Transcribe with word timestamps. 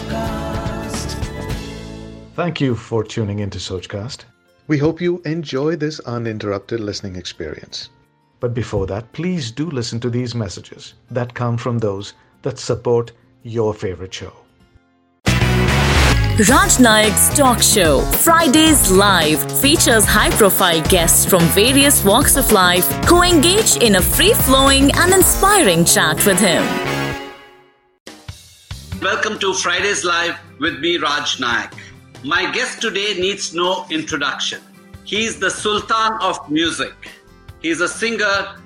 Sochcast. 0.00 1.14
Thank 2.34 2.60
you 2.60 2.74
for 2.74 3.04
tuning 3.04 3.40
into 3.40 3.58
Sochcast. 3.58 4.24
We 4.66 4.78
hope 4.78 5.00
you 5.00 5.20
enjoy 5.24 5.76
this 5.76 6.00
uninterrupted 6.00 6.80
listening 6.80 7.16
experience. 7.16 7.90
But 8.40 8.54
before 8.54 8.86
that, 8.86 9.12
please 9.12 9.50
do 9.50 9.68
listen 9.70 10.00
to 10.00 10.10
these 10.10 10.34
messages 10.34 10.94
that 11.10 11.34
come 11.34 11.56
from 11.58 11.78
those 11.78 12.14
that 12.42 12.58
support 12.58 13.12
your 13.42 13.74
favorite 13.74 14.14
show. 14.14 14.32
Raj 16.48 16.78
Nayak's 16.78 17.36
Talk 17.36 17.62
Show, 17.62 18.00
Fridays 18.00 18.90
Live, 18.90 19.60
features 19.60 20.06
high 20.06 20.30
profile 20.30 20.80
guests 20.88 21.26
from 21.26 21.42
various 21.48 22.02
walks 22.02 22.36
of 22.36 22.50
life 22.50 22.86
who 23.04 23.22
engage 23.22 23.76
in 23.76 23.96
a 23.96 24.00
free 24.00 24.32
flowing 24.32 24.90
and 24.92 25.12
inspiring 25.12 25.84
chat 25.84 26.24
with 26.24 26.38
him. 26.38 26.89
Welcome 29.02 29.38
to 29.38 29.54
Fridays 29.54 30.04
Live 30.04 30.38
with 30.58 30.78
me, 30.80 30.98
Raj 30.98 31.38
Nayak. 31.38 31.72
My 32.22 32.52
guest 32.52 32.82
today 32.82 33.14
needs 33.14 33.54
no 33.54 33.86
introduction. 33.88 34.60
He's 35.04 35.38
the 35.38 35.48
Sultan 35.48 36.18
of 36.20 36.50
music. 36.50 36.92
He's 37.62 37.80
a 37.80 37.88
singer, 37.88 38.56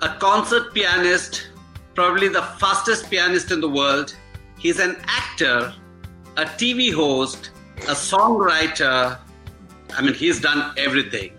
a 0.00 0.08
concert 0.20 0.72
pianist, 0.72 1.48
probably 1.94 2.28
the 2.28 2.40
fastest 2.58 3.10
pianist 3.10 3.50
in 3.50 3.60
the 3.60 3.68
world. 3.68 4.16
He's 4.58 4.78
an 4.78 4.96
actor, 5.04 5.74
a 6.38 6.44
TV 6.46 6.90
host, 6.90 7.50
a 7.82 7.92
songwriter. 7.92 9.18
I 9.94 10.00
mean, 10.00 10.14
he's 10.14 10.40
done 10.40 10.72
everything. 10.78 11.32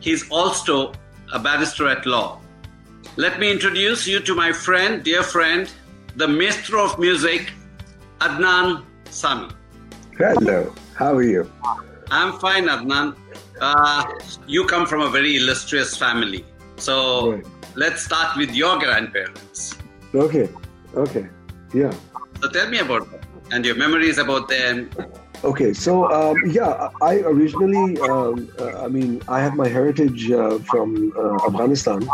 He's 0.00 0.28
also 0.28 0.92
a 1.32 1.38
barrister 1.38 1.86
at 1.86 2.04
law. 2.04 2.40
Let 3.14 3.38
me 3.38 3.48
introduce 3.48 4.08
you 4.08 4.18
to 4.18 4.34
my 4.34 4.52
friend, 4.52 5.04
dear 5.04 5.22
friend, 5.22 5.70
the 6.16 6.26
maestro 6.26 6.84
of 6.84 6.98
music, 6.98 7.52
Adnan 8.20 8.82
Sami. 9.10 9.48
Hello, 10.18 10.72
how 10.94 11.14
are 11.14 11.22
you? 11.22 11.50
I'm 12.10 12.38
fine, 12.38 12.66
Adnan. 12.66 13.16
Uh, 13.60 14.04
you 14.46 14.64
come 14.66 14.86
from 14.86 15.02
a 15.02 15.08
very 15.10 15.36
illustrious 15.36 15.96
family. 15.96 16.44
So 16.76 17.32
Right. 17.32 17.46
let's 17.74 18.02
start 18.04 18.36
with 18.36 18.54
your 18.54 18.78
grandparents. 18.78 19.76
Okay, 20.14 20.48
okay, 20.94 21.26
yeah. 21.74 21.92
So 22.40 22.48
tell 22.50 22.68
me 22.68 22.78
about 22.78 23.10
them 23.10 23.20
and 23.50 23.64
your 23.64 23.76
memories 23.76 24.18
about 24.18 24.48
them. 24.48 24.90
Okay, 25.44 25.72
so 25.74 26.10
um, 26.10 26.36
yeah, 26.46 26.88
I 27.02 27.20
originally, 27.20 28.00
um, 28.00 28.48
uh, 28.58 28.84
I 28.84 28.88
mean, 28.88 29.20
I 29.28 29.40
have 29.40 29.54
my 29.54 29.68
heritage 29.68 30.30
uh, 30.30 30.58
from 30.60 31.12
uh, 31.16 31.46
Afghanistan, 31.46 32.08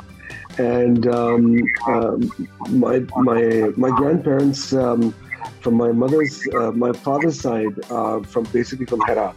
and 0.58 1.06
um, 1.06 1.62
um, 1.86 2.30
my 2.70 2.98
my 3.22 3.70
my 3.76 3.90
grandparents 3.96 4.72
um, 4.72 5.14
from 5.62 5.74
my 5.74 5.92
mother's, 5.92 6.46
uh, 6.54 6.72
my 6.72 6.92
father's 6.92 7.40
side, 7.40 7.74
uh, 7.90 8.20
from 8.22 8.44
basically 8.44 8.86
from 8.86 9.00
Herat 9.06 9.36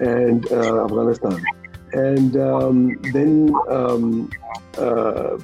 and 0.00 0.50
uh, 0.52 0.84
Afghanistan, 0.84 1.44
and 1.92 2.36
um, 2.36 2.98
then 3.12 3.54
um, 3.68 4.30
uh, 4.78 5.38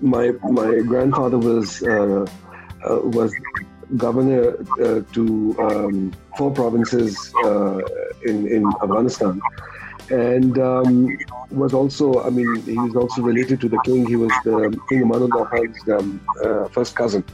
my 0.00 0.30
my 0.50 0.80
grandfather 0.80 1.38
was 1.38 1.82
uh, 1.82 2.26
uh, 2.88 3.00
was 3.18 3.32
governor 3.96 4.56
to 5.12 5.56
um, 5.60 6.12
four 6.36 6.50
provinces 6.50 7.32
in 8.24 8.46
in 8.48 8.66
Afghanistan, 8.82 9.40
and 10.10 10.58
um, 10.58 11.16
was 11.50 11.74
also 11.74 12.22
I 12.24 12.30
mean 12.30 12.62
he 12.62 12.78
was 12.78 12.96
also 12.96 13.22
related 13.22 13.60
to 13.62 13.68
the 13.68 13.80
king. 13.84 14.06
He 14.06 14.16
was 14.16 14.32
the 14.44 14.78
King 14.88 15.02
Amanullah 15.04 15.48
Khan's 15.50 15.78
um, 15.88 16.68
first 16.72 16.94
cousin. 16.96 17.24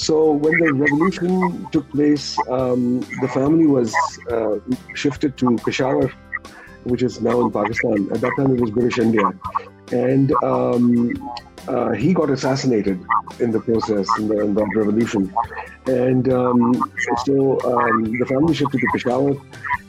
So 0.00 0.32
when 0.32 0.58
the 0.60 0.72
revolution 0.72 1.66
took 1.72 1.86
place, 1.90 2.34
um, 2.48 3.00
the 3.20 3.28
family 3.28 3.66
was 3.66 3.94
uh, 4.30 4.56
shifted 4.94 5.36
to 5.36 5.58
Peshawar, 5.58 6.10
which 6.84 7.02
is 7.02 7.20
now 7.20 7.42
in 7.42 7.50
Pakistan. 7.52 8.08
At 8.10 8.22
that 8.22 8.32
time, 8.38 8.54
it 8.54 8.60
was 8.62 8.70
British 8.70 8.98
India, 8.98 9.30
and 9.92 10.32
um, 10.42 11.12
uh, 11.68 11.90
he 11.92 12.14
got 12.14 12.30
assassinated 12.30 12.98
in 13.40 13.50
the 13.50 13.60
process 13.60 14.06
in, 14.18 14.28
the, 14.28 14.40
in 14.40 14.54
that 14.54 14.70
revolution. 14.74 15.30
And 15.86 16.32
um, 16.32 16.62
so 17.26 17.60
um, 17.70 18.18
the 18.20 18.24
family 18.26 18.54
shifted 18.54 18.80
to 18.80 18.86
Peshawar, 18.94 19.36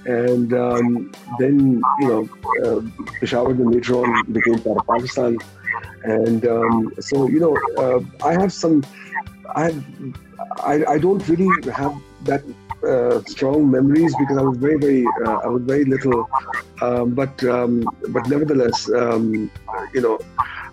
and 0.07 0.53
um, 0.53 1.13
then 1.39 1.81
you 2.01 2.07
know 2.09 2.29
uh, 2.65 2.81
Peshawar 3.21 3.53
then 3.53 3.71
later 3.71 3.95
on 3.95 4.33
became 4.33 4.59
part 4.59 4.77
of 4.77 4.87
Pakistan. 4.87 5.37
And 6.03 6.45
um, 6.45 6.91
so 6.99 7.29
you 7.29 7.39
know 7.39 7.55
uh, 7.81 8.27
I 8.27 8.33
have 8.33 8.51
some 8.51 8.83
I, 9.55 10.85
I 10.87 10.97
don't 10.97 11.27
really 11.27 11.49
have 11.71 11.95
that 12.23 12.43
uh, 12.87 13.21
strong 13.27 13.69
memories 13.69 14.15
because 14.17 14.37
I 14.37 14.41
was 14.41 14.57
very 14.57 14.77
very 14.77 15.05
uh, 15.25 15.37
I 15.43 15.47
was 15.47 15.63
very 15.63 15.85
little, 15.85 16.29
um, 16.81 17.13
but 17.13 17.43
um, 17.43 17.85
but 18.09 18.27
nevertheless 18.27 18.89
um, 18.89 19.51
you 19.93 20.01
know 20.01 20.19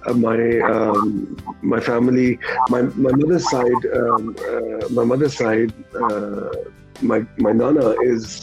uh, 0.07 0.15
my 0.15 0.61
um, 0.61 1.37
my 1.63 1.81
family 1.81 2.39
my 2.69 2.83
my 2.83 3.13
mother's 3.13 3.49
side 3.51 3.83
um, 3.95 4.37
uh, 4.49 4.89
my 4.91 5.05
mother's 5.05 5.37
side 5.37 5.73
uh, 6.01 6.49
my 7.03 7.25
my 7.39 7.53
nana 7.53 7.95
is 8.03 8.43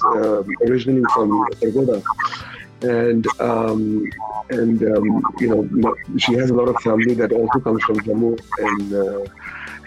originally 0.67 1.03
from 1.13 1.29
Sargodha 1.59 2.03
and 2.83 3.25
um, 3.39 4.05
and 4.51 4.79
you 5.39 5.47
know 5.49 5.95
she 6.17 6.33
has 6.33 6.51
a 6.51 6.53
lot 6.53 6.67
of 6.67 6.75
family 6.81 7.15
that 7.15 7.31
also 7.31 7.59
comes 7.59 7.83
from 7.83 7.97
Jammu 8.01 8.39
and 8.59 9.29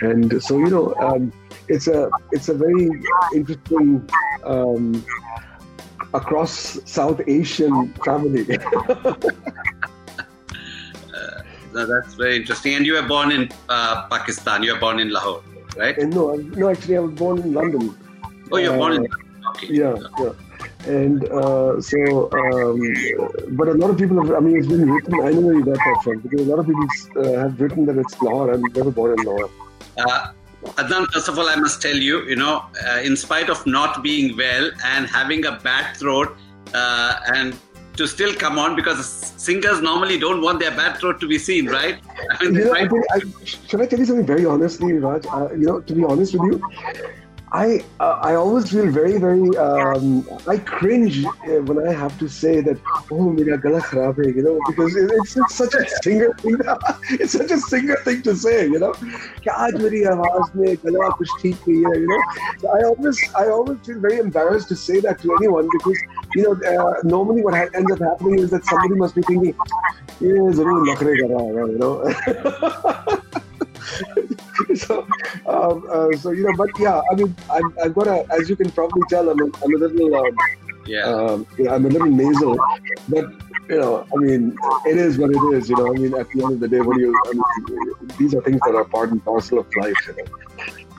and 0.01 0.43
so 0.43 0.59
you 0.59 0.71
know 0.71 0.95
um, 0.97 1.33
it's 1.69 1.89
a 1.89 2.11
it's 2.33 2.49
a 2.49 2.55
very 2.55 2.91
interesting 3.35 4.09
um, 4.45 5.05
across 6.15 6.79
South 6.85 7.21
Asian 7.27 7.93
family. 8.05 8.59
So 11.71 11.85
that's 11.87 12.15
very 12.15 12.37
interesting. 12.37 12.75
And 12.75 12.87
you 12.87 12.95
were 12.95 13.07
born 13.07 13.31
in 13.31 13.51
uh, 13.69 14.09
Pakistan. 14.09 14.63
You 14.63 14.73
were 14.73 14.81
born 14.81 14.99
in 14.99 15.11
Lahore, 15.13 15.43
right? 15.77 15.97
and 15.97 16.13
no, 16.13 16.35
no, 16.35 16.71
actually, 16.71 16.97
I 16.97 17.01
was 17.01 17.13
born 17.13 17.39
in 17.39 17.53
London. 17.53 17.95
Oh, 18.51 18.57
you're 18.57 18.77
born 18.77 18.95
in. 18.95 19.05
Uh, 19.05 19.29
Okay. 19.51 19.69
Yeah, 19.73 19.97
yeah. 20.19 20.33
And 20.87 21.25
uh, 21.31 21.81
so, 21.81 22.31
um, 22.33 23.57
but 23.57 23.69
a 23.69 23.75
lot 23.75 23.91
of 23.91 23.99
people 23.99 24.23
have, 24.23 24.35
I 24.35 24.41
mean, 24.41 24.59
it's 24.59 24.67
been 24.67 24.91
written, 24.91 25.15
I 25.23 25.31
know 25.31 25.41
where 25.41 25.55
you 25.55 25.65
got 25.65 25.77
that 25.77 26.01
from, 26.05 26.21
because 26.21 26.41
a 26.41 26.51
lot 26.51 26.59
of 26.59 26.67
people 26.67 26.87
uh, 27.17 27.41
have 27.41 27.61
written 27.61 27.87
that 27.87 27.97
it's 27.97 28.21
Lahore. 28.21 28.53
I'm 28.53 28.63
never 28.63 28.91
born 28.91 29.19
in 29.19 29.25
Lahore. 29.25 29.51
Uh, 29.99 30.33
Adnan, 30.65 31.07
first 31.13 31.29
of 31.29 31.39
all, 31.39 31.49
I 31.49 31.55
must 31.57 31.81
tell 31.81 31.97
you, 31.97 32.25
you 32.25 32.37
know, 32.37 32.65
uh, 32.87 33.01
in 33.03 33.17
spite 33.17 33.49
of 33.49 33.65
not 33.67 34.03
being 34.03 34.37
well 34.37 34.71
and 34.85 35.07
having 35.07 35.45
a 35.47 35.53
bad 35.53 35.97
throat, 35.97 36.37
uh, 36.75 37.21
and 37.35 37.57
to 37.97 38.07
still 38.07 38.33
come 38.35 38.59
on 38.59 38.77
because 38.77 39.05
singers 39.37 39.81
normally 39.81 40.19
don't 40.19 40.41
want 40.41 40.61
their 40.61 40.71
bad 40.71 40.99
throat 40.99 41.21
to 41.21 41.29
be 41.29 41.39
seen, 41.39 41.67
right? 41.67 42.01
I 42.31 42.45
mean, 42.45 42.55
You 42.55 42.65
know? 42.67 42.75
I 42.75 42.89
think, 42.89 43.05
I, 43.13 43.21
should 43.45 43.81
I 43.81 43.87
tell 43.87 43.99
you 43.99 44.05
something 44.05 44.27
very 44.27 44.47
honestly, 44.47 44.93
Raj? 44.93 45.27
Uh, 45.27 45.49
you 45.53 45.67
know, 45.67 45.81
to 45.81 45.93
be 45.93 46.05
honest 46.05 46.35
with 46.35 46.43
you, 46.43 46.63
I 47.56 47.82
uh, 48.00 48.18
I 48.28 48.34
always 48.34 48.72
feel 48.72 48.88
very 48.90 49.20
very 49.20 49.56
um, 49.64 50.28
I 50.48 50.58
cringe 50.58 51.18
uh, 51.24 51.62
when 51.68 51.88
I 51.88 51.94
have 51.94 52.18
to 52.22 52.28
say 52.28 52.62
that 52.62 52.80
oh 53.12 53.30
mera 53.30 53.60
gala 53.66 53.80
kharab 53.80 54.22
hai, 54.22 54.32
you 54.38 54.42
know 54.46 54.60
because 54.70 54.96
it, 54.96 55.12
it's, 55.18 55.38
it's 55.38 55.56
such 55.56 55.76
a 55.76 55.84
singer 56.02 56.30
thing 56.40 56.58
it's 57.20 57.34
such 57.34 57.52
a 57.52 57.60
singer 57.60 57.98
thing 58.08 58.24
to 58.24 58.36
say 58.36 58.56
you 58.66 58.80
know 58.86 58.92
कि 59.44 59.50
आज 59.66 59.78
मेरी 59.84 60.04
आवाज 60.14 60.50
में 60.62 60.76
गला 60.86 61.10
कुछ 61.20 61.36
ठीक 61.42 61.68
नहीं 61.68 61.84
है 61.86 62.02
you 62.02 62.10
know 62.14 62.22
so 62.64 62.74
I 62.78 62.82
always 62.90 63.22
I 63.44 63.46
always 63.58 63.78
feel 63.90 64.00
very 64.08 64.18
embarrassed 64.26 64.74
to 64.74 64.80
say 64.88 65.00
that 65.08 65.22
to 65.26 65.38
anyone 65.38 65.70
because 65.78 66.04
you 66.36 66.48
know 66.48 66.56
uh, 66.74 66.94
normally 67.14 67.46
what 67.50 67.60
ha- 67.62 67.72
ends 67.82 67.96
up 67.98 68.04
happening 68.10 68.40
is 68.48 68.50
that 68.58 68.66
somebody 68.74 69.02
must 69.06 69.22
be 69.22 69.28
thinking 69.30 69.54
ये 70.24 70.52
जरूर 70.58 70.84
नखरे 70.90 71.16
कर 71.22 71.30
रहा 71.36 71.46
होगा 71.46 71.70
you 71.72 71.80
know 71.86 71.94
so, 74.75 75.07
um, 75.47 75.87
uh, 75.91 76.13
so 76.17 76.31
you 76.31 76.45
know, 76.45 76.57
but 76.57 76.71
yeah, 76.79 77.01
I 77.11 77.15
mean, 77.15 77.35
I'm, 77.51 77.75
I've 77.83 77.95
got 77.95 78.07
a, 78.07 78.27
as 78.33 78.49
you 78.49 78.57
can 78.57 78.71
probably 78.71 79.03
tell, 79.09 79.29
I'm 79.29 79.41
a, 79.41 79.45
I'm 79.45 79.75
a 79.75 79.79
little, 79.79 80.15
um, 80.15 80.37
yeah. 80.87 81.03
um, 81.03 81.47
you 81.57 81.65
know, 81.65 81.75
I'm 81.75 81.87
a 81.87 81.89
little 81.89 82.09
nasal, 82.09 82.59
but 83.09 83.27
you 83.69 83.79
know, 83.79 84.07
I 84.13 84.17
mean, 84.17 84.57
it 84.87 84.97
is 84.97 85.19
what 85.19 85.31
it 85.31 85.57
is. 85.57 85.69
You 85.69 85.77
know, 85.77 85.89
I 85.89 85.99
mean, 85.99 86.15
at 86.15 86.29
the 86.31 86.43
end 86.43 86.55
of 86.55 86.61
the 86.61 86.69
day, 86.69 86.81
what 86.81 86.97
do 86.97 87.03
you? 87.03 87.15
I 87.27 87.33
mean, 87.33 88.11
these 88.19 88.35
are 88.35 88.43
things 88.43 88.61
that 88.65 88.75
are 88.75 88.85
part 88.85 89.11
and 89.11 89.25
parcel 89.25 89.59
of 89.59 89.67
life. 89.77 89.95
You 90.07 90.17
know. 90.17 90.25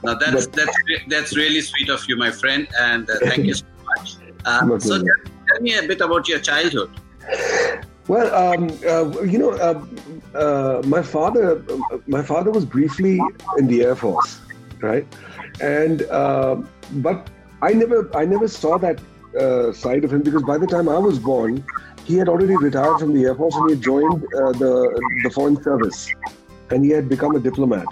Now 0.04 0.14
that's 0.14 0.48
that's 0.48 0.78
that's 1.08 1.36
really 1.36 1.62
sweet 1.62 1.90
of 1.90 2.08
you, 2.08 2.16
my 2.16 2.32
friend, 2.32 2.68
and 2.80 3.10
uh, 3.10 3.16
thank 3.22 3.46
you 3.46 3.54
so 3.54 3.66
much. 3.98 4.16
Uh, 4.46 4.80
so 4.80 4.96
tell, 4.96 5.06
tell 5.50 5.62
me 5.62 5.78
a 5.78 5.84
bit 5.84 6.00
about 6.00 6.26
your 6.30 6.40
childhood. 6.40 6.90
Well, 8.10 8.36
um, 8.36 8.82
uh, 8.88 9.22
you 9.24 9.40
know, 9.40 9.52
uh, 9.54 9.86
uh, 10.38 10.84
my 10.86 11.04
father, 11.04 11.66
my 12.08 12.24
father 12.24 12.52
was 12.52 12.66
briefly 12.66 13.36
in 13.56 13.68
the 13.68 13.84
Air 13.84 13.96
Force, 13.96 14.42
right? 14.82 15.08
And 15.62 16.04
uh, 16.12 16.58
but 16.92 17.32
I 17.62 17.74
never, 17.74 18.10
I 18.18 18.26
never 18.26 18.48
saw 18.50 18.80
that 18.80 19.02
uh, 19.40 19.74
side 19.74 20.06
of 20.06 20.14
him 20.14 20.24
because 20.24 20.44
by 20.44 20.58
the 20.58 20.68
time 20.68 20.90
I 20.90 21.00
was 21.00 21.20
born, 21.20 21.66
he 22.04 22.16
had 22.18 22.30
already 22.30 22.58
retired 22.58 23.00
from 23.00 23.14
the 23.14 23.26
Air 23.26 23.36
Force 23.36 23.58
and 23.58 23.66
he 23.66 23.72
had 23.72 23.82
joined 23.82 24.26
uh, 24.34 24.54
the 24.54 25.04
the 25.22 25.32
Foreign 25.32 25.62
Service, 25.64 26.16
and 26.72 26.84
he 26.86 26.92
had 26.92 27.10
become 27.10 27.36
a 27.36 27.40
diplomat. 27.40 27.90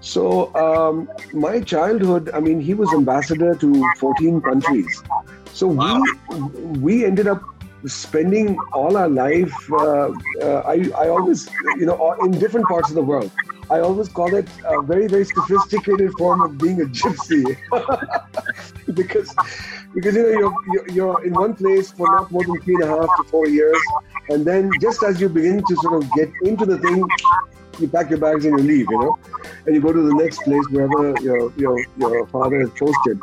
So 0.00 0.54
um, 0.56 1.10
my 1.32 1.60
childhood, 1.60 2.30
I 2.34 2.40
mean, 2.40 2.60
he 2.60 2.74
was 2.74 2.94
ambassador 2.94 3.56
to 3.56 3.90
14 3.96 4.40
countries. 4.42 5.04
So 5.52 5.66
Wow. 5.76 5.84
we 5.84 6.16
we 6.28 7.04
ended 7.04 7.28
up 7.28 7.42
spending 7.86 8.58
all 8.72 8.96
our 8.96 9.08
life. 9.08 9.54
Uh, 9.70 10.12
uh, 10.42 10.62
I 10.66 10.90
I 10.96 11.08
always 11.08 11.48
you 11.76 11.86
know 11.86 12.12
in 12.24 12.32
different 12.32 12.66
parts 12.66 12.88
of 12.90 12.94
the 12.94 13.02
world. 13.02 13.30
I 13.70 13.80
always 13.80 14.08
call 14.08 14.34
it 14.34 14.48
a 14.64 14.80
very 14.80 15.06
very 15.08 15.24
sophisticated 15.24 16.12
form 16.18 16.40
of 16.40 16.56
being 16.56 16.80
a 16.80 16.86
gypsy 16.86 17.44
because 18.94 19.34
because 19.94 20.14
you 20.14 20.22
know 20.22 20.38
you're, 20.38 20.54
you're 20.72 20.88
you're 20.90 21.24
in 21.24 21.34
one 21.34 21.54
place 21.54 21.92
for 21.92 22.06
not 22.16 22.30
more 22.30 22.44
than 22.44 22.60
three 22.62 22.74
and 22.76 22.84
a 22.84 22.88
half 22.88 23.10
to 23.18 23.24
four 23.24 23.46
years, 23.46 23.78
and 24.30 24.44
then 24.44 24.70
just 24.80 25.02
as 25.02 25.20
you 25.20 25.28
begin 25.28 25.62
to 25.68 25.76
sort 25.76 26.02
of 26.02 26.10
get 26.12 26.30
into 26.42 26.64
the 26.64 26.78
thing, 26.78 27.06
you 27.80 27.88
pack 27.88 28.10
your 28.10 28.18
bags 28.18 28.44
and 28.44 28.58
you 28.58 28.64
leave, 28.64 28.86
you 28.90 28.98
know, 28.98 29.18
and 29.66 29.74
you 29.74 29.80
go 29.80 29.92
to 29.92 30.02
the 30.02 30.14
next 30.14 30.42
place 30.42 30.64
wherever 30.70 31.14
your 31.20 31.52
your, 31.56 31.78
your 31.96 32.26
father 32.28 32.60
is 32.60 32.70
posted. 32.70 33.18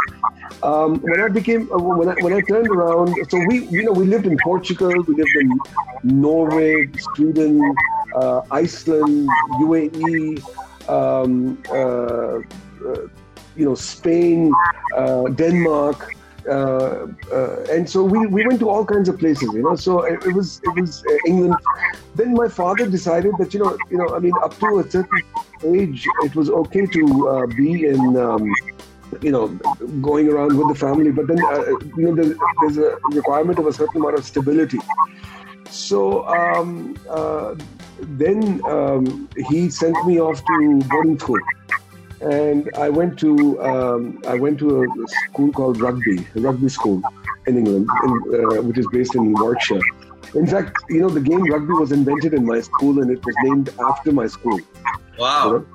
Um, 0.64 1.00
when 1.02 1.20
I 1.22 1.28
became 1.28 1.72
uh, 1.72 1.78
when 1.78 2.10
I 2.10 2.16
when 2.22 2.34
I 2.34 2.42
turned 2.42 2.68
around, 2.68 3.16
so 3.30 3.38
we 3.48 3.66
you 3.68 3.84
know 3.84 3.92
we 3.92 4.06
lived 4.06 4.26
in 4.26 4.38
Portugal, 4.44 4.94
we 5.08 5.16
lived 5.16 5.36
in 5.36 5.60
Norway, 6.04 6.90
Sweden, 7.16 7.76
uh, 8.16 8.42
Iceland, 8.52 9.30
UAE, 9.62 10.42
um, 10.90 11.62
uh, 11.70 11.76
uh, 11.76 12.42
you 13.56 13.66
know 13.66 13.76
Spain, 13.76 14.52
uh, 14.96 15.24
Denmark. 15.30 16.12
Uh, 16.48 17.08
and 17.72 17.90
so 17.90 18.04
we, 18.04 18.26
we 18.28 18.46
went 18.46 18.60
to 18.60 18.70
all 18.70 18.86
kinds 18.86 19.10
of 19.10 19.18
places, 19.18 19.50
you 19.54 19.64
know. 19.64 19.76
So 19.76 20.04
it, 20.04 20.24
it 20.26 20.34
was 20.34 20.62
it 20.64 20.80
was 20.80 21.04
uh, 21.06 21.18
England. 21.26 21.56
Then 22.16 22.34
my 22.34 22.48
father 22.48 22.88
decided 22.88 23.34
that 23.40 23.54
you 23.54 23.62
know 23.62 23.78
you 23.90 23.98
know 23.98 24.16
I 24.16 24.20
mean 24.20 24.34
up 24.44 24.58
to 24.60 24.80
a 24.80 24.90
certain 24.90 25.22
age 25.64 26.06
it 26.24 26.36
was 26.36 26.50
okay 26.50 26.86
to 26.86 27.30
uh, 27.30 27.48
be 27.48 27.86
in 27.86 28.18
um, 28.18 28.54
you 29.22 29.32
know 29.32 29.48
going 30.02 30.30
around 30.30 30.58
with 30.58 30.68
the 30.68 30.76
family, 30.76 31.12
but 31.12 31.28
then 31.28 31.44
uh, 31.44 31.64
you 31.98 32.04
know 32.06 32.16
there's, 32.16 32.38
there's 32.62 32.78
a 32.78 32.98
requirement 33.10 33.58
of 33.60 33.68
a 33.68 33.74
certain 33.74 34.02
amount 34.02 34.20
of 34.20 34.26
stability. 34.26 34.80
So 35.70 36.28
um, 36.28 36.96
uh, 37.10 37.56
then 38.00 38.62
um, 38.66 39.28
he 39.48 39.70
sent 39.70 39.98
me 40.06 40.20
off 40.20 40.44
to 40.46 40.82
boarding 40.90 41.18
school 41.18 41.40
and 42.26 42.70
I 42.78 42.90
went 42.90 43.20
to 43.20 43.62
um, 43.62 44.22
I 44.28 44.36
went 44.36 44.60
to 44.60 44.84
a 44.84 45.08
school 45.08 45.52
called 45.54 45.80
Rugby, 45.82 46.28
a 46.36 46.40
rugby 46.42 46.70
school 46.70 47.02
in 47.48 47.58
England, 47.58 47.88
in, 48.04 48.12
uh, 48.34 48.62
which 48.64 48.78
is 48.78 48.88
based 48.88 49.16
in 49.16 49.34
Warwickshire. 49.34 49.82
In 50.34 50.48
fact, 50.48 50.76
you 50.90 51.02
know, 51.02 51.10
the 51.10 51.22
game 51.22 51.46
rugby 51.52 51.74
was 51.74 51.92
invented 51.92 52.34
in 52.34 52.46
my 52.46 52.62
school, 52.62 53.02
and 53.02 53.12
it 53.12 53.24
was 53.26 53.36
named 53.44 53.70
after 53.80 54.12
my 54.12 54.28
school. 54.28 54.60
you 54.60 54.66
Wow. 55.20 55.50
know. 55.52 55.66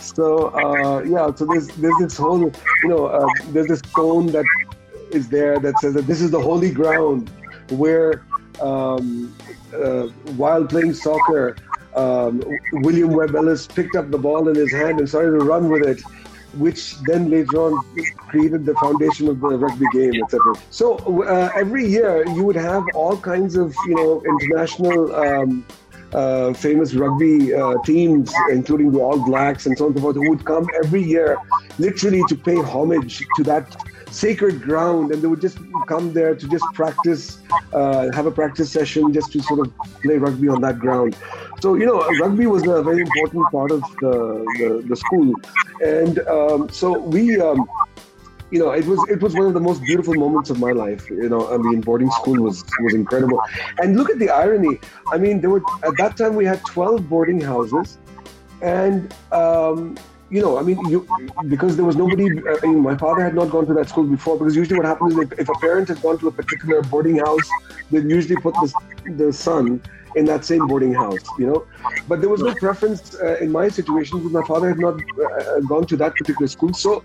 So 0.00 0.48
uh, 0.54 1.02
yeah, 1.02 1.34
so 1.34 1.46
there's 1.46 1.68
there's 1.76 1.98
this 1.98 2.16
whole 2.16 2.40
you 2.82 2.88
know 2.88 3.06
uh, 3.06 3.28
there's 3.48 3.68
this 3.68 3.80
stone 3.90 4.26
that 4.28 4.48
is 5.12 5.28
there 5.28 5.58
that 5.60 5.78
says 5.78 5.94
that 5.94 6.06
this 6.06 6.20
is 6.20 6.30
the 6.30 6.40
holy 6.40 6.70
ground 6.70 7.30
where 7.70 8.24
um, 8.60 9.36
uh, 9.74 10.04
while 10.36 10.64
playing 10.66 10.94
soccer, 10.94 11.56
um, 11.96 12.42
William 12.72 13.10
Webb 13.10 13.34
Ellis 13.34 13.66
picked 13.66 13.96
up 13.96 14.10
the 14.10 14.18
ball 14.18 14.48
in 14.48 14.54
his 14.54 14.72
hand 14.72 15.00
and 15.00 15.08
started 15.08 15.38
to 15.38 15.44
run 15.44 15.68
with 15.68 15.82
it, 15.82 16.00
which 16.54 16.98
then 17.02 17.30
later 17.30 17.56
on 17.58 17.84
created 18.16 18.64
the 18.64 18.74
foundation 18.74 19.28
of 19.28 19.40
the 19.40 19.48
rugby 19.48 19.86
game, 19.92 20.22
etc. 20.22 20.54
So 20.70 20.96
uh, 21.24 21.50
every 21.54 21.86
year 21.86 22.26
you 22.28 22.44
would 22.44 22.56
have 22.56 22.84
all 22.94 23.16
kinds 23.16 23.56
of 23.56 23.74
you 23.86 23.94
know 23.94 24.22
international. 24.24 25.14
Um, 25.14 25.64
uh, 26.12 26.52
famous 26.52 26.92
rugby 26.94 27.54
uh, 27.54 27.74
teams, 27.84 28.32
including 28.50 28.90
the 28.90 28.98
All 28.98 29.24
Blacks 29.24 29.66
and 29.66 29.78
so 29.78 29.84
on 29.84 29.92
and 29.92 30.00
so 30.00 30.02
forth, 30.02 30.16
who 30.16 30.28
would 30.30 30.44
come 30.44 30.66
every 30.82 31.04
year, 31.04 31.38
literally 31.78 32.20
to 32.28 32.34
pay 32.34 32.56
homage 32.56 33.24
to 33.36 33.44
that 33.44 33.76
sacred 34.10 34.60
ground, 34.62 35.12
and 35.12 35.22
they 35.22 35.26
would 35.26 35.40
just 35.40 35.58
come 35.86 36.12
there 36.12 36.34
to 36.34 36.48
just 36.48 36.64
practice, 36.74 37.38
uh, 37.72 38.10
have 38.12 38.26
a 38.26 38.30
practice 38.30 38.70
session, 38.70 39.12
just 39.12 39.32
to 39.32 39.42
sort 39.42 39.60
of 39.60 39.72
play 40.02 40.18
rugby 40.18 40.48
on 40.48 40.60
that 40.62 40.78
ground. 40.78 41.16
So 41.60 41.74
you 41.74 41.86
know, 41.86 42.06
rugby 42.20 42.46
was 42.46 42.66
a 42.66 42.82
very 42.82 43.02
important 43.02 43.50
part 43.50 43.70
of 43.70 43.82
the 44.00 44.44
the, 44.58 44.84
the 44.88 44.96
school, 44.96 45.34
and 45.84 46.18
um, 46.28 46.68
so 46.70 46.98
we. 46.98 47.40
Um, 47.40 47.68
you 48.50 48.58
know, 48.58 48.70
it 48.72 48.84
was 48.84 48.98
it 49.08 49.22
was 49.22 49.34
one 49.34 49.46
of 49.46 49.54
the 49.54 49.60
most 49.60 49.80
beautiful 49.82 50.14
moments 50.14 50.50
of 50.50 50.58
my 50.58 50.72
life. 50.72 51.08
You 51.08 51.28
know, 51.28 51.52
I 51.54 51.56
mean, 51.56 51.80
boarding 51.80 52.10
school 52.10 52.42
was 52.42 52.64
was 52.80 52.94
incredible. 52.94 53.40
And 53.78 53.96
look 53.96 54.10
at 54.10 54.18
the 54.18 54.28
irony. 54.30 54.80
I 55.12 55.18
mean, 55.18 55.40
there 55.40 55.50
were 55.50 55.62
at 55.84 55.96
that 55.98 56.16
time 56.16 56.34
we 56.34 56.44
had 56.44 56.60
twelve 56.66 57.08
boarding 57.08 57.40
houses, 57.40 57.98
and 58.60 59.14
um, 59.30 59.96
you 60.30 60.40
know, 60.40 60.58
I 60.58 60.62
mean, 60.62 60.78
you 60.88 61.06
because 61.48 61.76
there 61.76 61.84
was 61.84 61.96
nobody. 61.96 62.26
uh, 62.38 62.56
I 62.62 62.66
mean, 62.66 62.80
my 62.80 62.96
father 62.96 63.22
had 63.22 63.34
not 63.34 63.50
gone 63.50 63.66
to 63.66 63.74
that 63.74 63.88
school 63.88 64.04
before. 64.04 64.38
Because 64.38 64.54
usually, 64.54 64.76
what 64.76 64.86
happens 64.86 65.18
is 65.18 65.30
if, 65.38 65.48
a 65.48 65.54
parent 65.54 65.88
has 65.88 65.98
gone 65.98 66.18
to 66.18 66.28
a 66.28 66.32
particular 66.32 66.82
boarding 66.82 67.18
house, 67.18 67.48
they 67.90 68.00
usually 68.00 68.40
put 68.40 68.54
the 68.54 68.72
the 69.16 69.32
son 69.32 69.82
in 70.14 70.24
that 70.26 70.44
same 70.44 70.66
boarding 70.68 70.94
house. 70.94 71.24
You 71.38 71.46
know, 71.48 71.66
but 72.08 72.20
there 72.20 72.30
was 72.30 72.42
no 72.42 72.54
preference 72.54 73.14
uh, 73.16 73.38
in 73.38 73.50
my 73.50 73.68
situation 73.68 74.18
because 74.18 74.32
my 74.32 74.46
father 74.46 74.68
had 74.68 74.78
not 74.78 74.94
uh, 74.94 75.60
gone 75.60 75.86
to 75.86 75.96
that 75.96 76.14
particular 76.14 76.46
school. 76.46 76.72
So 76.74 77.04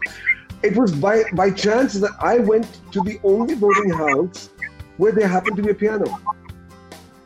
it 0.62 0.78
was 0.78 0.92
by 0.92 1.24
by 1.34 1.50
chance 1.50 1.94
that 1.94 2.12
I 2.20 2.38
went 2.38 2.68
to 2.92 3.02
the 3.02 3.20
only 3.24 3.56
boarding 3.56 3.90
house 3.90 4.50
where 4.98 5.12
there 5.12 5.28
happened 5.28 5.58
to 5.58 5.64
be 5.64 5.72
a 5.72 5.74
piano. 5.74 6.06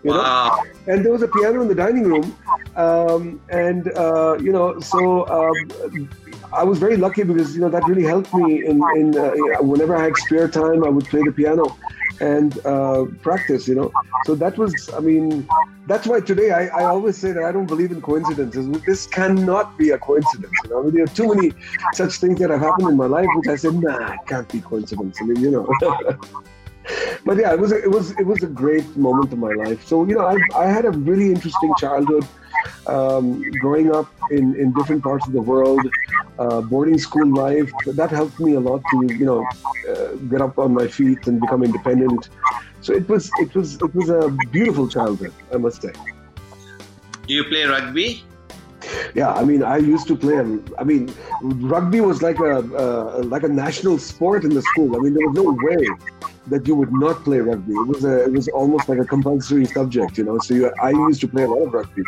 You 0.04 0.12
know, 0.12 0.20
Wow. 0.20 0.64
and 0.88 1.04
there 1.04 1.12
was 1.12 1.24
a 1.24 1.28
piano 1.28 1.62
in 1.62 1.68
the 1.68 1.76
dining 1.76 2.04
room, 2.04 2.34
um, 2.78 3.42
and 3.50 3.92
uh, 3.98 4.38
you 4.40 4.54
know, 4.54 4.80
so 4.80 5.28
um, 5.28 6.10
I 6.54 6.64
was 6.64 6.80
very 6.80 6.96
lucky 6.96 7.24
because 7.24 7.54
you 7.54 7.62
know 7.62 7.70
that 7.70 7.86
really 7.86 8.06
helped 8.06 8.34
me 8.34 8.66
in, 8.66 8.82
in 8.96 9.18
uh, 9.18 9.32
whenever 9.62 9.96
I 9.98 10.04
had 10.04 10.16
spare 10.16 10.48
time, 10.48 10.86
I 10.86 10.90
would 10.90 11.06
play 11.06 11.22
the 11.24 11.34
piano 11.34 11.78
and 12.22 12.66
uh, 12.66 13.06
practice. 13.22 13.68
You 13.68 13.76
know, 13.76 13.92
so 14.26 14.36
that 14.36 14.58
was, 14.58 14.90
I 14.94 15.02
mean, 15.02 15.46
that's 15.86 16.08
why 16.08 16.22
today 16.22 16.52
I, 16.52 16.68
I 16.68 16.84
always 16.86 17.18
say 17.18 17.34
that 17.34 17.44
I 17.44 17.52
don't 17.52 17.66
believe 17.68 17.92
in 17.92 18.02
coincidences. 18.02 18.70
This 18.86 19.06
cannot 19.06 19.78
be 19.78 19.90
a 19.90 19.98
coincidence. 19.98 20.54
You 20.64 20.70
know, 20.70 20.80
I 20.80 20.84
mean, 20.84 20.94
there 20.96 21.04
are 21.04 21.08
too 21.08 21.36
many 21.36 21.52
such 21.94 22.14
things 22.16 22.40
that 22.40 22.50
have 22.52 22.62
happened 22.62 22.88
in 22.88 22.96
my 22.96 23.06
life 23.06 23.28
which 23.36 23.50
I 23.50 23.58
said, 23.58 23.74
nah, 23.76 24.14
it 24.14 24.20
can't 24.28 24.48
be 24.50 24.62
coincidence. 24.62 25.18
I 25.22 25.26
mean, 25.26 25.42
you 25.42 25.52
know. 25.52 25.68
but 27.26 27.38
yeah, 27.38 27.54
it 27.54 27.60
was 27.60 27.72
a, 27.72 27.78
it 27.84 27.92
was 27.92 28.12
it 28.12 28.26
was 28.26 28.44
a 28.44 28.48
great 28.48 28.88
moment 28.98 29.32
of 29.34 29.40
my 29.40 29.54
life. 29.54 29.86
So 29.86 30.06
you 30.06 30.16
know, 30.16 30.26
I 30.26 30.38
I 30.56 30.68
had 30.68 30.86
a 30.86 30.92
really 30.92 31.30
interesting 31.30 31.74
childhood, 31.78 32.26
um, 32.88 33.42
growing 33.62 33.94
up 33.94 34.12
in 34.32 34.56
in 34.56 34.74
different 34.74 35.04
parts 35.04 35.28
of 35.28 35.34
the 35.34 35.42
world, 35.42 35.82
uh, 36.40 36.62
boarding 36.62 36.98
school 36.98 37.28
life. 37.28 37.72
That 37.86 38.12
helped 38.12 38.40
me 38.40 38.54
a 38.56 38.60
lot 38.60 38.82
to 38.92 39.14
you 39.14 39.26
know 39.26 39.46
uh, 39.90 40.16
get 40.32 40.42
up 40.42 40.58
on 40.58 40.74
my 40.74 40.88
feet 40.88 41.28
and 41.28 41.40
become 41.40 41.64
independent. 41.64 42.30
So 42.82 42.94
it 42.94 43.08
was 43.10 43.30
it 43.40 43.54
was 43.56 43.76
it 43.76 43.94
was 43.94 44.10
a 44.10 44.30
beautiful 44.52 44.88
childhood, 44.88 45.34
I 45.54 45.58
must 45.58 45.82
say. 45.82 45.94
Do 47.28 47.34
you 47.34 47.44
play 47.44 47.64
rugby? 47.64 48.24
Yeah, 49.14 49.34
I 49.34 49.44
mean, 49.44 49.62
I 49.62 49.78
used 49.78 50.08
to 50.08 50.16
play. 50.16 50.40
I 50.80 50.84
mean, 50.84 51.14
rugby 51.42 52.02
was 52.02 52.24
like 52.24 52.40
a 52.40 52.58
uh, 52.84 53.22
like 53.26 53.44
a 53.44 53.48
national 53.50 54.00
sport 54.00 54.44
in 54.46 54.54
the 54.54 54.64
school. 54.64 54.96
I 54.96 55.00
mean, 55.00 55.14
there 55.14 55.28
was 55.28 55.36
no 55.36 55.58
way 55.68 55.84
that 56.50 56.68
you 56.68 56.76
would 56.76 56.92
not 56.92 57.24
play 57.24 57.40
rugby. 57.40 57.74
It 57.74 57.88
was 57.88 58.04
a, 58.04 58.24
it 58.26 58.32
was 58.32 58.48
almost 58.50 58.90
like 58.90 59.00
a 59.00 59.06
compulsory 59.06 59.66
subject, 59.66 60.18
you 60.18 60.24
know. 60.24 60.40
So 60.40 60.54
you, 60.54 60.72
I 60.82 60.92
used 60.92 61.22
to 61.22 61.28
play 61.28 61.44
a 61.44 61.50
lot 61.50 61.62
of 61.68 61.74
rugby 61.74 62.04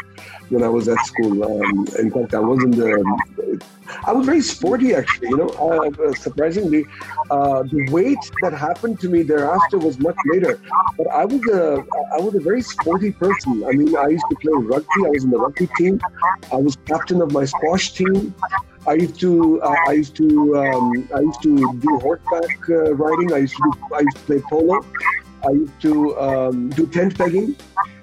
when 0.49 0.63
I 0.63 0.67
was 0.67 0.87
at 0.87 0.99
school. 1.05 1.43
Um, 1.43 1.87
in 1.99 2.11
fact, 2.11 2.33
I 2.33 2.39
was 2.39 2.63
in 2.63 2.71
the. 2.71 3.61
I 4.05 4.13
was 4.13 4.25
very 4.25 4.41
sporty, 4.41 4.95
actually. 4.95 5.29
You 5.29 5.37
know, 5.37 5.49
uh, 5.49 6.13
surprisingly, 6.13 6.85
uh, 7.29 7.63
the 7.63 7.87
weight 7.91 8.23
that 8.41 8.53
happened 8.53 8.99
to 9.01 9.09
me 9.09 9.21
thereafter 9.23 9.77
was 9.77 9.99
much 9.99 10.15
later. 10.25 10.59
But 10.97 11.07
I 11.07 11.25
was 11.25 11.41
a 11.47 11.83
I 12.15 12.19
was 12.19 12.35
a 12.35 12.39
very 12.39 12.61
sporty 12.61 13.11
person. 13.11 13.63
I 13.67 13.71
mean, 13.71 13.95
I 13.95 14.07
used 14.07 14.25
to 14.29 14.35
play 14.37 14.53
rugby. 14.55 15.05
I 15.05 15.09
was 15.09 15.23
in 15.23 15.31
the 15.31 15.39
rugby 15.39 15.67
team. 15.77 15.99
I 16.51 16.55
was 16.55 16.77
captain 16.85 17.21
of 17.21 17.31
my 17.31 17.45
squash 17.45 17.93
team. 17.93 18.33
I 18.87 18.93
used 18.93 19.19
to 19.19 19.61
uh, 19.61 19.75
I 19.87 19.93
used 19.93 20.15
to 20.15 20.57
um, 20.57 21.07
I 21.15 21.19
used 21.19 21.41
to 21.43 21.55
do 21.79 21.99
horseback 21.99 22.69
uh, 22.69 22.95
riding. 22.95 23.33
I 23.33 23.37
used 23.39 23.55
to 23.55 23.71
do, 23.71 23.95
I 23.95 23.99
used 23.99 24.17
to 24.17 24.23
play 24.23 24.41
polo. 24.49 24.85
I 25.45 25.51
used 25.51 25.81
to 25.81 26.19
um, 26.19 26.69
do 26.69 26.87
tent 26.87 27.17
pegging, 27.17 27.55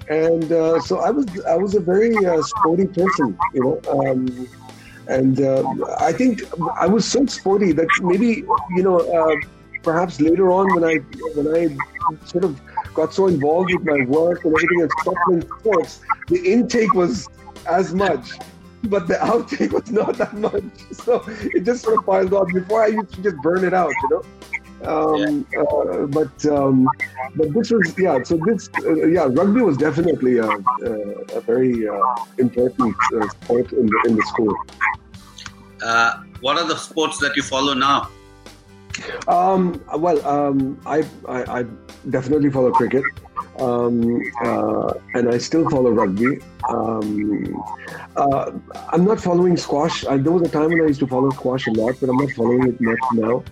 and 0.09 0.51
uh, 0.51 0.79
so 0.79 0.99
I 0.99 1.11
was 1.11 1.25
I 1.45 1.55
was 1.55 1.75
a 1.75 1.81
very 1.81 2.15
uh, 2.25 2.41
sporty 2.41 2.87
person, 2.87 3.37
you 3.53 3.61
know. 3.63 3.81
Um, 3.89 4.47
and 5.07 5.41
uh, 5.41 5.63
I 5.99 6.13
think 6.13 6.43
I 6.77 6.87
was 6.87 7.05
so 7.05 7.25
sporty 7.25 7.71
that 7.73 7.87
maybe 8.01 8.45
you 8.77 8.83
know 8.83 8.99
uh, 8.99 9.35
perhaps 9.83 10.21
later 10.21 10.49
on 10.51 10.73
when 10.75 10.83
I 10.85 10.95
when 11.35 11.47
I 11.55 12.25
sort 12.25 12.45
of 12.45 12.61
got 12.93 13.13
so 13.13 13.27
involved 13.27 13.73
with 13.73 13.85
my 13.85 14.05
work 14.05 14.45
and 14.45 14.53
everything 14.55 14.81
and 14.81 14.91
stopped 15.01 15.59
sports, 15.59 16.01
the 16.27 16.39
intake 16.53 16.93
was 16.93 17.27
as 17.67 17.93
much 17.93 18.31
but 18.83 19.07
the 19.07 19.15
outtake 19.15 19.71
was 19.71 19.91
not 19.91 20.17
that 20.17 20.33
much. 20.33 20.63
So 20.93 21.23
it 21.27 21.63
just 21.63 21.83
sort 21.83 21.97
of 21.97 22.05
piled 22.05 22.33
on. 22.33 22.53
Before 22.53 22.83
I 22.83 22.87
used 22.87 23.13
to 23.15 23.21
just 23.21 23.37
burn 23.37 23.63
it 23.63 23.73
out, 23.73 23.91
you 24.03 24.09
know. 24.09 24.23
Um, 24.81 25.45
uh, 25.59 26.05
but 26.07 26.45
um, 26.45 26.87
but 27.35 27.53
this 27.53 27.71
was 27.71 27.93
yeah. 27.97 28.23
So 28.23 28.39
this 28.45 28.69
uh, 28.85 29.05
yeah, 29.07 29.27
rugby 29.29 29.61
was 29.61 29.77
definitely 29.77 30.37
a, 30.37 30.47
a, 30.47 30.91
a 31.35 31.41
very 31.41 31.87
uh, 31.87 31.99
important 32.37 32.95
uh, 33.15 33.27
sport 33.29 33.71
in 33.73 33.87
the 33.87 34.03
in 34.07 34.15
the 34.15 34.23
school. 34.23 34.55
uh, 35.83 36.23
what 36.41 36.57
are 36.57 36.67
the 36.67 36.77
sports 36.77 37.17
that 37.19 37.35
you 37.35 37.43
follow 37.43 37.73
now? 37.73 38.09
Um, 39.27 39.83
well, 39.97 40.25
um, 40.27 40.79
I, 40.85 41.05
I, 41.27 41.59
I 41.59 41.65
definitely 42.09 42.49
follow 42.49 42.71
cricket, 42.71 43.03
um, 43.59 44.21
uh, 44.43 44.93
and 45.13 45.29
I 45.29 45.37
still 45.37 45.69
follow 45.69 45.91
rugby. 45.91 46.39
Um, 46.67 47.63
uh, 48.15 48.51
I'm 48.89 49.05
not 49.05 49.19
following 49.19 49.57
squash. 49.57 50.05
I, 50.05 50.17
there 50.17 50.31
was 50.31 50.43
a 50.43 50.51
time 50.51 50.69
when 50.69 50.81
I 50.81 50.87
used 50.87 50.99
to 50.99 51.07
follow 51.07 51.29
squash 51.31 51.67
a 51.67 51.71
lot, 51.71 51.95
but 51.99 52.09
I'm 52.09 52.17
not 52.17 52.31
following 52.31 52.67
it 52.67 52.81
much 52.81 52.99
now. 53.13 53.43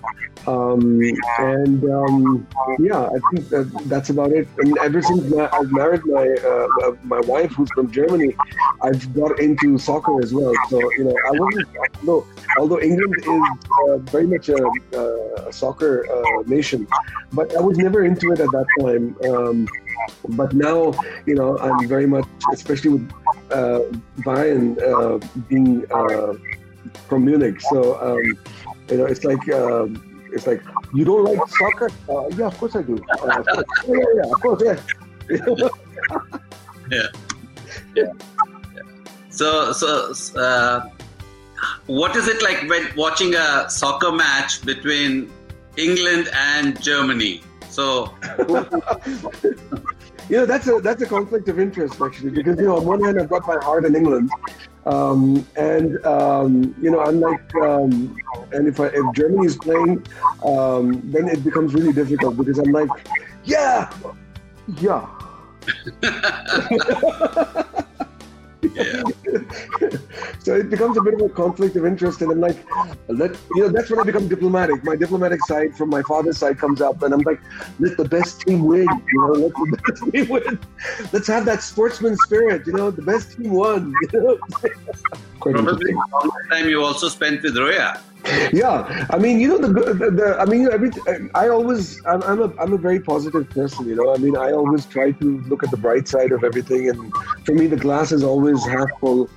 Um, 0.45 1.01
and 1.39 1.83
um, 1.83 2.47
yeah, 2.79 3.05
I 3.05 3.19
think 3.31 3.49
that, 3.49 3.69
that's 3.85 4.09
about 4.09 4.31
it. 4.31 4.47
And 4.59 4.77
ever 4.77 5.01
since 5.01 5.33
I've 5.33 5.71
married 5.71 6.05
my 6.05 6.27
uh, 6.27 6.95
my 7.03 7.19
wife, 7.21 7.51
who's 7.51 7.69
from 7.71 7.91
Germany, 7.91 8.35
I've 8.81 9.13
got 9.13 9.39
into 9.39 9.77
soccer 9.77 10.21
as 10.23 10.33
well. 10.33 10.53
So 10.69 10.79
you 10.93 11.05
know, 11.05 11.15
I 11.27 11.31
wasn't 11.31 11.67
although 11.99 12.27
although 12.57 12.79
England 12.79 13.15
is 13.17 13.27
uh, 13.89 13.97
very 13.97 14.27
much 14.27 14.47
a, 14.49 14.55
a 15.47 15.53
soccer 15.53 16.05
uh, 16.11 16.43
nation, 16.45 16.87
but 17.33 17.55
I 17.55 17.61
was 17.61 17.77
never 17.77 18.05
into 18.05 18.31
it 18.31 18.39
at 18.39 18.51
that 18.51 18.65
time. 18.79 19.15
Um, 19.29 19.67
but 20.29 20.53
now, 20.53 20.93
you 21.25 21.35
know, 21.35 21.57
I'm 21.59 21.87
very 21.87 22.07
much, 22.07 22.25
especially 22.53 22.91
with 22.91 23.11
uh, 23.51 23.81
Brian 24.17 24.77
uh, 24.81 25.19
being 25.49 25.85
uh, 25.91 26.33
from 27.07 27.25
Munich. 27.25 27.59
So, 27.61 27.99
um, 28.01 28.23
you 28.89 28.97
know, 28.97 29.05
it's 29.05 29.23
like 29.23 29.49
um, 29.49 30.07
it's 30.31 30.47
like 30.47 30.61
you 30.93 31.05
don't 31.05 31.23
like 31.23 31.39
soccer? 31.49 31.89
Uh, 32.09 32.27
yeah, 32.29 32.47
of 32.47 32.57
course 32.57 32.75
I 32.75 32.81
do. 32.81 32.97
Uh, 33.21 33.43
yeah, 33.87 33.95
yeah, 34.15 34.31
of 34.31 34.41
course, 34.41 34.63
yeah. 34.63 34.79
yeah. 36.89 37.07
yeah. 37.95 38.11
So, 39.29 39.71
so 39.71 40.13
uh, 40.39 40.89
what 41.87 42.15
is 42.15 42.27
it 42.27 42.41
like 42.43 42.69
when 42.69 42.87
watching 42.95 43.33
a 43.33 43.69
soccer 43.69 44.11
match 44.11 44.63
between 44.65 45.31
England 45.77 46.29
and 46.33 46.79
Germany? 46.81 47.41
So, 47.69 48.13
you 50.29 50.37
know, 50.37 50.45
that's 50.45 50.67
a 50.67 50.79
that's 50.81 51.01
a 51.01 51.05
conflict 51.05 51.47
of 51.47 51.59
interest 51.59 51.99
actually, 52.01 52.31
because 52.31 52.57
you 52.59 52.65
know, 52.65 52.77
on 52.77 52.85
one 52.85 53.03
hand, 53.03 53.19
I've 53.19 53.29
got 53.29 53.47
my 53.47 53.57
heart 53.63 53.85
in 53.85 53.95
England, 53.95 54.29
um, 54.85 55.45
and 55.55 56.03
um, 56.05 56.75
you 56.81 56.91
know, 56.91 56.99
I'm 56.99 57.19
like, 57.19 57.55
um, 57.55 58.17
and 58.51 58.67
if 58.67 58.79
I, 58.79 58.87
if 58.87 59.15
Germany 59.15 59.45
is 59.45 59.57
playing, 59.57 60.05
um, 60.43 61.01
then 61.11 61.29
it 61.29 61.43
becomes 61.43 61.73
really 61.73 61.93
difficult 61.93 62.37
because 62.37 62.59
I'm 62.59 62.71
like, 62.71 62.89
yeah, 63.45 63.89
yeah. 64.81 65.07
so 70.39 70.55
it 70.55 70.69
becomes 70.69 70.97
a 70.97 71.01
bit 71.01 71.13
of 71.15 71.21
a 71.21 71.29
conflict 71.29 71.75
of 71.75 71.85
interest, 71.85 72.21
and 72.21 72.31
I'm 72.31 72.39
like, 72.39 72.57
let 73.07 73.37
you 73.55 73.63
know, 73.63 73.69
that's 73.69 73.89
when 73.89 73.99
I 73.99 74.03
become 74.03 74.27
diplomatic. 74.27 74.83
My 74.83 74.95
diplomatic 74.95 75.41
side 75.45 75.75
from 75.75 75.89
my 75.89 76.01
father's 76.03 76.37
side 76.37 76.57
comes 76.57 76.81
up, 76.81 77.01
and 77.03 77.13
I'm 77.13 77.21
like, 77.21 77.39
let 77.79 77.97
the 77.97 78.05
best 78.05 78.41
team 78.41 78.65
win. 78.65 78.87
You 79.13 79.21
know, 79.21 79.31
let 79.33 79.53
the 79.53 79.77
best 79.87 80.11
team 80.11 80.27
win. 80.29 80.59
Let's 81.13 81.27
have 81.27 81.45
that 81.45 81.63
sportsman 81.63 82.15
spirit. 82.17 82.67
You 82.67 82.73
know, 82.73 82.91
the 82.91 83.01
best 83.01 83.37
team 83.37 83.51
won. 83.51 83.93
You 84.13 84.19
know? 84.21 84.39
Probably 85.39 85.93
how 85.93 86.23
much 86.23 86.49
time 86.49 86.69
you 86.69 86.83
also 86.83 87.07
spent 87.09 87.43
with 87.43 87.57
Roya. 87.57 88.01
Yeah, 88.51 89.07
I 89.09 89.17
mean, 89.17 89.39
you 89.39 89.47
know, 89.47 89.57
the, 89.57 89.93
the, 89.93 90.11
the 90.11 90.37
I 90.39 90.45
mean, 90.45 90.67
every, 90.71 90.91
I 91.33 91.47
always, 91.47 92.05
I'm, 92.05 92.21
I'm, 92.23 92.41
a, 92.41 92.53
I'm 92.59 92.73
a 92.73 92.77
very 92.77 92.99
positive 92.99 93.49
person, 93.49 93.87
you 93.87 93.95
know. 93.95 94.13
I 94.13 94.17
mean, 94.17 94.35
I 94.35 94.51
always 94.51 94.85
try 94.85 95.11
to 95.11 95.39
look 95.47 95.63
at 95.63 95.71
the 95.71 95.77
bright 95.77 96.07
side 96.07 96.31
of 96.31 96.43
everything, 96.43 96.89
and 96.89 97.13
for 97.45 97.53
me, 97.53 97.67
the 97.67 97.77
glass 97.77 98.11
is 98.11 98.23
always 98.23 98.65
half 98.65 98.89
full. 98.99 99.29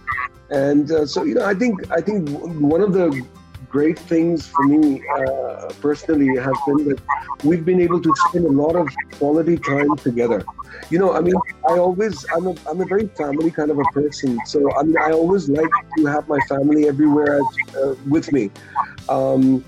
And 0.50 0.90
uh, 0.90 1.06
so, 1.06 1.22
you 1.22 1.34
know, 1.34 1.44
I 1.44 1.54
think, 1.54 1.90
I 1.92 2.00
think 2.00 2.28
one 2.60 2.80
of 2.80 2.92
the 2.92 3.24
great 3.70 3.98
things 3.98 4.48
for 4.48 4.64
me 4.64 5.02
uh, 5.16 5.70
personally 5.80 6.36
has 6.36 6.56
been 6.66 6.88
that 6.88 7.00
we've 7.44 7.64
been 7.64 7.80
able 7.80 8.02
to 8.02 8.12
spend 8.28 8.44
a 8.44 8.50
lot 8.50 8.74
of 8.74 8.88
quality 9.18 9.56
time 9.56 9.96
together. 9.96 10.44
You 10.90 10.98
know, 10.98 11.14
I 11.14 11.20
mean, 11.20 11.34
I 11.68 11.78
always, 11.78 12.26
I'm 12.34 12.48
a, 12.48 12.54
I'm 12.68 12.80
a 12.80 12.84
very 12.84 13.06
family 13.08 13.50
kind 13.50 13.70
of 13.70 13.78
a 13.78 13.84
person. 13.92 14.38
So, 14.46 14.58
I 14.76 14.82
mean, 14.82 14.96
I 14.98 15.12
always 15.12 15.48
like 15.48 15.70
to 15.96 16.06
have 16.06 16.28
my 16.28 16.40
family 16.48 16.88
everywhere 16.88 17.40
uh, 17.80 17.94
with 18.08 18.32
me. 18.32 18.50
Um, 19.08 19.64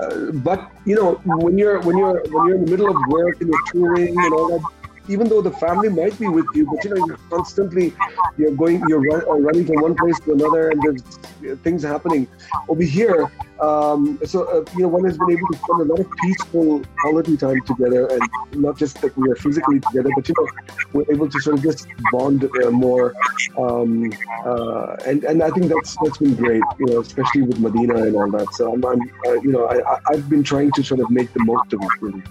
uh, 0.00 0.32
but 0.32 0.70
you 0.84 0.96
know, 0.96 1.14
when 1.24 1.56
you're 1.56 1.80
when 1.80 1.96
you're 1.96 2.22
when 2.30 2.46
you're 2.46 2.56
in 2.56 2.64
the 2.64 2.70
middle 2.70 2.90
of 2.90 2.96
work 3.08 3.40
and 3.40 3.48
you're 3.50 3.66
touring 3.72 4.14
and 4.18 4.32
all 4.32 4.48
that, 4.48 4.62
even 5.08 5.28
though 5.28 5.42
the 5.42 5.50
family 5.52 5.88
might 5.88 6.18
be 6.18 6.28
with 6.28 6.46
you, 6.54 6.66
but 6.66 6.84
you 6.84 6.94
know, 6.94 7.06
you're 7.06 7.18
constantly 7.28 7.94
you're 8.36 8.52
going, 8.52 8.82
you're 8.88 9.00
run, 9.00 9.22
uh, 9.28 9.34
running 9.34 9.66
from 9.66 9.76
one 9.82 9.94
place 9.94 10.18
to 10.20 10.32
another, 10.32 10.70
and 10.70 10.82
there's 10.82 11.58
things 11.58 11.82
happening. 11.82 12.26
Over 12.68 12.82
here, 12.82 13.30
um, 13.60 14.18
so 14.24 14.44
uh, 14.44 14.64
you 14.74 14.82
know, 14.82 14.88
one 14.88 15.04
has 15.04 15.18
been 15.18 15.30
able 15.30 15.46
to 15.48 15.58
spend 15.58 15.80
a 15.82 15.84
lot 15.84 16.00
of 16.00 16.10
peaceful 16.22 16.82
quality 16.98 17.36
time 17.36 17.60
together, 17.66 18.06
and 18.08 18.22
not 18.54 18.78
just 18.78 19.00
that 19.02 19.16
we 19.16 19.30
are 19.30 19.36
physically 19.36 19.80
together, 19.80 20.10
but 20.14 20.28
you 20.28 20.34
know, 20.38 20.48
we're 20.92 21.12
able 21.12 21.28
to 21.28 21.40
sort 21.40 21.58
of 21.58 21.62
just 21.62 21.86
bond 22.10 22.44
uh, 22.44 22.70
more. 22.70 23.14
Um, 23.58 24.12
uh, 24.44 24.96
and 25.06 25.24
and 25.24 25.42
I 25.42 25.50
think 25.50 25.66
that's 25.66 25.96
that's 26.02 26.18
been 26.18 26.34
great, 26.34 26.62
you 26.78 26.86
know, 26.86 27.00
especially 27.00 27.42
with 27.42 27.60
Medina 27.60 28.02
and 28.02 28.16
all 28.16 28.30
that. 28.30 28.52
So 28.54 28.72
I'm, 28.72 28.84
I'm 28.84 29.00
uh, 29.26 29.34
you 29.34 29.52
know, 29.52 29.66
I, 29.66 29.98
I've 30.08 30.28
been 30.28 30.42
trying 30.42 30.72
to 30.72 30.82
sort 30.82 31.00
of 31.00 31.10
make 31.10 31.32
the 31.34 31.44
most 31.44 31.72
of 31.72 31.80
it. 31.82 31.88
Really. 32.00 32.22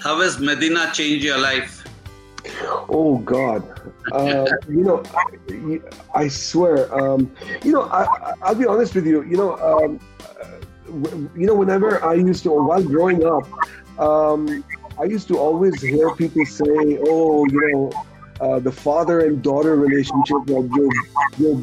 How 0.00 0.20
has 0.20 0.38
Medina 0.38 0.90
changed 0.92 1.24
your 1.24 1.38
life? 1.38 1.87
Oh 2.89 3.19
God, 3.19 3.63
uh, 4.11 4.45
you 4.67 4.83
know, 4.83 5.01
I, 5.15 5.79
I 6.13 6.27
swear, 6.27 6.93
um, 6.93 7.31
you 7.63 7.71
know, 7.71 7.83
I, 7.83 8.05
will 8.49 8.55
be 8.55 8.65
honest 8.65 8.95
with 8.95 9.05
you. 9.05 9.23
You 9.23 9.37
know, 9.37 9.55
um, 9.57 9.99
you 11.35 11.47
know, 11.47 11.55
whenever 11.55 12.03
I 12.03 12.15
used 12.15 12.43
to, 12.43 12.51
while 12.51 12.83
growing 12.83 13.25
up, 13.25 13.47
um, 13.97 14.63
I 14.99 15.05
used 15.05 15.27
to 15.29 15.37
always 15.37 15.81
hear 15.81 16.13
people 16.15 16.45
say, 16.45 16.99
"Oh, 17.07 17.45
you 17.45 17.71
know." 17.71 17.91
Uh, 18.41 18.59
the 18.59 18.71
father 18.71 19.21
and 19.21 19.43
daughter 19.43 19.75
relationship 19.75 20.41
जो 20.47 20.89
जो 21.37 21.53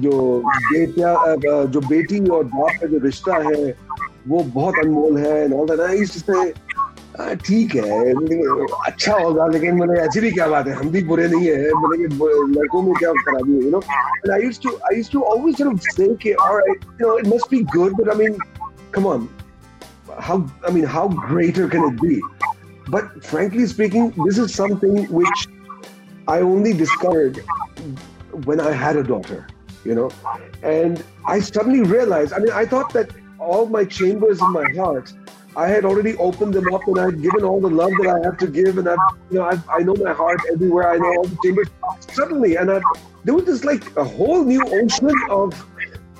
जो 0.00 0.40
बेटा 0.72 1.66
जो 1.66 1.80
बेटी 1.80 2.18
और 2.28 2.44
बाप 2.44 2.80
का 2.80 2.86
जो 2.86 2.98
रिश्ता 3.04 3.34
है 3.48 3.76
वो 4.26 4.42
बहुत 4.42 4.74
अनमोल 4.84 5.18
है 5.18 5.44
and 5.44 5.54
all 5.54 5.66
that. 5.66 5.80
I 5.80 5.92
used 5.92 6.14
to 6.14 6.20
say, 6.20 6.54
ठीक 7.46 7.74
है 7.74 8.12
अच्छा 8.86 9.16
होगा 9.18 9.46
लेकिन 9.46 9.74
मैंने 9.80 9.98
ऐसी 10.00 10.20
भी 10.20 10.30
क्या 10.32 10.46
बात 10.48 10.66
है 10.66 10.74
हम 10.74 10.88
भी 10.90 11.02
बुरे 11.10 11.26
नहीं 11.28 11.46
है 11.46 11.72
मैंने 11.82 12.06
लड़कों 12.54 12.82
में 12.82 12.92
क्या 12.98 13.12
खराबी 13.20 13.52
है 13.52 13.62
you 13.64 13.70
no 13.70 13.80
and 14.24 14.32
I 14.36 14.38
used 14.44 14.62
to 14.66 14.72
I 14.90 14.94
used 14.96 15.12
to 15.12 15.22
always 15.32 15.58
sort 15.58 15.72
of 15.72 15.80
think 15.98 16.26
all 16.46 16.56
right 16.56 16.84
you 16.98 17.06
know 17.06 17.16
it 17.22 17.28
must 17.32 17.50
be 17.54 17.62
good 17.76 17.96
but 18.00 18.10
I 18.14 18.16
mean 18.20 18.38
come 18.96 19.06
on 19.06 19.28
how 20.28 20.38
I 20.66 20.72
mean 20.76 20.86
how 20.96 21.06
greater 21.08 21.68
can 21.74 21.86
it 21.90 22.00
be 22.02 22.20
but 22.96 23.12
frankly 23.32 23.66
speaking 23.74 24.12
this 24.28 24.38
is 24.46 24.54
something 24.54 24.98
which 25.20 25.48
I 26.36 26.40
only 26.40 26.72
discovered 26.72 27.42
when 28.50 28.64
I 28.68 28.72
had 28.84 28.96
a 28.96 29.04
daughter 29.12 29.46
you 29.84 30.00
know 30.00 30.10
and 30.62 31.04
I 31.36 31.38
suddenly 31.50 31.82
realized 31.94 32.32
I 32.32 32.42
mean 32.46 32.56
I 32.62 32.64
thought 32.74 32.92
that 32.98 33.14
all 33.38 33.66
my 33.78 33.84
chambers 33.84 34.40
in 34.48 34.52
my 34.52 34.66
heart 34.80 35.14
I 35.59 35.67
had 35.67 35.83
already 35.83 36.15
opened 36.15 36.53
them 36.53 36.73
up 36.73 36.87
and 36.87 36.97
I'd 36.97 37.21
given 37.21 37.43
all 37.43 37.59
the 37.59 37.69
love 37.69 37.91
that 37.99 38.07
I 38.07 38.23
have 38.23 38.37
to 38.37 38.47
give, 38.47 38.77
and 38.77 38.87
I, 38.87 38.95
you 39.29 39.39
know, 39.39 39.43
I, 39.43 39.59
I 39.69 39.79
know 39.79 39.93
my 39.95 40.13
heart 40.13 40.39
everywhere. 40.49 40.89
I 40.89 40.97
know 40.97 41.13
all 41.17 41.25
the 41.25 41.37
chambers. 41.43 41.67
Suddenly, 42.13 42.55
and 42.55 42.71
I, 42.71 42.79
there 43.25 43.33
was 43.33 43.43
this 43.43 43.65
like 43.65 43.83
a 43.97 44.05
whole 44.05 44.45
new 44.45 44.63
ocean 44.65 45.11
of 45.29 45.53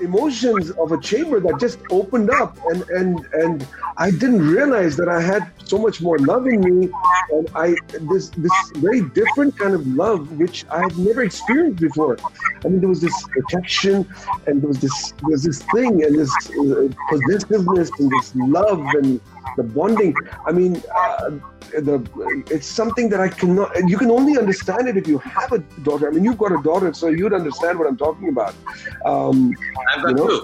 emotions 0.02 0.72
of 0.72 0.92
a 0.92 1.00
chamber 1.00 1.40
that 1.40 1.60
just 1.60 1.80
opened 1.92 2.30
up 2.30 2.58
and 2.68 2.82
and 2.90 3.26
and 3.34 3.68
I 3.98 4.12
didn't 4.12 4.48
realize 4.48 4.96
that 4.98 5.10
I 5.10 5.22
had 5.22 5.52
so 5.64 5.78
much 5.78 6.02
more 6.02 6.18
love 6.20 6.48
in 6.48 6.62
me 6.62 6.90
and 7.32 7.50
I 7.56 7.76
this 8.12 8.30
this 8.30 8.58
very 8.78 9.02
different 9.02 9.58
kind 9.58 9.74
of 9.74 9.86
love 9.88 10.32
which 10.34 10.66
I 10.70 10.82
had 10.82 10.98
never 10.98 11.24
experienced 11.24 11.80
before. 11.82 12.18
I 12.64 12.68
mean 12.68 12.80
there 12.80 12.90
was 12.90 13.02
this 13.02 13.18
protection 13.28 14.08
and 14.48 14.62
there 14.62 14.68
was 14.68 14.80
this 14.80 15.12
there 15.22 15.32
was 15.32 15.44
this 15.44 15.62
thing 15.74 16.04
and 16.04 16.18
this 16.18 16.34
uh, 16.50 16.88
possessiveness 17.10 17.92
and 18.00 18.12
this 18.12 18.36
love 18.36 18.82
and 18.96 19.20
the 19.58 19.64
bonding. 19.64 20.14
I 20.46 20.52
mean, 20.52 20.82
uh, 20.96 21.32
the 21.72 22.44
it's 22.50 22.66
something 22.68 23.10
that 23.10 23.20
I 23.20 23.30
cannot. 23.30 23.72
You 23.88 23.98
can 23.98 24.12
only 24.12 24.38
understand 24.38 24.88
it 24.88 24.98
if 24.98 25.08
you 25.08 25.18
have 25.20 25.52
a 25.52 25.60
daughter. 25.84 26.08
I 26.08 26.12
mean, 26.12 26.24
you've 26.24 26.38
got 26.38 26.52
a 26.52 26.62
daughter, 26.64 26.94
so 26.94 27.08
you'd 27.08 27.34
understand 27.34 27.78
what 27.78 27.88
I'm 27.88 27.98
talking 27.98 28.30
about. 28.30 28.56
Um, 29.06 29.54
I've 29.94 30.02
got 30.04 30.10
you 30.10 30.16
know? 30.16 30.44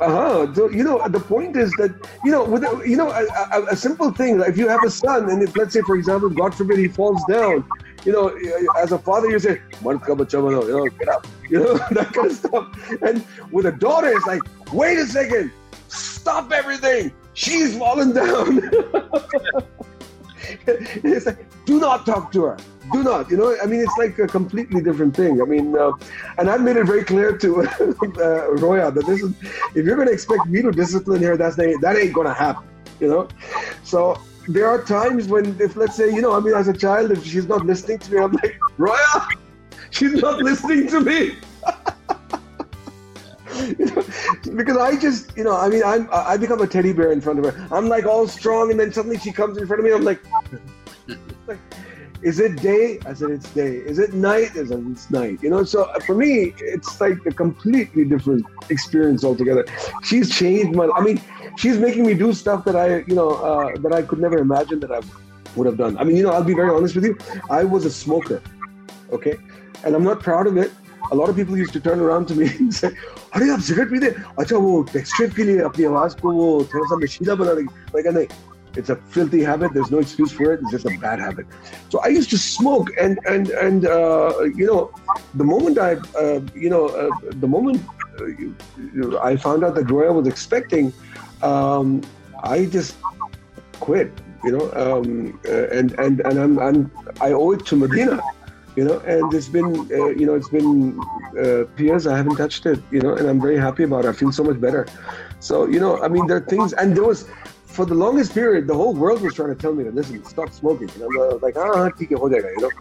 uh 0.00 0.10
huh. 0.10 0.54
So 0.54 0.70
you 0.70 0.84
know, 0.84 1.06
the 1.08 1.20
point 1.20 1.56
is 1.56 1.70
that 1.72 1.94
you 2.24 2.30
know, 2.30 2.44
with 2.44 2.64
a, 2.64 2.82
you 2.86 2.96
know, 2.96 3.10
a, 3.10 3.24
a, 3.58 3.66
a 3.70 3.76
simple 3.76 4.10
thing. 4.10 4.38
Like 4.38 4.50
If 4.50 4.58
you 4.58 4.68
have 4.68 4.84
a 4.84 4.90
son, 4.90 5.30
and 5.30 5.42
if 5.42 5.56
let's 5.56 5.74
say, 5.74 5.82
for 5.82 5.96
example, 5.96 6.30
God 6.30 6.54
forbid, 6.54 6.78
he 6.78 6.88
falls 6.88 7.22
down, 7.28 7.64
you 8.04 8.12
know, 8.12 8.28
as 8.78 8.92
a 8.92 8.98
father, 8.98 9.28
you 9.28 9.38
say, 9.38 9.60
you 9.82 10.72
know, 10.72 10.88
get 10.98 11.08
up, 11.08 11.26
you 11.50 11.58
know, 11.60 11.74
that 11.90 12.12
kind 12.12 12.30
of 12.30 12.36
stuff. 12.36 13.02
And 13.02 13.24
with 13.50 13.66
a 13.66 13.72
daughter, 13.72 14.08
it's 14.08 14.26
like, 14.26 14.42
wait 14.72 14.98
a 14.98 15.06
second, 15.06 15.52
stop 15.88 16.52
everything. 16.52 17.12
She's 17.38 17.78
fallen 17.78 18.12
down. 18.12 18.58
it's 20.66 21.26
like, 21.26 21.46
do 21.66 21.78
not 21.78 22.04
talk 22.04 22.32
to 22.32 22.42
her. 22.42 22.56
do 22.92 23.04
not. 23.04 23.30
You 23.30 23.36
know, 23.36 23.56
I 23.62 23.66
mean, 23.66 23.78
it's 23.78 23.96
like 23.96 24.18
a 24.18 24.26
completely 24.26 24.82
different 24.82 25.14
thing. 25.14 25.40
I 25.40 25.44
mean, 25.44 25.78
uh, 25.78 25.92
and 26.38 26.50
I've 26.50 26.62
made 26.62 26.76
it 26.76 26.84
very 26.84 27.04
clear 27.04 27.38
to 27.38 27.60
uh, 27.60 28.50
Roya 28.56 28.90
that 28.90 29.06
this 29.06 29.22
is, 29.22 29.32
if 29.76 29.86
you're 29.86 29.94
going 29.94 30.08
to 30.08 30.12
expect 30.12 30.46
me 30.46 30.62
to 30.62 30.72
discipline 30.72 31.22
her, 31.22 31.36
that's 31.36 31.54
that 31.54 31.96
ain't 31.96 32.12
going 32.12 32.26
to 32.26 32.34
happen. 32.34 32.66
You 32.98 33.06
know, 33.06 33.28
so 33.84 34.20
there 34.48 34.66
are 34.66 34.82
times 34.82 35.28
when, 35.28 35.56
if 35.60 35.76
let's 35.76 35.94
say, 35.94 36.12
you 36.12 36.20
know, 36.20 36.32
I 36.32 36.40
mean, 36.40 36.54
as 36.54 36.66
a 36.66 36.72
child, 36.72 37.12
if 37.12 37.24
she's 37.24 37.46
not 37.46 37.64
listening 37.64 38.00
to 38.00 38.12
me, 38.12 38.18
I'm 38.18 38.32
like, 38.32 38.58
Roya, 38.78 39.28
she's 39.90 40.14
not 40.14 40.42
listening 40.42 40.88
to 40.88 41.00
me. 41.00 41.36
because 44.56 44.76
I 44.76 44.96
just, 44.96 45.36
you 45.36 45.44
know, 45.44 45.56
I 45.56 45.68
mean, 45.68 45.82
I'm, 45.84 46.08
I 46.12 46.36
become 46.36 46.60
a 46.60 46.66
teddy 46.66 46.92
bear 46.92 47.12
in 47.12 47.20
front 47.20 47.38
of 47.38 47.44
her. 47.44 47.68
I'm 47.74 47.88
like 47.88 48.06
all 48.06 48.28
strong, 48.28 48.70
and 48.70 48.78
then 48.78 48.92
suddenly 48.92 49.18
she 49.18 49.32
comes 49.32 49.58
in 49.58 49.66
front 49.66 49.80
of 49.80 49.86
me. 49.86 49.92
I'm 49.92 50.04
like, 50.04 50.20
like, 51.46 51.58
is 52.22 52.40
it 52.40 52.56
day? 52.60 52.98
I 53.06 53.14
said 53.14 53.30
it's 53.30 53.48
day. 53.52 53.76
Is 53.76 53.98
it 53.98 54.12
night? 54.12 54.50
I 54.52 54.64
said 54.64 54.84
it's 54.90 55.10
night. 55.10 55.42
You 55.42 55.50
know, 55.50 55.64
so 55.64 55.84
uh, 55.84 56.00
for 56.00 56.14
me, 56.14 56.54
it's 56.58 57.00
like 57.00 57.18
a 57.26 57.32
completely 57.32 58.04
different 58.04 58.44
experience 58.70 59.24
altogether. 59.24 59.64
She's 60.02 60.30
changed 60.30 60.76
my. 60.76 60.88
I 60.96 61.00
mean, 61.00 61.20
she's 61.56 61.78
making 61.78 62.06
me 62.06 62.14
do 62.14 62.32
stuff 62.32 62.64
that 62.64 62.76
I, 62.76 62.98
you 63.06 63.14
know, 63.14 63.30
uh, 63.30 63.76
that 63.78 63.92
I 63.92 64.02
could 64.02 64.18
never 64.20 64.38
imagine 64.38 64.80
that 64.80 64.92
I 64.92 65.00
would 65.56 65.66
have 65.66 65.76
done. 65.76 65.96
I 65.98 66.04
mean, 66.04 66.16
you 66.16 66.22
know, 66.22 66.30
I'll 66.30 66.44
be 66.44 66.54
very 66.54 66.70
honest 66.70 66.94
with 66.94 67.04
you. 67.04 67.16
I 67.50 67.64
was 67.64 67.84
a 67.84 67.90
smoker, 67.90 68.42
okay, 69.12 69.36
and 69.84 69.94
I'm 69.94 70.04
not 70.04 70.20
proud 70.20 70.46
of 70.46 70.56
it 70.56 70.72
a 71.10 71.14
lot 71.14 71.28
of 71.28 71.36
people 71.36 71.56
used 71.56 71.72
to 71.72 71.80
turn 71.80 72.00
around 72.00 72.26
to 72.28 72.34
me 72.34 72.50
and 72.58 72.74
say, 72.74 72.90
अरे 73.34 73.50
आप 73.50 73.60
cigarette 73.60 73.90
पीते 73.90 74.06
अच्छा 74.40 74.56
वो 74.56 74.82
texture 74.92 75.34
के 75.36 75.44
लिए 75.44 75.58
अपनी 75.70 75.84
आवाज 75.84 76.14
को 76.20 76.32
वो 76.32 76.46
थोड़ा 76.74 76.86
सा 76.88 76.96
नशीला 77.04 77.34
बना 77.42 77.54
देगी 77.54 77.68
मैं 77.94 78.02
कहना 78.04 78.18
नहीं 78.18 78.56
it's 78.78 78.90
a 78.90 78.96
filthy 78.96 79.42
habit. 79.42 79.72
There's 79.74 79.90
no 79.90 79.98
excuse 79.98 80.30
for 80.30 80.52
it. 80.52 80.60
It's 80.62 80.70
just 80.70 80.86
a 80.86 80.96
bad 80.98 81.18
habit. 81.18 81.46
So 81.88 82.00
I 82.00 82.08
used 82.08 82.30
to 82.30 82.38
smoke, 82.38 82.90
and 82.96 83.18
and 83.26 83.50
and 83.50 83.86
uh, 83.86 84.44
you 84.60 84.66
know, 84.66 84.92
the 85.34 85.44
moment 85.44 85.78
I, 85.78 85.94
uh, 86.24 86.40
you 86.54 86.70
know, 86.70 86.86
uh, 86.86 87.10
the 87.44 87.48
moment 87.48 87.82
you, 88.20 89.18
I 89.20 89.36
found 89.36 89.64
out 89.64 89.74
that 89.74 89.90
Roya 89.90 90.12
was 90.12 90.28
expecting, 90.28 90.92
um, 91.42 92.02
I 92.42 92.66
just 92.66 92.96
quit. 93.80 94.12
You 94.44 94.52
know, 94.56 94.66
um, 94.84 95.40
uh, 95.48 95.66
and 95.78 95.92
and 95.98 96.20
and 96.20 96.38
I'm, 96.38 96.58
I'm 96.58 96.90
I 97.20 97.32
owe 97.32 97.50
it 97.52 97.66
to 97.66 97.76
Medina 97.76 98.20
you 98.78 98.84
know 98.88 98.98
and 99.12 99.34
it's 99.36 99.50
been 99.56 99.70
uh, 99.98 100.10
you 100.20 100.26
know 100.28 100.34
it's 100.40 100.52
been 100.56 100.70
uh, 101.42 101.66
years 101.84 102.06
i 102.12 102.16
haven't 102.20 102.36
touched 102.42 102.64
it 102.72 102.80
you 102.94 103.00
know 103.04 103.12
and 103.18 103.24
i'm 103.28 103.40
very 103.46 103.58
happy 103.66 103.84
about 103.88 104.04
it. 104.04 104.08
I 104.12 104.14
feel 104.20 104.32
so 104.40 104.44
much 104.48 104.60
better. 104.66 104.82
So 105.48 105.54
you 105.74 105.80
know 105.84 105.92
i 106.06 106.08
mean 106.14 106.24
there 106.28 106.38
are 106.40 106.48
things 106.56 106.72
and 106.80 106.96
there 106.96 107.08
was 107.12 107.20
for 107.76 107.84
the 107.92 107.98
longest 108.04 108.30
period 108.40 108.62
the 108.72 108.78
whole 108.80 108.94
world 109.04 109.20
was 109.26 109.34
trying 109.38 109.52
to 109.56 109.60
tell 109.64 109.74
me 109.78 109.82
to 109.88 109.92
listen 109.98 110.24
stop 110.34 110.50
smoking. 110.62 110.90
And 110.94 111.02
i'm 111.06 111.16
uh, 111.24 111.36
like 111.46 111.56
ah 111.56 111.90
you 112.00 112.62
know. 112.64 112.72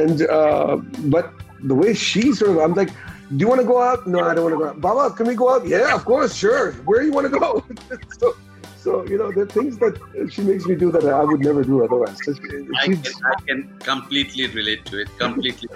And 0.00 0.16
uh, 0.38 0.76
but 1.14 1.26
the 1.70 1.76
way 1.82 1.90
she 1.94 2.22
sort 2.40 2.50
of 2.54 2.58
i'm 2.64 2.74
like 2.82 2.92
do 3.36 3.40
you 3.42 3.48
want 3.52 3.60
to 3.64 3.68
go 3.74 3.78
out? 3.88 4.00
No 4.14 4.18
i 4.28 4.34
don't 4.34 4.44
want 4.46 4.54
to 4.56 4.60
go 4.62 4.68
out. 4.70 4.78
Baba 4.86 5.04
can 5.16 5.26
we 5.32 5.36
go 5.42 5.48
out? 5.54 5.62
Yeah 5.74 5.94
of 5.98 6.04
course 6.12 6.32
sure. 6.44 6.72
Where 6.86 7.00
do 7.00 7.06
you 7.08 7.16
want 7.18 7.26
to 7.32 7.34
go? 7.38 7.48
So, 8.20 8.36
so 8.85 9.03
you 9.07 9.17
know, 9.17 9.31
the 9.31 9.45
things 9.47 9.77
that 9.79 9.95
she 10.31 10.41
makes 10.43 10.65
me 10.67 10.75
do 10.75 10.91
that 10.91 11.05
I 11.05 11.23
would 11.23 11.39
never 11.39 11.63
do 11.63 11.83
otherwise. 11.83 12.19
I 12.27 12.85
can, 12.85 13.03
I 13.31 13.41
can 13.47 13.79
completely 13.79 14.47
relate 14.47 14.85
to 14.91 14.99
it. 15.01 15.09
Completely. 15.17 15.69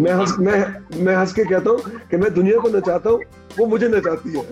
मैं 0.00 0.12
हंस 0.20 0.34
मैं 0.46 0.58
मैं 1.04 1.16
हंस 1.16 1.32
के 1.38 1.44
कहता 1.52 1.70
हूँ 1.70 2.00
कि 2.10 2.16
मैं 2.22 2.32
दुनिया 2.34 2.58
को 2.64 2.68
नचाता 2.76 3.10
हूँ 3.10 3.24
वो 3.58 3.66
मुझे 3.74 3.88
नचाती 3.88 4.36
है. 4.36 4.44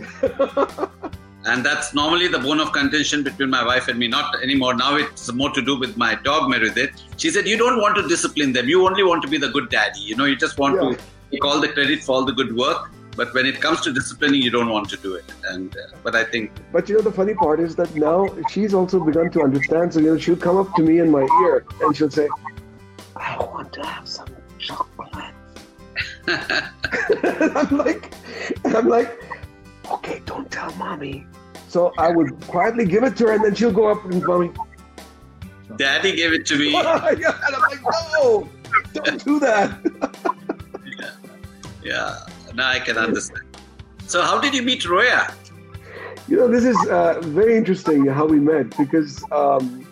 And 1.52 1.64
that's 1.64 1.92
normally 1.94 2.28
the 2.28 2.38
bone 2.44 2.60
of 2.60 2.70
contention 2.76 3.24
between 3.26 3.50
my 3.50 3.64
wife 3.66 3.88
and 3.88 3.98
me. 4.04 4.06
Not 4.14 4.38
anymore. 4.46 4.74
Now 4.74 4.96
it's 5.02 5.32
more 5.40 5.50
to 5.58 5.62
do 5.62 5.76
with 5.82 5.96
my 5.96 6.14
dog 6.28 6.48
Meredith. 6.52 7.02
She 7.24 7.30
said, 7.36 7.50
"You 7.52 7.58
don't 7.64 7.80
want 7.82 8.00
to 8.02 8.08
discipline 8.14 8.54
them. 8.56 8.72
You 8.74 8.86
only 8.86 9.04
want 9.10 9.26
to 9.26 9.32
be 9.34 9.42
the 9.44 9.50
good 9.58 9.68
daddy. 9.74 10.06
You 10.12 10.16
know, 10.20 10.30
you 10.32 10.38
just 10.44 10.62
want 10.64 10.80
yeah. 10.80 10.88
to 10.88 11.34
take 11.34 11.44
all 11.50 11.60
the 11.66 11.70
credit 11.76 12.02
for 12.08 12.16
all 12.16 12.24
the 12.30 12.36
good 12.40 12.56
work." 12.62 12.90
but 13.15 13.33
when 13.33 13.45
it 13.45 13.59
comes 13.59 13.81
to 13.81 13.91
disciplining 13.91 14.41
you 14.41 14.49
don't 14.49 14.69
want 14.69 14.89
to 14.89 14.97
do 14.97 15.15
it. 15.15 15.25
And 15.45 15.75
uh, 15.75 15.97
but 16.03 16.15
i 16.15 16.23
think 16.23 16.51
but 16.71 16.87
you 16.89 16.95
know 16.95 17.01
the 17.01 17.11
funny 17.11 17.33
part 17.33 17.59
is 17.59 17.75
that 17.75 17.93
now 17.95 18.27
she's 18.49 18.73
also 18.73 19.03
begun 19.03 19.29
to 19.31 19.41
understand. 19.41 19.93
So 19.93 19.99
you 19.99 20.07
know 20.07 20.17
she'll 20.17 20.37
come 20.37 20.57
up 20.57 20.73
to 20.75 20.83
me 20.83 20.99
in 20.99 21.11
my 21.11 21.27
ear 21.43 21.65
and 21.81 21.95
she'll 21.95 22.09
say 22.09 22.27
i 23.15 23.37
want 23.37 23.73
to 23.73 23.85
have 23.85 24.07
some 24.07 24.27
chocolate. 24.57 25.33
I'm 26.27 27.77
like 27.77 28.13
i'm 28.65 28.87
like 28.87 29.21
okay 29.91 30.21
don't 30.25 30.49
tell 30.49 30.73
mommy. 30.75 31.27
So 31.67 31.93
i 31.97 32.09
would 32.09 32.39
quietly 32.47 32.85
give 32.85 33.03
it 33.03 33.17
to 33.17 33.27
her 33.27 33.33
and 33.33 33.43
then 33.43 33.55
she'll 33.55 33.71
go 33.71 33.87
up 33.87 34.03
and 34.05 34.23
mommy 34.23 34.51
daddy 35.77 36.15
gave 36.15 36.33
it 36.33 36.45
to 36.47 36.57
me. 36.57 36.75
And 36.75 36.87
i'm 36.87 37.01
like 37.01 37.81
no 38.13 38.49
don't 38.93 39.25
do 39.25 39.39
that. 39.39 39.77
Yeah. 40.99 41.11
Yeah 41.83 42.25
now 42.53 42.69
I 42.69 42.79
can 42.79 42.97
understand. 42.97 43.45
So, 44.07 44.21
how 44.21 44.39
did 44.39 44.53
you 44.53 44.61
meet 44.61 44.85
Roya? 44.85 45.33
You 46.27 46.37
know, 46.37 46.47
this 46.47 46.63
is 46.63 46.77
uh, 46.87 47.19
very 47.21 47.57
interesting 47.57 48.05
how 48.05 48.25
we 48.25 48.39
met 48.39 48.75
because 48.77 49.23
um, 49.31 49.85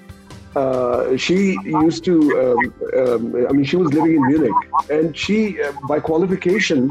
uh, 0.56 1.18
she 1.18 1.58
used 1.64 2.04
to, 2.06 2.16
um, 2.44 2.74
um, 2.98 3.48
I 3.48 3.52
mean, 3.52 3.66
she 3.66 3.76
was 3.76 3.94
living 3.94 4.16
in 4.16 4.28
Munich 4.28 4.60
and 4.90 5.16
she, 5.16 5.62
uh, 5.62 5.74
by 5.88 6.00
qualification, 6.00 6.90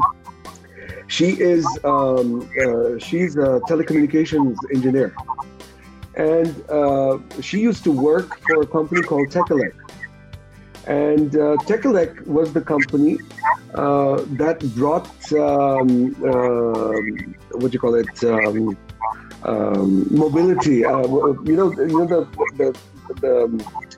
she 1.09 1.29
is 1.41 1.65
um, 1.83 2.47
uh, 2.61 2.99
she's 2.99 3.35
a 3.35 3.59
telecommunications 3.67 4.55
engineer, 4.73 5.13
and 6.15 6.69
uh, 6.69 7.17
she 7.41 7.59
used 7.59 7.83
to 7.85 7.91
work 7.91 8.39
for 8.41 8.61
a 8.61 8.67
company 8.67 9.01
called 9.01 9.27
Tekelec. 9.29 9.73
And 10.89 11.35
uh, 11.35 11.55
Tekelec 11.67 12.25
was 12.25 12.51
the 12.51 12.61
company 12.61 13.19
uh, 13.75 14.23
that 14.41 14.59
brought 14.75 15.07
um, 15.33 16.15
uh, 16.25 17.57
what 17.59 17.69
do 17.69 17.73
you 17.73 17.79
call 17.79 17.93
it 17.93 18.23
um, 18.23 18.75
um, 19.43 20.07
mobility. 20.09 20.83
Uh, 20.83 21.01
you 21.43 21.55
know, 21.55 21.71
you 21.71 21.95
know 21.99 22.07
the 22.07 22.21
the, 22.57 22.77
the 23.21 23.89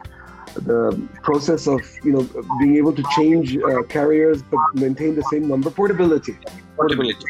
the 0.63 1.07
process 1.23 1.65
of 1.65 1.79
you 2.03 2.11
know 2.11 2.27
being 2.59 2.75
able 2.75 2.91
to 2.91 3.03
change 3.15 3.55
uh, 3.55 3.83
carriers 3.83 4.41
but 4.41 4.59
maintain 4.73 5.15
the 5.15 5.23
same 5.31 5.47
number 5.47 5.71
portability. 5.71 6.37
Portability. 6.75 7.25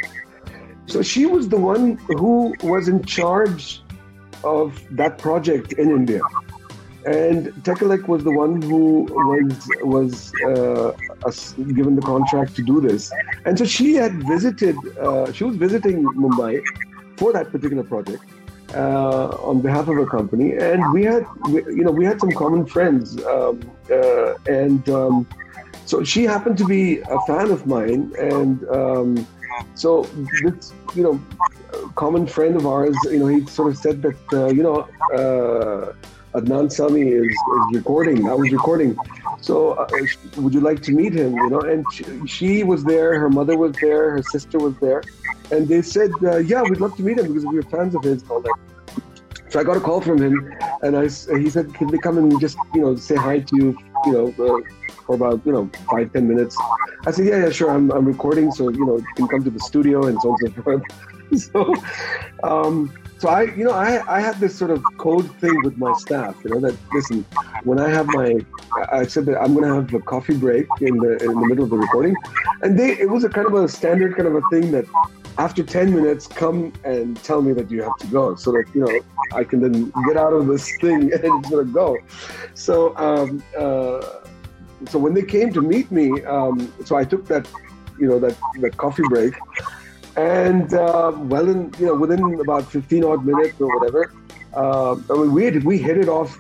So 0.88 1.04
she 1.04 1.28
was 1.28 1.50
the 1.50 1.58
one 1.58 1.98
who 2.08 2.56
was 2.64 2.88
in 2.88 3.04
charge 3.04 3.84
of 4.44 4.82
that 4.90 5.20
project 5.20 5.74
in 5.74 5.92
India 5.92 6.22
and 7.06 7.48
Tekelec 7.64 8.08
was 8.08 8.24
the 8.24 8.32
one 8.32 8.62
who 8.62 9.08
was 9.12 9.70
was 9.82 10.34
uh, 10.46 10.92
given 11.74 11.96
the 11.96 12.02
contract 12.02 12.56
to 12.56 12.64
do 12.64 12.82
this, 12.82 13.12
and 13.46 13.58
so 13.58 13.66
she 13.66 13.96
had 13.96 14.14
visited. 14.24 14.76
Uh, 14.98 15.32
she 15.32 15.44
was 15.44 15.56
visiting 15.56 16.04
Mumbai 16.04 16.62
for 17.18 17.34
that 17.34 17.52
particular 17.52 17.84
project 17.84 18.24
uh, 18.76 19.30
on 19.44 19.62
behalf 19.62 19.88
of 19.88 19.98
a 19.98 20.06
company, 20.06 20.54
and 20.54 20.92
we 20.94 21.04
had, 21.04 21.26
we, 21.50 21.64
you 21.66 21.84
know, 21.84 21.92
we 21.92 22.06
had 22.06 22.20
some 22.20 22.32
common 22.32 22.66
friends, 22.66 23.24
um, 23.26 23.60
uh, 23.92 24.34
and 24.48 24.88
um, 24.90 25.28
so 25.86 26.04
she 26.04 26.24
happened 26.24 26.58
to 26.58 26.66
be 26.66 27.00
a 27.00 27.20
fan 27.28 27.52
of 27.52 27.66
mine, 27.66 28.14
and 28.20 28.68
um, 28.70 29.28
so 29.76 30.04
this, 30.44 30.74
you 30.96 31.04
know, 31.04 31.22
common 31.96 32.26
friend 32.28 32.56
of 32.56 32.66
ours, 32.66 32.96
you 33.06 33.20
know, 33.20 33.28
he 33.28 33.46
sort 33.48 33.72
of 33.72 33.78
said 33.78 34.02
that, 34.02 34.34
uh, 34.34 34.48
you 34.48 34.64
know 34.64 34.88
uh, 35.16 35.94
Adnan 36.34 36.72
Sami 36.72 37.02
is, 37.02 37.26
is 37.26 37.66
recording. 37.74 38.30
I 38.30 38.34
was 38.34 38.52
recording. 38.52 38.98
So, 39.42 39.72
uh, 39.72 39.88
would 40.38 40.54
you 40.54 40.62
like 40.62 40.82
to 40.84 40.92
meet 40.92 41.14
him? 41.14 41.34
You 41.36 41.50
know, 41.50 41.62
and 41.62 41.86
she, 41.94 42.06
she, 42.28 42.64
was 42.64 42.84
there. 42.84 43.20
Her 43.20 43.30
mother 43.30 43.58
was 43.58 43.76
there. 43.82 44.12
Her 44.12 44.24
sister 44.24 44.58
was 44.58 44.76
there, 44.78 45.04
and 45.52 45.68
they 45.68 45.82
said, 45.82 46.12
uh, 46.24 46.38
"Yeah, 46.38 46.62
we'd 46.62 46.80
love 46.80 46.96
to 46.98 47.04
meet 47.04 47.18
him 47.18 47.28
because 47.28 47.46
we 47.46 47.58
are 47.58 47.64
fans 47.64 47.96
of 47.96 48.04
his." 48.04 48.24
All 48.30 48.42
that. 48.42 48.56
So 49.50 49.60
I 49.60 49.64
got 49.64 49.76
a 49.76 49.82
call 49.82 50.00
from 50.00 50.22
him, 50.22 50.54
and 50.84 50.96
I 50.96 51.04
he 51.04 51.50
said, 51.50 51.74
"Can 51.74 51.88
they 51.88 51.98
come 51.98 52.18
and 52.18 52.40
just 52.40 52.58
you 52.74 52.82
know 52.82 52.96
say 52.96 53.16
hi 53.16 53.40
to 53.40 53.56
you? 53.58 53.78
You 54.06 54.12
know." 54.12 54.28
Uh, 54.40 54.62
for 55.06 55.16
about 55.16 55.46
you 55.46 55.52
know 55.52 55.70
five 55.90 56.14
ten 56.14 56.28
minutes. 56.28 56.58
I 57.06 57.12
said, 57.12 57.26
yeah, 57.26 57.44
yeah, 57.44 57.50
sure. 57.50 57.72
I'm, 57.72 57.92
I'm 57.92 58.06
recording, 58.06 58.52
so 58.52 58.70
you 58.70 58.86
know 58.86 58.98
you 58.98 59.14
can 59.16 59.28
come 59.28 59.44
to 59.44 59.50
the 59.50 59.60
studio 59.60 60.06
and 60.06 60.20
so 60.22 60.32
on 60.32 60.38
and 60.42 60.56
so 60.56 60.62
forth. 60.62 60.84
so, 61.38 61.76
um, 62.44 62.92
so 63.22 63.30
I, 63.30 63.44
you 63.44 63.64
know, 63.64 63.70
I, 63.72 64.02
I 64.18 64.20
had 64.20 64.40
this 64.40 64.58
sort 64.58 64.72
of 64.72 64.84
code 64.98 65.30
thing 65.36 65.56
with 65.64 65.78
my 65.78 65.94
staff, 65.94 66.36
you 66.44 66.50
know, 66.50 66.60
that 66.62 66.76
listen, 66.92 67.24
when 67.66 67.80
I 67.80 67.88
have 67.88 68.08
my, 68.08 68.40
I 68.92 69.06
said 69.06 69.28
that 69.28 69.40
I'm 69.40 69.54
going 69.54 69.64
to 69.64 69.76
have 69.76 69.94
a 69.94 70.00
coffee 70.00 70.36
break 70.36 70.66
in 70.80 70.98
the 70.98 71.18
in 71.18 71.40
the 71.40 71.48
middle 71.48 71.64
of 71.64 71.70
the 71.70 71.78
recording, 71.78 72.16
and 72.64 72.80
they, 72.80 72.98
it 73.00 73.08
was 73.08 73.24
a 73.24 73.30
kind 73.30 73.46
of 73.46 73.54
a 73.54 73.70
standard 73.70 74.16
kind 74.16 74.28
of 74.28 74.34
a 74.34 74.42
thing 74.50 74.72
that 74.72 74.86
after 75.38 75.62
10 75.62 75.94
minutes, 75.94 76.26
come 76.26 76.74
and 76.84 77.16
tell 77.24 77.44
me 77.44 77.54
that 77.54 77.70
you 77.70 77.84
have 77.84 77.96
to 77.98 78.08
go, 78.08 78.34
so 78.34 78.52
that 78.54 78.66
you 78.74 78.82
know 78.82 79.00
I 79.34 79.44
can 79.44 79.62
then 79.62 79.94
get 80.08 80.18
out 80.18 80.34
of 80.34 80.48
this 80.48 80.76
thing 80.78 81.14
and 81.24 81.46
sort 81.46 81.68
of 81.68 81.74
go. 81.74 82.00
So, 82.56 82.98
um, 82.98 83.44
uh, 83.56 84.02
so 84.90 84.98
when 84.98 85.14
they 85.14 85.22
came 85.36 85.54
to 85.54 85.62
meet 85.62 85.92
me, 85.92 86.24
um, 86.24 86.74
so 86.84 86.96
I 86.96 87.04
took 87.04 87.28
that, 87.28 87.48
you 88.00 88.08
know, 88.08 88.18
that 88.18 88.36
that 88.62 88.78
coffee 88.78 89.04
break 89.10 89.36
and 90.18 90.74
uh, 90.74 91.12
well, 91.16 91.50
in, 91.50 91.74
you 91.80 91.88
know, 91.88 91.96
within 91.96 92.40
about 92.40 92.72
15 92.72 93.04
odd 93.04 93.26
minutes 93.26 93.60
or 93.60 93.80
whatever, 93.80 94.14
uh, 94.54 94.96
I 95.10 95.14
mean, 95.14 95.32
we 95.32 95.50
we 95.60 95.78
hit 95.78 95.98
it 95.98 96.10
off 96.10 96.38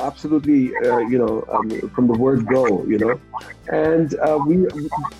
absolutely, 0.00 0.74
uh, 0.84 0.98
you 0.98 1.18
know, 1.18 1.44
um, 1.52 1.88
from 1.90 2.06
the 2.06 2.14
word 2.14 2.46
go, 2.46 2.84
you 2.84 2.98
know, 2.98 3.20
and 3.68 4.14
uh, 4.20 4.38
we 4.44 4.66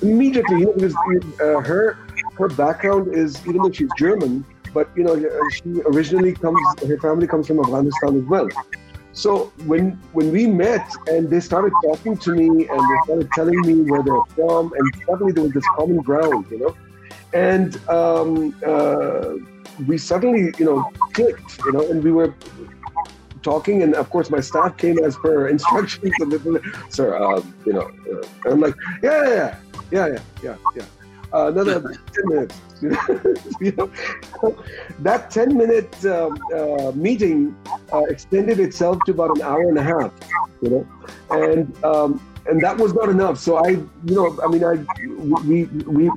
immediately, 0.03 0.61
you 0.61 0.67
know, 0.67 0.73
because 0.73 0.95
uh, 1.41 1.61
her 1.61 1.99
her 2.37 2.49
background 2.49 3.15
is 3.15 3.41
even 3.47 3.63
though 3.63 3.71
she's 3.71 3.91
German, 3.97 4.45
but 4.75 4.89
you 4.97 5.05
know, 5.05 5.15
she 5.51 5.83
originally 5.87 6.33
comes, 6.33 6.59
her 6.87 6.99
family 6.99 7.27
comes 7.27 7.47
from 7.47 7.61
Afghanistan 7.61 8.17
as 8.17 8.25
well. 8.25 8.49
So 9.13 9.53
when 9.67 9.93
when 10.13 10.33
we 10.33 10.47
met 10.47 10.91
and 11.07 11.29
they 11.29 11.41
started 11.41 11.73
talking 11.85 12.17
to 12.17 12.33
me 12.33 12.47
and 12.69 12.81
they 12.81 12.99
started 13.05 13.29
telling 13.33 13.61
me 13.61 13.83
where 13.91 14.03
they're 14.03 14.25
from, 14.35 14.73
and 14.77 15.05
suddenly 15.07 15.33
there 15.33 15.45
was 15.45 15.53
this 15.53 15.67
common 15.77 15.99
ground, 15.99 16.47
you 16.51 16.59
know, 16.59 16.77
and 17.35 17.77
um, 17.89 18.55
uh, 18.67 19.35
we 19.87 19.99
suddenly, 19.99 20.53
you 20.59 20.65
know, 20.65 20.91
clicked, 21.13 21.59
you 21.65 21.73
know, 21.73 21.89
and 21.91 22.03
we 22.03 22.13
were 22.13 22.35
talking, 23.43 23.83
and 23.83 23.95
of 23.95 24.09
course 24.11 24.31
my 24.31 24.41
staff 24.41 24.77
came 24.77 24.99
as 24.99 25.17
per 25.17 25.49
instructions. 25.57 26.15
Sir, 26.91 27.17
uh, 27.17 27.43
you 27.65 27.73
know, 27.73 27.91
uh, 28.13 28.51
I'm 28.51 28.61
like, 28.61 28.75
yeah, 29.03 29.29
yeah, 29.29 29.59
yeah, 29.91 30.07
yeah, 30.07 30.19
yeah, 30.43 30.57
yeah. 30.77 30.85
Uh, 31.35 31.49
another 31.49 31.81
10 31.81 31.99
minutes. 32.27 32.61
you 33.61 33.73
know, 33.73 33.91
that 34.99 35.31
10 35.31 35.57
minute 35.57 36.05
um, 36.05 36.37
uh, 36.55 36.93
meeting 36.95 37.57
uh, 37.93 38.03
extended 38.11 38.61
itself 38.61 38.99
to 39.07 39.13
about 39.13 39.35
an 39.37 39.43
hour 39.43 39.63
and 39.63 39.79
a 39.79 39.83
half, 39.83 40.13
you 40.61 40.69
know, 40.69 40.89
and 41.31 41.85
um, 41.85 42.21
and 42.47 42.61
that 42.61 42.77
was 42.77 42.93
not 42.93 43.09
enough. 43.09 43.39
So 43.39 43.57
I, 43.57 43.69
you 43.69 43.87
know, 44.05 44.39
I 44.45 44.49
mean, 44.49 44.65
I 44.65 44.85
we 45.47 45.65
we 45.65 46.11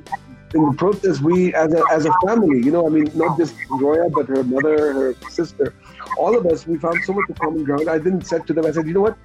in 0.54 0.64
the 0.70 0.76
process 0.76 1.20
we 1.20 1.54
as 1.54 1.72
a 1.74 1.82
as 1.90 2.06
a 2.06 2.12
family, 2.24 2.58
you 2.64 2.70
know, 2.70 2.86
I 2.86 2.90
mean, 2.90 3.10
not 3.14 3.36
just 3.38 3.54
Roya, 3.70 4.08
but 4.10 4.28
her 4.28 4.42
mother, 4.44 4.92
her 4.92 5.14
sister, 5.28 5.74
all 6.18 6.36
of 6.36 6.46
us, 6.46 6.66
we 6.66 6.78
found 6.78 7.02
so 7.04 7.12
much 7.12 7.28
of 7.30 7.38
common 7.38 7.64
ground. 7.64 7.88
I 7.88 7.98
then 7.98 8.22
said 8.22 8.46
to 8.46 8.52
them, 8.52 8.66
I 8.66 8.70
said, 8.70 8.86
you 8.86 8.94
know 8.94 9.02
what? 9.02 9.18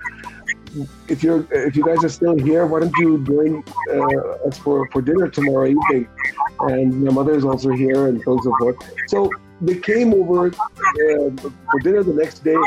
if 1.08 1.24
you're 1.24 1.46
if 1.52 1.76
you 1.76 1.84
guys 1.84 2.04
are 2.04 2.10
still 2.10 2.38
here, 2.38 2.66
why 2.66 2.80
don't 2.80 2.96
you 2.98 3.24
join 3.26 3.64
uh, 3.90 4.48
us 4.48 4.58
for, 4.58 4.88
for 4.92 5.02
dinner 5.02 5.28
tomorrow 5.28 5.68
evening? 5.68 6.08
And 6.62 7.04
my 7.04 7.12
mother 7.12 7.34
is 7.34 7.44
also 7.44 7.70
here, 7.70 8.08
and 8.08 8.22
so 8.24 8.32
on 8.32 8.38
and 8.38 8.44
so 8.44 8.56
forth. 8.60 8.76
So 9.08 9.30
they 9.62 9.78
came 9.78 10.14
over 10.14 10.48
uh, 10.48 10.52
for 11.72 11.80
dinner 11.82 12.04
the 12.04 12.14
next 12.14 12.44
day, 12.44 12.58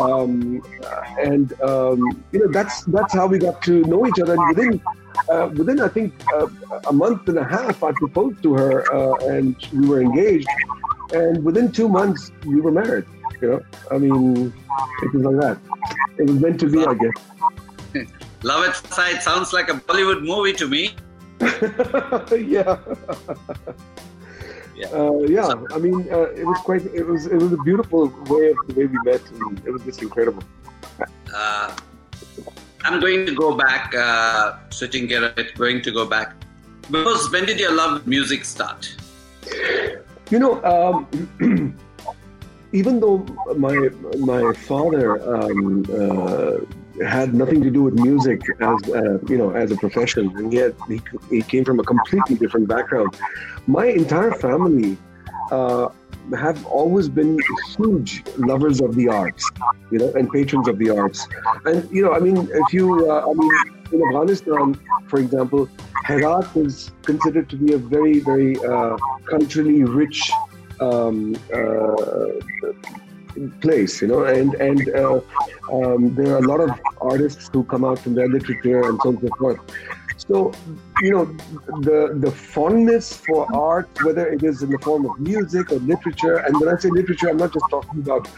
um, 0.00 0.62
and 1.18 1.60
um, 1.62 2.00
you 2.32 2.40
know 2.40 2.52
that's 2.52 2.84
that's 2.84 3.12
how 3.14 3.26
we 3.26 3.38
got 3.38 3.62
to 3.62 3.82
know 3.84 4.06
each 4.06 4.20
other. 4.20 4.34
And 4.34 4.48
within 4.48 4.80
uh, 5.28 5.48
within 5.54 5.80
I 5.80 5.88
think 5.88 6.14
uh, 6.34 6.46
a 6.88 6.92
month 6.92 7.28
and 7.28 7.38
a 7.38 7.44
half, 7.44 7.82
I 7.82 7.92
proposed 7.92 8.42
to 8.44 8.54
her, 8.54 8.94
uh, 8.94 9.14
and 9.26 9.56
we 9.72 9.88
were 9.88 10.00
engaged. 10.00 10.48
And 11.12 11.44
within 11.44 11.72
two 11.72 11.88
months, 11.88 12.30
we 12.44 12.60
were 12.60 12.72
married. 12.72 13.06
You 13.40 13.48
know, 13.50 13.60
I 13.90 13.98
mean, 13.98 14.52
it 15.02 15.14
was 15.14 15.24
like 15.24 15.40
that. 15.40 15.58
It 16.18 16.28
was 16.28 16.40
meant 16.40 16.60
to 16.60 16.68
be, 16.68 16.84
I 16.84 16.94
guess. 16.94 18.08
Love 18.42 18.68
at 18.68 18.76
sight 18.92 19.22
sounds 19.22 19.52
like 19.52 19.68
a 19.68 19.74
Bollywood 19.74 20.22
movie 20.22 20.52
to 20.54 20.68
me. 20.68 20.94
yeah. 22.46 22.78
Yeah. 24.78 24.86
Uh, 24.94 25.18
yeah, 25.26 25.54
I 25.74 25.78
mean, 25.78 26.06
uh, 26.08 26.30
it 26.40 26.46
was 26.46 26.58
quite. 26.58 26.86
It 26.94 27.04
was. 27.04 27.26
It 27.26 27.34
was 27.34 27.52
a 27.52 27.56
beautiful 27.68 28.06
way 28.30 28.50
of 28.50 28.58
the 28.68 28.74
way 28.78 28.86
we 28.86 28.98
met, 29.02 29.22
and 29.32 29.58
it 29.66 29.72
was 29.72 29.82
just 29.82 30.00
incredible. 30.00 30.44
Uh, 31.34 31.76
I'm 32.84 33.00
going 33.00 33.26
to 33.26 33.34
go 33.34 33.56
back, 33.56 33.92
uh, 33.94 34.54
switching 34.70 35.08
gear. 35.08 35.34
Going 35.56 35.82
to 35.82 35.90
go 35.90 36.06
back. 36.06 36.34
Because 36.90 37.28
when 37.32 37.44
did 37.44 37.58
your 37.58 37.74
love 37.74 38.06
music 38.06 38.44
start? 38.44 38.94
You 40.30 40.38
know, 40.38 40.62
um, 40.62 41.08
even 42.72 43.00
though 43.00 43.18
my 43.56 43.90
my 44.18 44.52
father 44.52 45.18
um, 45.34 45.84
uh, 45.90 46.62
had 47.06 47.34
nothing 47.34 47.62
to 47.62 47.70
do 47.70 47.82
with 47.82 47.94
music 47.94 48.40
as 48.60 48.78
uh, 48.90 49.18
you 49.28 49.38
know 49.38 49.50
as 49.50 49.70
a 49.70 49.76
profession, 49.76 50.32
and 50.36 50.52
yet 50.52 50.74
he, 50.88 51.00
he 51.30 51.42
came 51.42 51.64
from 51.64 51.80
a 51.80 51.84
completely 51.84 52.36
different 52.36 52.68
background. 52.68 53.16
My 53.66 53.86
entire 53.86 54.32
family 54.32 54.96
uh, 55.50 55.88
have 56.36 56.64
always 56.66 57.08
been 57.08 57.38
huge 57.76 58.22
lovers 58.36 58.80
of 58.80 58.94
the 58.94 59.08
arts, 59.08 59.50
you 59.90 59.98
know, 59.98 60.12
and 60.12 60.30
patrons 60.30 60.68
of 60.68 60.78
the 60.78 60.90
arts. 60.90 61.26
And 61.64 61.88
you 61.90 62.02
know, 62.02 62.12
I 62.12 62.18
mean, 62.18 62.48
if 62.52 62.72
you, 62.72 63.10
uh, 63.10 63.30
I 63.30 63.32
mean, 63.32 63.50
in 63.92 64.02
Afghanistan, 64.08 64.78
for 65.08 65.18
example, 65.20 65.68
Herat 66.04 66.56
is 66.56 66.90
considered 67.02 67.48
to 67.50 67.56
be 67.56 67.72
a 67.72 67.78
very, 67.78 68.20
very 68.20 68.56
uh, 68.64 68.96
culturally 69.24 69.84
rich 69.84 70.30
um, 70.80 71.36
uh, 71.52 72.76
place, 73.60 74.02
you 74.02 74.08
know, 74.08 74.24
and 74.24 74.54
and 74.54 74.88
uh, 74.94 75.20
um, 75.72 76.14
there 76.14 76.34
are 76.34 76.38
a 76.38 76.48
lot 76.48 76.60
of 76.60 76.70
artists 77.00 77.48
who 77.52 77.64
come 77.64 77.84
out 77.84 77.98
from 77.98 78.14
their 78.14 78.28
literature 78.28 78.82
and 78.88 79.00
so 79.02 79.08
on 79.10 79.16
and 79.16 79.28
so 79.28 79.36
forth. 79.36 79.60
So, 80.18 80.52
you 81.00 81.12
know, 81.12 81.24
the 81.80 82.14
the 82.18 82.30
fondness 82.30 83.16
for 83.16 83.46
art, 83.54 83.88
whether 84.02 84.26
it 84.26 84.42
is 84.42 84.62
in 84.62 84.70
the 84.70 84.78
form 84.80 85.06
of 85.06 85.18
music 85.20 85.70
or 85.72 85.76
literature, 85.76 86.38
and 86.38 86.58
when 86.60 86.68
I 86.68 86.76
say 86.78 86.90
literature, 86.90 87.28
I'm 87.30 87.36
not 87.36 87.52
just 87.52 87.64
talking 87.70 88.00
about. 88.00 88.28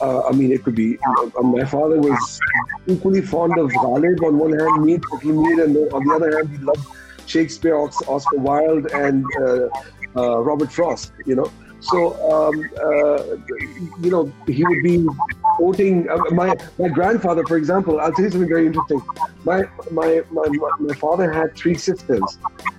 Uh, 0.00 0.28
I 0.28 0.32
mean, 0.32 0.52
it 0.52 0.62
could 0.64 0.74
be. 0.74 0.98
Uh, 0.98 1.42
my 1.42 1.64
father 1.64 1.98
was 1.98 2.40
equally 2.86 3.22
fond 3.22 3.56
of 3.58 3.70
Ghalib 3.70 4.22
on 4.22 4.38
one 4.38 4.52
hand, 4.58 4.84
Mir 4.84 4.98
Taqi 4.98 5.30
and 5.64 5.76
on 5.92 6.04
the 6.06 6.14
other 6.14 6.36
hand, 6.36 6.50
he 6.50 6.58
loved 6.58 6.86
Shakespeare, 7.26 7.76
Oscar 7.76 8.38
Wilde, 8.38 8.86
and 8.92 9.24
uh, 9.40 9.68
uh 10.16 10.38
Robert 10.40 10.72
Frost. 10.72 11.12
You 11.24 11.36
know, 11.36 11.50
so, 11.80 11.98
um, 12.32 12.68
uh, 12.82 13.36
you 14.00 14.10
know, 14.10 14.32
he 14.46 14.64
would 14.64 14.82
be 14.82 15.06
quoting 15.56 16.08
uh, 16.10 16.18
my 16.30 16.56
my 16.78 16.88
grandfather, 16.88 17.44
for 17.46 17.56
example. 17.56 18.00
I'll 18.00 18.12
tell 18.12 18.24
you 18.24 18.30
something 18.30 18.48
very 18.48 18.66
interesting. 18.66 19.00
My 19.44 19.64
my 19.90 20.22
my 20.30 20.46
my 20.80 20.94
father 20.94 21.32
had 21.32 21.54
three 21.56 21.76
sisters, 21.76 22.38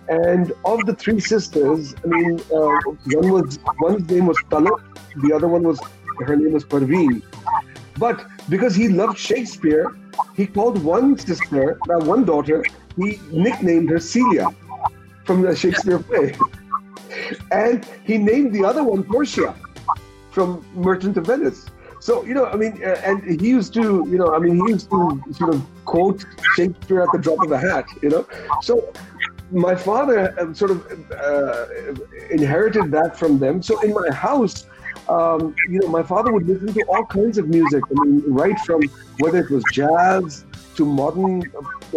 and 0.09 0.51
of 0.65 0.85
the 0.85 0.95
three 0.95 1.19
sisters, 1.19 1.95
I 2.03 2.07
mean, 2.07 2.39
uh, 2.53 2.77
one 3.19 3.31
was 3.31 3.59
one's 3.79 4.09
name 4.09 4.25
was 4.25 4.37
Taluk, 4.49 4.81
the 5.23 5.33
other 5.33 5.47
one 5.47 5.63
was 5.63 5.79
her 6.25 6.35
name 6.35 6.53
was 6.53 6.65
Parveen. 6.65 7.21
But 7.97 8.25
because 8.49 8.75
he 8.75 8.87
loved 8.89 9.17
Shakespeare, 9.17 9.95
he 10.35 10.45
called 10.45 10.83
one 10.83 11.17
sister, 11.17 11.77
uh, 11.89 12.05
one 12.05 12.25
daughter, 12.25 12.63
he 12.95 13.19
nicknamed 13.31 13.89
her 13.89 13.99
Celia 13.99 14.47
from 15.25 15.41
the 15.41 15.55
Shakespeare 15.55 15.99
play 15.99 16.35
and 17.51 17.85
he 18.03 18.17
named 18.17 18.53
the 18.53 18.63
other 18.63 18.83
one 18.83 19.03
Portia 19.03 19.55
from 20.31 20.65
Merchant 20.73 21.17
of 21.17 21.25
Venice. 21.25 21.65
So 21.99 22.23
you 22.23 22.33
know, 22.33 22.45
I 22.45 22.55
mean, 22.55 22.81
uh, 22.83 23.01
and 23.03 23.41
he 23.41 23.49
used 23.49 23.73
to, 23.73 24.07
you 24.09 24.17
know, 24.17 24.33
I 24.33 24.39
mean, 24.39 24.55
he 24.55 24.71
used 24.71 24.89
to 24.89 25.21
sort 25.33 25.53
of 25.53 25.65
quote 25.85 26.25
Shakespeare 26.55 27.01
at 27.01 27.09
the 27.11 27.19
drop 27.19 27.43
of 27.43 27.51
a 27.51 27.59
hat, 27.59 27.85
you 28.01 28.09
know. 28.09 28.25
So 28.61 28.93
my 29.51 29.75
father 29.75 30.39
uh, 30.39 30.53
sort 30.53 30.71
of 30.71 31.11
uh, 31.11 31.65
inherited 32.29 32.91
that 32.91 33.17
from 33.17 33.39
them. 33.39 33.61
So 33.61 33.81
in 33.81 33.93
my 33.93 34.11
house, 34.11 34.65
um, 35.09 35.55
you 35.67 35.79
know, 35.79 35.87
my 35.87 36.03
father 36.03 36.31
would 36.31 36.47
listen 36.47 36.71
to 36.73 36.83
all 36.83 37.05
kinds 37.05 37.37
of 37.37 37.49
music. 37.49 37.83
I 37.89 38.05
mean, 38.05 38.23
right 38.27 38.57
from 38.59 38.81
whether 39.19 39.39
it 39.39 39.49
was 39.49 39.63
jazz 39.73 40.45
to 40.75 40.85
modern 40.85 41.43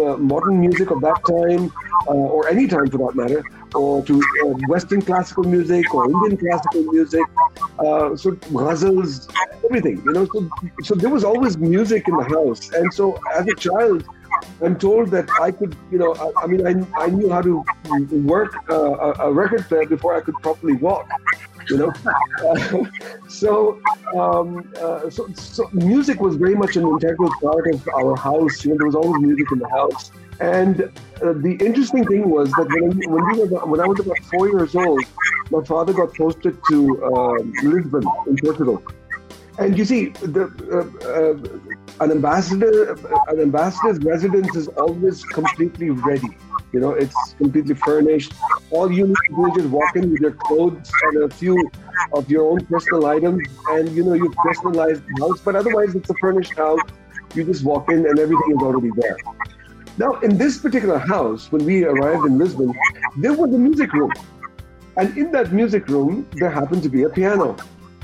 uh, 0.01 0.17
modern 0.17 0.59
music 0.59 0.91
of 0.91 0.99
that 1.01 1.21
time, 1.25 1.71
uh, 2.07 2.35
or 2.35 2.49
any 2.49 2.67
time 2.67 2.89
for 2.89 2.97
that 2.97 3.15
matter 3.15 3.43
or 3.75 4.03
to 4.05 4.21
uh, 4.43 4.47
Western 4.67 5.01
classical 5.01 5.43
music 5.43 5.93
or 5.93 6.05
Indian 6.09 6.37
classical 6.37 6.83
music, 6.83 7.25
uh, 7.79 8.15
so 8.15 8.31
ghazals, 8.31 9.33
everything, 9.65 10.01
you 10.05 10.11
know. 10.11 10.25
So, 10.25 10.49
so 10.83 10.95
there 10.95 11.09
was 11.09 11.23
always 11.23 11.57
music 11.57 12.07
in 12.07 12.15
the 12.17 12.23
house, 12.23 12.71
and 12.71 12.93
so 12.93 13.19
as 13.33 13.47
a 13.47 13.55
child, 13.55 14.05
I'm 14.61 14.77
told 14.77 15.09
that 15.11 15.29
I 15.41 15.51
could, 15.51 15.75
you 15.91 15.97
know, 15.97 16.13
I, 16.15 16.43
I 16.43 16.47
mean, 16.47 16.65
I, 16.67 17.03
I 17.03 17.07
knew 17.07 17.29
how 17.29 17.41
to 17.41 17.63
work 18.11 18.53
uh, 18.69 18.75
a, 18.75 19.29
a 19.29 19.31
record 19.31 19.63
player 19.67 19.85
before 19.85 20.15
I 20.15 20.21
could 20.21 20.35
properly 20.41 20.73
walk 20.73 21.07
you 21.69 21.77
know. 21.77 21.93
Uh, 22.45 22.83
so, 23.27 23.79
um, 24.15 24.71
uh, 24.79 25.09
so, 25.09 25.27
so 25.33 25.69
music 25.73 26.19
was 26.19 26.35
very 26.35 26.55
much 26.55 26.75
an 26.75 26.87
integral 26.87 27.31
part 27.41 27.67
of 27.73 27.87
our 27.89 28.15
house. 28.15 28.63
You 28.63 28.71
know, 28.71 28.77
there 28.77 28.87
was 28.87 28.95
always 28.95 29.21
music 29.21 29.51
in 29.51 29.59
the 29.59 29.69
house. 29.69 30.11
And 30.39 30.81
uh, 31.21 31.33
the 31.33 31.57
interesting 31.61 32.05
thing 32.05 32.29
was 32.29 32.49
that 32.51 32.67
when, 32.69 33.11
when, 33.11 33.25
we 33.31 33.39
were, 33.39 33.65
when 33.65 33.79
I 33.79 33.87
was 33.87 33.99
about 33.99 34.19
four 34.31 34.49
years 34.49 34.75
old, 34.75 35.03
my 35.51 35.63
father 35.63 35.93
got 35.93 36.13
posted 36.15 36.57
to 36.69 37.05
um, 37.05 37.53
Lisbon 37.63 38.03
in 38.27 38.37
Portugal. 38.37 38.83
And 39.59 39.77
you 39.77 39.85
see, 39.85 40.09
the, 40.09 40.45
uh, 40.71 41.07
uh, 41.07 42.03
an 42.03 42.11
ambassador, 42.11 42.93
an 43.27 43.39
ambassador's 43.39 43.99
residence 43.99 44.55
is 44.55 44.67
always 44.69 45.23
completely 45.23 45.91
ready. 45.91 46.29
You 46.71 46.79
know, 46.79 46.91
it's 46.91 47.15
completely 47.37 47.75
furnished. 47.75 48.33
All 48.71 48.91
you 48.91 49.07
need 49.07 49.15
to 49.29 49.35
do 49.35 49.45
is 49.45 49.53
just 49.57 49.69
walk 49.69 49.95
in 49.95 50.09
with 50.09 50.21
your 50.21 50.31
clothes 50.31 50.91
and 51.03 51.23
a 51.23 51.29
few 51.29 51.69
of 52.13 52.29
your 52.31 52.49
own 52.49 52.65
personal 52.65 53.05
items, 53.05 53.47
and 53.69 53.89
you 53.95 54.03
know 54.03 54.13
you've 54.13 54.35
personalized 54.35 55.03
the 55.05 55.21
house. 55.21 55.39
But 55.41 55.55
otherwise, 55.55 55.93
it's 55.93 56.09
a 56.09 56.15
furnished 56.15 56.57
house. 56.57 56.79
You 57.35 57.43
just 57.43 57.63
walk 57.63 57.91
in, 57.91 58.07
and 58.07 58.17
everything 58.17 58.55
is 58.57 58.63
already 58.63 58.89
there. 58.95 59.17
Now, 59.97 60.13
in 60.21 60.37
this 60.37 60.57
particular 60.57 60.97
house, 60.97 61.51
when 61.51 61.65
we 61.65 61.83
arrived 61.83 62.25
in 62.25 62.37
Lisbon, 62.37 62.73
there 63.17 63.33
was 63.33 63.53
a 63.53 63.57
music 63.57 63.93
room. 63.93 64.11
And 64.97 65.15
in 65.17 65.31
that 65.31 65.51
music 65.51 65.87
room, 65.87 66.27
there 66.33 66.49
happened 66.49 66.83
to 66.83 66.89
be 66.89 67.03
a 67.03 67.09
piano. 67.09 67.55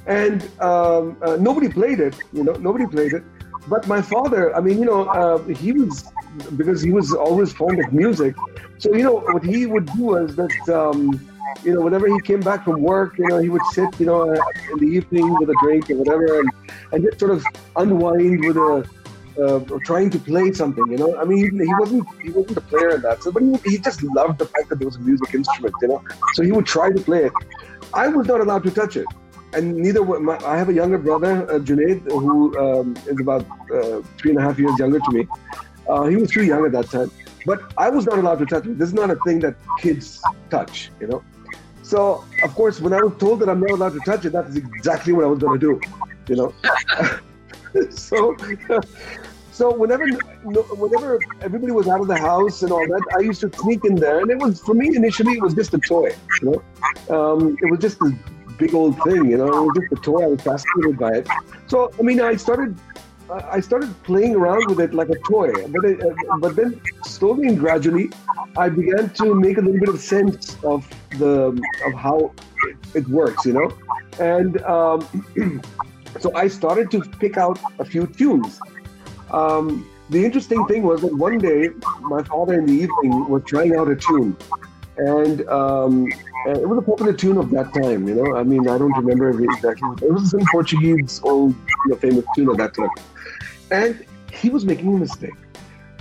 And 0.06 0.44
um, 0.60 1.18
uh, 1.22 1.38
nobody 1.40 1.70
played 1.70 2.00
it, 2.00 2.16
you 2.34 2.44
know, 2.44 2.54
nobody 2.54 2.86
played 2.88 3.14
it. 3.14 3.24
but 3.68 3.88
my 3.88 4.02
father, 4.02 4.56
I 4.56 4.62
mean, 4.62 4.80
you 4.80 4.86
know, 4.86 5.06
uh, 5.06 5.38
he 5.64 5.72
was 5.72 6.12
because 6.58 6.82
he 6.82 6.92
was 6.92 7.14
always 7.14 7.52
fond 7.54 7.80
of 7.84 7.92
music. 7.94 8.36
So 8.78 8.94
you 8.94 9.04
know 9.04 9.20
what 9.34 9.44
he 9.44 9.66
would 9.66 9.86
do 9.94 10.04
was 10.04 10.36
that. 10.36 10.70
Um, 10.70 11.20
you 11.64 11.74
know, 11.74 11.82
whenever 11.82 12.08
he 12.08 12.20
came 12.22 12.40
back 12.42 12.64
from 12.64 12.82
work, 12.82 13.18
you 13.18 13.28
know, 13.28 13.40
he 13.40 13.50
would 13.50 13.66
sit, 13.72 14.00
you 14.00 14.06
know, 14.06 14.32
in 14.32 14.78
the 14.78 14.86
evening 14.86 15.34
with 15.40 15.50
a 15.50 15.56
drink 15.64 15.90
or 15.90 15.96
whatever, 15.96 16.40
and, 16.40 16.50
and 16.92 17.04
just 17.04 17.20
sort 17.20 17.32
of 17.32 17.44
unwind 17.76 18.46
with 18.46 18.56
a, 18.56 18.88
uh, 19.44 19.60
trying 19.84 20.10
to 20.10 20.20
play 20.20 20.52
something. 20.52 20.86
You 20.90 20.98
know, 20.98 21.18
I 21.18 21.24
mean, 21.26 21.38
he, 21.38 21.66
he, 21.66 21.74
wasn't 21.80 22.08
he 22.22 22.30
wasn't 22.30 22.58
a 22.58 22.62
player 22.62 22.96
in 22.96 23.02
that, 23.02 23.24
so 23.24 23.32
but 23.32 23.44
he, 23.44 23.56
he 23.66 23.78
just 23.78 24.04
loved 24.04 24.40
the 24.40 24.46
fact 24.46 24.70
that 24.70 24.80
there 24.80 24.88
was 24.88 24.96
a 24.98 25.00
music 25.00 25.34
instrument. 25.34 25.76
You 25.82 25.88
know, 25.90 26.04
so 26.34 26.44
he 26.44 26.52
would 26.52 26.66
try 26.66 26.92
to 26.92 27.02
play 27.02 27.26
it. 27.26 27.34
I 27.94 28.08
was 28.08 28.28
not 28.28 28.42
allowed 28.42 28.64
to 28.64 28.72
touch 28.72 28.98
it, 28.98 29.06
and 29.54 29.76
neither. 29.78 30.04
My, 30.04 30.38
I 30.46 30.58
have 30.58 30.70
a 30.70 30.74
younger 30.74 30.98
brother, 30.98 31.50
uh, 31.50 31.60
Junaid, 31.60 32.10
who 32.12 32.58
um, 32.60 32.96
is 33.08 33.20
about 33.20 33.46
uh, 33.74 34.02
three 34.18 34.32
and 34.32 34.40
a 34.40 34.42
half 34.42 34.60
years 34.60 34.78
younger 34.78 35.00
to 35.00 35.12
me. 35.12 35.28
Uh, 35.88 36.04
he 36.04 36.16
was 36.16 36.30
too 36.30 36.44
young 36.44 36.66
at 36.66 36.72
that 36.74 36.90
time, 36.90 37.12
but 37.46 37.72
I 37.78 37.90
was 37.90 38.06
not 38.06 38.20
allowed 38.20 38.40
to 38.40 38.46
touch 38.46 38.66
it. 38.66 38.78
This 38.78 38.90
is 38.90 38.94
not 38.94 39.10
a 39.10 39.16
thing 39.26 39.40
that 39.40 39.56
kids 39.80 40.22
touch. 40.50 40.92
You 41.00 41.08
know. 41.08 41.24
So, 41.90 42.24
of 42.44 42.54
course, 42.54 42.80
when 42.80 42.94
I 42.94 43.02
was 43.02 43.18
told 43.18 43.40
that 43.40 43.50
I'm 43.50 43.62
not 43.62 43.72
allowed 43.72 43.94
to 43.94 44.00
touch 44.02 44.24
it, 44.24 44.32
that's 44.32 44.56
exactly 44.56 45.12
what 45.12 45.26
I 45.26 45.28
was 45.28 45.40
going 45.40 45.60
to 45.60 45.66
do, 45.68 45.82
you 46.28 46.36
know. 46.36 46.54
so, 47.90 48.38
so 49.60 49.74
whenever, 49.74 50.08
whenever 50.84 51.20
everybody 51.42 51.74
was 51.74 51.90
out 51.90 52.00
of 52.00 52.08
the 52.08 52.18
house 52.18 52.62
and 52.64 52.72
all 52.72 52.88
that, 52.88 53.04
I 53.18 53.20
used 53.20 53.42
to 53.42 53.52
sneak 53.52 53.84
in 53.84 53.96
there, 53.96 54.22
and 54.22 54.32
it 54.32 54.38
was 54.38 54.62
for 54.62 54.74
me 54.74 54.96
initially 54.96 55.34
it 55.34 55.42
was 55.42 55.54
just 55.54 55.74
a 55.74 55.80
toy, 55.80 56.16
you 56.42 56.46
know. 56.50 56.60
Um, 57.16 57.58
it 57.62 57.70
was 57.70 57.82
just 57.82 58.00
this 58.00 58.14
big 58.58 58.74
old 58.74 58.96
thing, 59.04 59.30
you 59.30 59.36
know. 59.36 59.48
It 59.48 59.66
was 59.68 59.78
just 59.82 59.92
a 59.92 60.02
toy. 60.02 60.24
I 60.24 60.28
was 60.28 60.42
fascinated 60.42 60.98
by 60.98 61.12
it. 61.20 61.28
So, 61.68 61.92
I 62.00 62.04
mean, 62.04 62.22
I 62.22 62.38
started 62.38 62.80
I 63.30 63.60
started 63.60 63.92
playing 64.04 64.34
around 64.34 64.66
with 64.70 64.80
it 64.80 64.94
like 64.94 65.10
a 65.10 65.20
toy, 65.28 65.52
but 65.76 65.84
it, 65.84 66.00
but 66.40 66.56
then 66.56 66.80
slowly 67.04 67.50
and 67.50 67.60
gradually, 67.60 68.12
I 68.56 68.70
began 68.70 69.10
to 69.16 69.36
make 69.36 69.58
a 69.58 69.62
little 69.62 69.82
bit 69.82 69.90
of 69.90 70.00
sense 70.00 70.56
of 70.64 70.90
the 71.18 71.34
of 71.86 71.94
how 72.08 72.32
it 72.94 73.06
works, 73.10 73.46
you 73.46 73.54
know, 73.60 73.70
and 74.20 74.62
um, 74.64 75.00
so 76.22 76.34
I 76.34 76.48
started 76.48 76.90
to 76.92 77.02
pick 77.24 77.36
out 77.36 77.60
a 77.78 77.84
few 77.84 78.08
tunes. 78.08 78.58
Um, 79.32 79.88
the 80.10 80.26
interesting 80.26 80.66
thing 80.66 80.84
was 80.84 81.02
that 81.02 81.16
one 81.16 81.38
day 81.38 81.70
my 82.02 82.24
father 82.24 82.56
in 82.56 82.66
the 82.66 82.74
evening 82.74 83.30
was 83.30 83.44
trying 83.46 83.76
out 83.76 83.90
a 83.90 83.96
tune, 83.96 84.36
and 84.98 85.48
um, 85.50 86.08
it 86.48 86.68
was 86.68 86.80
a 86.80 86.82
popular 86.82 87.14
tune 87.14 87.38
of 87.38 87.52
that 87.52 87.74
time. 87.74 88.08
You 88.08 88.16
know, 88.16 88.36
I 88.36 88.44
mean, 88.44 88.68
I 88.68 88.78
don't 88.78 88.96
remember 88.98 89.30
exactly. 89.30 89.90
It 90.02 90.12
was 90.12 90.32
some 90.32 90.42
Portuguese 90.52 91.22
old, 91.24 91.54
you 91.86 91.92
know, 91.92 91.96
famous 91.96 92.26
tune 92.36 92.50
of 92.50 92.58
that 92.58 92.74
time 92.74 92.90
and 93.72 94.06
he 94.32 94.50
was 94.50 94.66
making 94.66 94.96
a 94.96 94.98
mistake. 94.98 95.34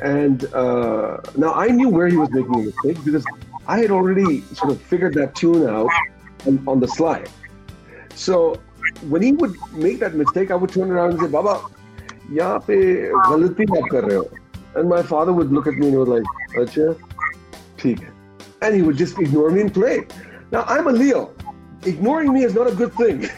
And 0.03 0.45
uh, 0.55 1.19
now 1.37 1.55
I 1.55 1.69
knew 1.69 1.89
where 1.89 2.09
he 2.09 2.17
was 2.17 2.31
making 2.31 2.55
a 2.55 2.59
mistake 2.59 3.05
because 3.05 3.25
I 3.67 3.79
had 3.79 3.91
already 3.91 4.43
sort 4.55 4.71
of 4.71 4.81
figured 4.81 5.15
that 5.15 5.35
tune 5.35 5.69
out 5.69 5.91
on, 6.47 6.63
on 6.67 6.81
the 6.81 6.89
slide. 6.89 7.29
So 8.15 8.61
when 9.09 9.23
he 9.23 9.33
would 9.33 9.55
make 9.73 9.99
that 10.01 10.15
mistake, 10.15 10.51
I 10.51 10.55
would 10.55 10.71
turn 10.71 10.91
around 10.91 11.13
and 11.13 11.21
say, 11.21 11.27
Baba, 11.27 11.67
यहाँ 12.32 12.60
पे 12.68 12.76
गलती 13.30 13.64
आप 13.78 13.90
कर 13.92 14.04
रहे 14.04 14.18
हो. 14.18 14.30
And 14.76 14.90
my 14.90 15.04
father 15.04 15.34
would 15.34 15.52
look 15.52 15.68
at 15.68 15.76
me 15.76 15.88
and 15.88 15.94
he 15.94 15.98
was 15.98 16.08
like, 16.08 16.24
अच्छा, 16.58 16.96
ठीक 17.80 18.00
है. 18.00 18.12
And 18.62 18.76
he 18.76 18.82
would 18.82 18.98
just 18.98 19.20
ignore 19.20 19.50
me 19.52 19.62
and 19.62 19.74
play. 19.74 20.08
Now 20.52 20.64
I'm 20.68 20.88
a 20.88 20.92
Leo. 20.92 21.32
Ignoring 21.86 22.34
me 22.34 22.44
is 22.44 22.54
not 22.56 22.68
a 22.68 22.76
good 22.76 22.94
thing. 22.94 23.30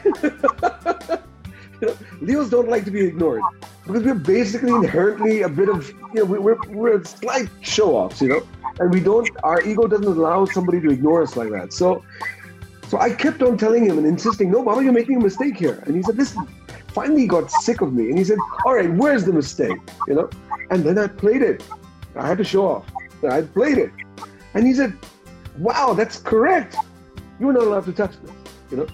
Leos 2.21 2.49
don't 2.49 2.69
like 2.69 2.86
to 2.86 2.91
be 2.91 3.01
ignored 3.05 3.41
because 3.86 4.03
we're 4.03 4.13
basically 4.13 4.71
inherently 4.71 5.41
a 5.41 5.49
bit 5.49 5.67
of 5.69 5.89
you 6.13 6.19
know 6.19 6.25
we're 6.25 6.58
we're 6.69 7.03
slight 7.03 7.49
show 7.62 7.95
offs, 7.95 8.21
you 8.21 8.29
know, 8.29 8.41
and 8.79 8.91
we 8.91 8.99
don't 8.99 9.29
our 9.43 9.62
ego 9.62 9.88
doesn't 9.88 10.08
allow 10.08 10.45
somebody 10.45 10.79
to 10.81 10.89
ignore 10.89 11.21
us 11.21 11.36
like 11.36 11.51
that. 11.51 11.73
So 11.73 12.03
so 12.88 12.99
I 12.99 13.10
kept 13.13 13.41
on 13.41 13.58
telling 13.58 13.86
him 13.86 13.97
and 13.97 14.08
insisting, 14.08 14.51
no, 14.51 14.63
Baba, 14.63 14.84
you're 14.84 14.93
making 14.93 15.17
a 15.17 15.23
mistake 15.23 15.58
here. 15.58 15.84
And 15.86 15.95
he 15.95 16.03
said, 16.03 16.17
listen. 16.17 16.47
Finally, 16.92 17.26
got 17.26 17.50
sick 17.50 17.81
of 17.81 17.92
me, 17.92 18.11
and 18.11 18.18
he 18.18 18.24
said, 18.24 18.38
all 18.64 18.74
right, 18.74 18.92
where's 18.94 19.24
the 19.24 19.33
mistake? 19.33 19.79
You 20.09 20.14
know, 20.14 20.31
and 20.70 20.85
then 20.85 20.98
I 20.98 21.07
played 21.07 21.42
it. 21.42 21.62
I 22.16 22.26
had 22.26 22.38
to 22.38 22.44
show 22.44 22.66
off. 22.66 22.87
I 23.29 23.42
played 23.42 23.79
it, 23.79 23.92
and 24.55 24.66
he 24.66 24.74
said, 24.74 24.96
wow, 25.59 25.94
that's 25.94 26.18
correct. 26.18 26.76
You're 27.38 27.53
not 27.53 27.64
allowed 27.64 27.85
to 27.87 27.92
touch 27.92 28.12
this. 28.22 28.33
You 28.70 28.76
know, 28.79 28.87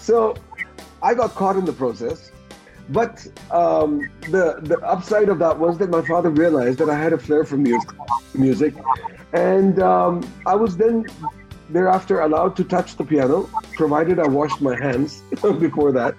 so 0.00 0.34
I 1.02 1.14
got 1.14 1.34
caught 1.34 1.56
in 1.56 1.64
the 1.64 1.72
process 1.72 2.32
but 2.88 3.26
um, 3.50 4.10
the 4.30 4.58
the 4.62 4.78
upside 4.80 5.28
of 5.28 5.38
that 5.38 5.58
was 5.58 5.78
that 5.78 5.90
my 5.90 6.02
father 6.02 6.30
realized 6.30 6.78
that 6.78 6.90
I 6.90 6.98
had 6.98 7.12
a 7.12 7.18
flair 7.18 7.44
for 7.44 7.56
music, 7.56 7.90
music, 8.34 8.74
and 9.32 9.80
um, 9.80 10.22
I 10.46 10.54
was 10.54 10.76
then 10.76 11.06
thereafter 11.70 12.20
allowed 12.20 12.56
to 12.56 12.64
touch 12.64 12.96
the 12.96 13.04
piano, 13.04 13.48
provided 13.76 14.18
I 14.18 14.26
washed 14.26 14.60
my 14.60 14.78
hands 14.78 15.22
before 15.58 15.92
that. 15.92 16.16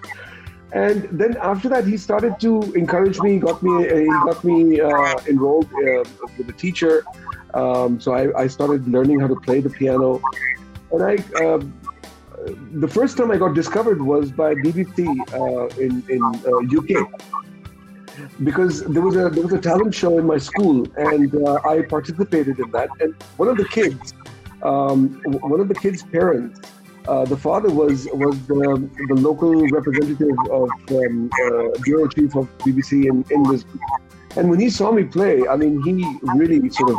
And 0.74 1.04
then 1.12 1.36
after 1.40 1.68
that, 1.68 1.86
he 1.86 1.96
started 1.96 2.40
to 2.40 2.60
encourage 2.74 3.20
me. 3.20 3.38
Got 3.38 3.62
me, 3.62 3.74
he 3.88 4.06
got 4.06 4.42
me 4.42 4.80
uh, 4.80 5.14
enrolled 5.28 5.72
uh, 5.72 6.02
with 6.36 6.48
a 6.48 6.52
teacher. 6.52 7.04
Um, 7.54 8.00
so 8.00 8.12
I, 8.12 8.42
I, 8.42 8.46
started 8.48 8.88
learning 8.88 9.20
how 9.20 9.28
to 9.28 9.36
play 9.36 9.60
the 9.60 9.70
piano, 9.70 10.20
and 10.90 11.00
I 11.04 11.14
uh, 11.40 11.60
the 12.72 12.88
first 12.88 13.16
time 13.16 13.30
I 13.30 13.36
got 13.36 13.54
discovered 13.54 14.02
was 14.02 14.32
by 14.32 14.54
BBC 14.54 14.98
uh, 15.32 15.68
in 15.80 16.02
in 16.08 16.22
uh, 16.22 16.78
UK 16.78 17.06
because 18.42 18.82
there 18.84 19.02
was 19.02 19.16
a 19.16 19.30
there 19.30 19.42
was 19.42 19.52
a 19.52 19.60
talent 19.60 19.94
show 19.94 20.18
in 20.18 20.26
my 20.26 20.38
school 20.38 20.86
and 20.96 21.34
uh, 21.46 21.60
I 21.64 21.82
participated 21.82 22.58
in 22.58 22.70
that 22.72 22.88
and 23.00 23.14
one 23.36 23.48
of 23.48 23.56
the 23.56 23.68
kids 23.68 24.14
um, 24.62 25.20
one 25.54 25.60
of 25.60 25.68
the 25.68 25.74
kids' 25.74 26.02
parents 26.02 26.60
uh, 27.08 27.24
the 27.24 27.36
father 27.36 27.70
was 27.70 28.08
was 28.12 28.38
the, 28.46 28.90
the 29.08 29.14
local 29.14 29.66
representative 29.68 30.36
of 30.50 30.68
um, 30.90 31.30
uh, 31.44 31.68
bureau 31.82 32.08
chief 32.08 32.34
of 32.34 32.46
BBC 32.58 33.06
in 33.06 33.24
in 33.30 33.42
Lisbon 33.44 33.80
and 34.36 34.50
when 34.50 34.60
he 34.60 34.70
saw 34.70 34.90
me 34.92 35.04
play 35.04 35.46
I 35.46 35.56
mean 35.56 35.82
he 35.82 35.92
really 36.34 36.68
sort 36.70 36.90
of 36.90 36.98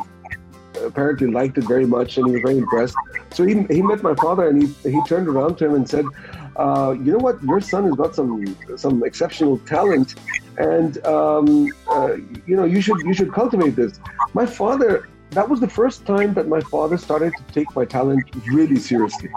apparently 0.83 1.27
liked 1.27 1.57
it 1.57 1.65
very 1.65 1.85
much 1.85 2.17
and 2.17 2.27
he 2.27 2.33
was 2.33 2.41
very 2.41 2.57
impressed. 2.57 2.95
So 3.31 3.45
he, 3.45 3.63
he 3.69 3.81
met 3.81 4.03
my 4.03 4.13
father 4.15 4.49
and 4.49 4.61
he, 4.61 4.91
he 4.91 5.01
turned 5.07 5.27
around 5.27 5.57
to 5.57 5.65
him 5.65 5.75
and 5.75 5.89
said, 5.89 6.05
uh, 6.57 6.95
you 6.97 7.11
know 7.11 7.17
what, 7.17 7.41
your 7.43 7.59
son 7.59 7.83
has 7.85 7.95
got 7.95 8.15
some 8.15 8.55
some 8.77 9.03
exceptional 9.03 9.57
talent, 9.59 10.15
and 10.57 11.05
um, 11.05 11.69
uh, 11.89 12.15
you 12.45 12.55
know 12.55 12.63
you 12.63 12.79
should 12.79 12.97
you 13.01 13.13
should 13.13 13.33
cultivate 13.33 13.75
this. 13.75 13.99
My 14.33 14.45
father, 14.45 15.09
that 15.31 15.47
was 15.49 15.59
the 15.59 15.67
first 15.67 16.05
time 16.05 16.33
that 16.33 16.47
my 16.47 16.61
father 16.61 16.97
started 16.97 17.33
to 17.35 17.53
take 17.53 17.73
my 17.75 17.85
talent 17.85 18.23
really 18.47 18.77
seriously, 18.77 19.29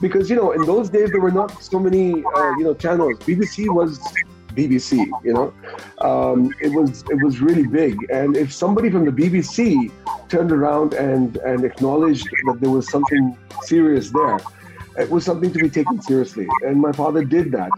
because 0.00 0.30
you 0.30 0.36
know 0.36 0.52
in 0.52 0.64
those 0.64 0.88
days 0.88 1.10
there 1.10 1.20
were 1.20 1.30
not 1.30 1.62
so 1.62 1.78
many 1.78 2.24
uh, 2.24 2.52
you 2.58 2.64
know 2.64 2.74
channels. 2.74 3.18
BBC 3.18 3.72
was 3.72 3.98
BBC. 4.54 5.08
You 5.24 5.32
know, 5.32 5.54
um, 5.98 6.52
it 6.60 6.72
was 6.72 7.04
it 7.10 7.22
was 7.22 7.40
really 7.40 7.66
big. 7.66 7.96
And 8.10 8.36
if 8.36 8.52
somebody 8.52 8.90
from 8.90 9.04
the 9.04 9.12
BBC 9.12 9.90
turned 10.28 10.52
around 10.52 10.94
and 10.94 11.36
and 11.38 11.64
acknowledged 11.64 12.28
that 12.46 12.60
there 12.60 12.70
was 12.70 12.90
something 12.90 13.36
serious 13.62 14.10
there, 14.10 14.38
it 14.98 15.10
was 15.10 15.24
something 15.24 15.52
to 15.52 15.58
be 15.58 15.70
taken 15.70 16.00
seriously. 16.02 16.48
And 16.62 16.80
my 16.80 16.92
father 16.92 17.24
did 17.24 17.52
that. 17.52 17.70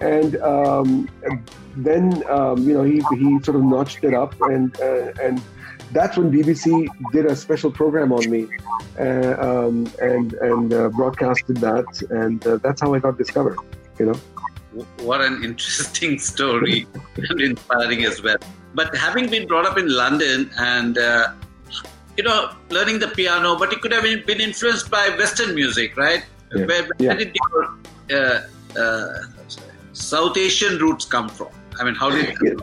And 0.00 0.36
um, 0.36 1.08
then 1.76 2.22
um, 2.30 2.58
you 2.66 2.74
know 2.74 2.84
he 2.84 3.02
he 3.16 3.38
sort 3.42 3.56
of 3.56 3.64
notched 3.64 4.02
it 4.04 4.14
up 4.14 4.34
and 4.42 4.78
uh, 4.80 5.12
and 5.22 5.42
that's 5.92 6.16
when 6.16 6.30
BBC 6.30 6.88
did 7.12 7.26
a 7.26 7.36
special 7.36 7.70
program 7.70 8.12
on 8.12 8.30
me, 8.30 8.46
uh, 8.98 9.34
um, 9.38 9.90
and 10.00 10.34
and 10.34 10.72
uh, 10.72 10.88
broadcasted 10.90 11.56
that, 11.58 12.02
and 12.10 12.46
uh, 12.46 12.58
that's 12.58 12.80
how 12.80 12.94
I 12.94 12.98
got 12.98 13.18
discovered. 13.18 13.58
You 13.98 14.06
know 14.06 14.20
what 15.02 15.20
an 15.20 15.42
interesting 15.44 16.18
story 16.30 16.86
and 17.16 17.40
inspiring 17.40 18.04
as 18.04 18.22
well. 18.22 18.36
But 18.74 18.94
having 18.96 19.28
been 19.28 19.46
brought 19.46 19.66
up 19.66 19.78
in 19.78 19.88
London 19.88 20.50
and 20.58 20.96
uh, 20.96 21.32
you 22.16 22.22
know 22.22 22.52
learning 22.70 22.98
the 23.00 23.08
piano, 23.08 23.56
but 23.56 23.72
it 23.72 23.80
could 23.80 23.92
have 23.92 24.04
been 24.04 24.40
influenced 24.40 24.90
by 24.90 25.08
Western 25.18 25.54
music, 25.54 25.96
right? 25.96 26.24
Yeah. 26.54 26.66
Where, 26.66 26.82
where 26.82 26.90
yeah. 26.98 27.14
did 27.14 27.34
your 27.34 27.74
uh, 28.12 28.80
uh, 28.80 29.18
South 29.92 30.36
Asian 30.36 30.78
roots 30.78 31.04
come 31.04 31.28
from? 31.28 31.48
I 31.78 31.84
mean, 31.84 31.94
how 31.94 32.10
did? 32.10 32.36
Yeah. 32.42 32.54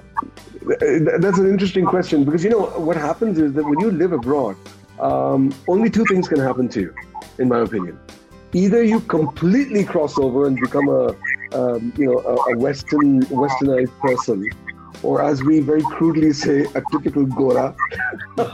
That's 0.67 1.37
an 1.37 1.49
interesting 1.49 1.85
question 1.85 2.23
because 2.23 2.43
you 2.43 2.49
know 2.49 2.65
what 2.87 2.97
happens 2.97 3.39
is 3.39 3.53
that 3.53 3.63
when 3.63 3.79
you 3.79 3.91
live 3.91 4.11
abroad, 4.11 4.55
um, 4.99 5.53
only 5.67 5.89
two 5.89 6.05
things 6.05 6.27
can 6.27 6.39
happen 6.39 6.67
to 6.69 6.81
you, 6.81 6.95
in 7.37 7.47
my 7.47 7.59
opinion. 7.59 7.99
Either 8.53 8.83
you 8.83 8.99
completely 9.01 9.83
cross 9.83 10.17
over 10.17 10.47
and 10.47 10.57
become 10.59 10.89
a 10.89 11.15
um, 11.53 11.93
you 11.97 12.05
know, 12.05 12.19
a, 12.19 12.53
a, 12.53 12.57
Western 12.57 13.21
Westernized 13.23 13.97
person, 13.99 14.49
or 15.03 15.21
as 15.23 15.43
we 15.43 15.59
very 15.59 15.83
crudely 15.83 16.33
say, 16.33 16.65
a 16.75 16.81
typical 16.91 17.25
Gora, 17.25 17.75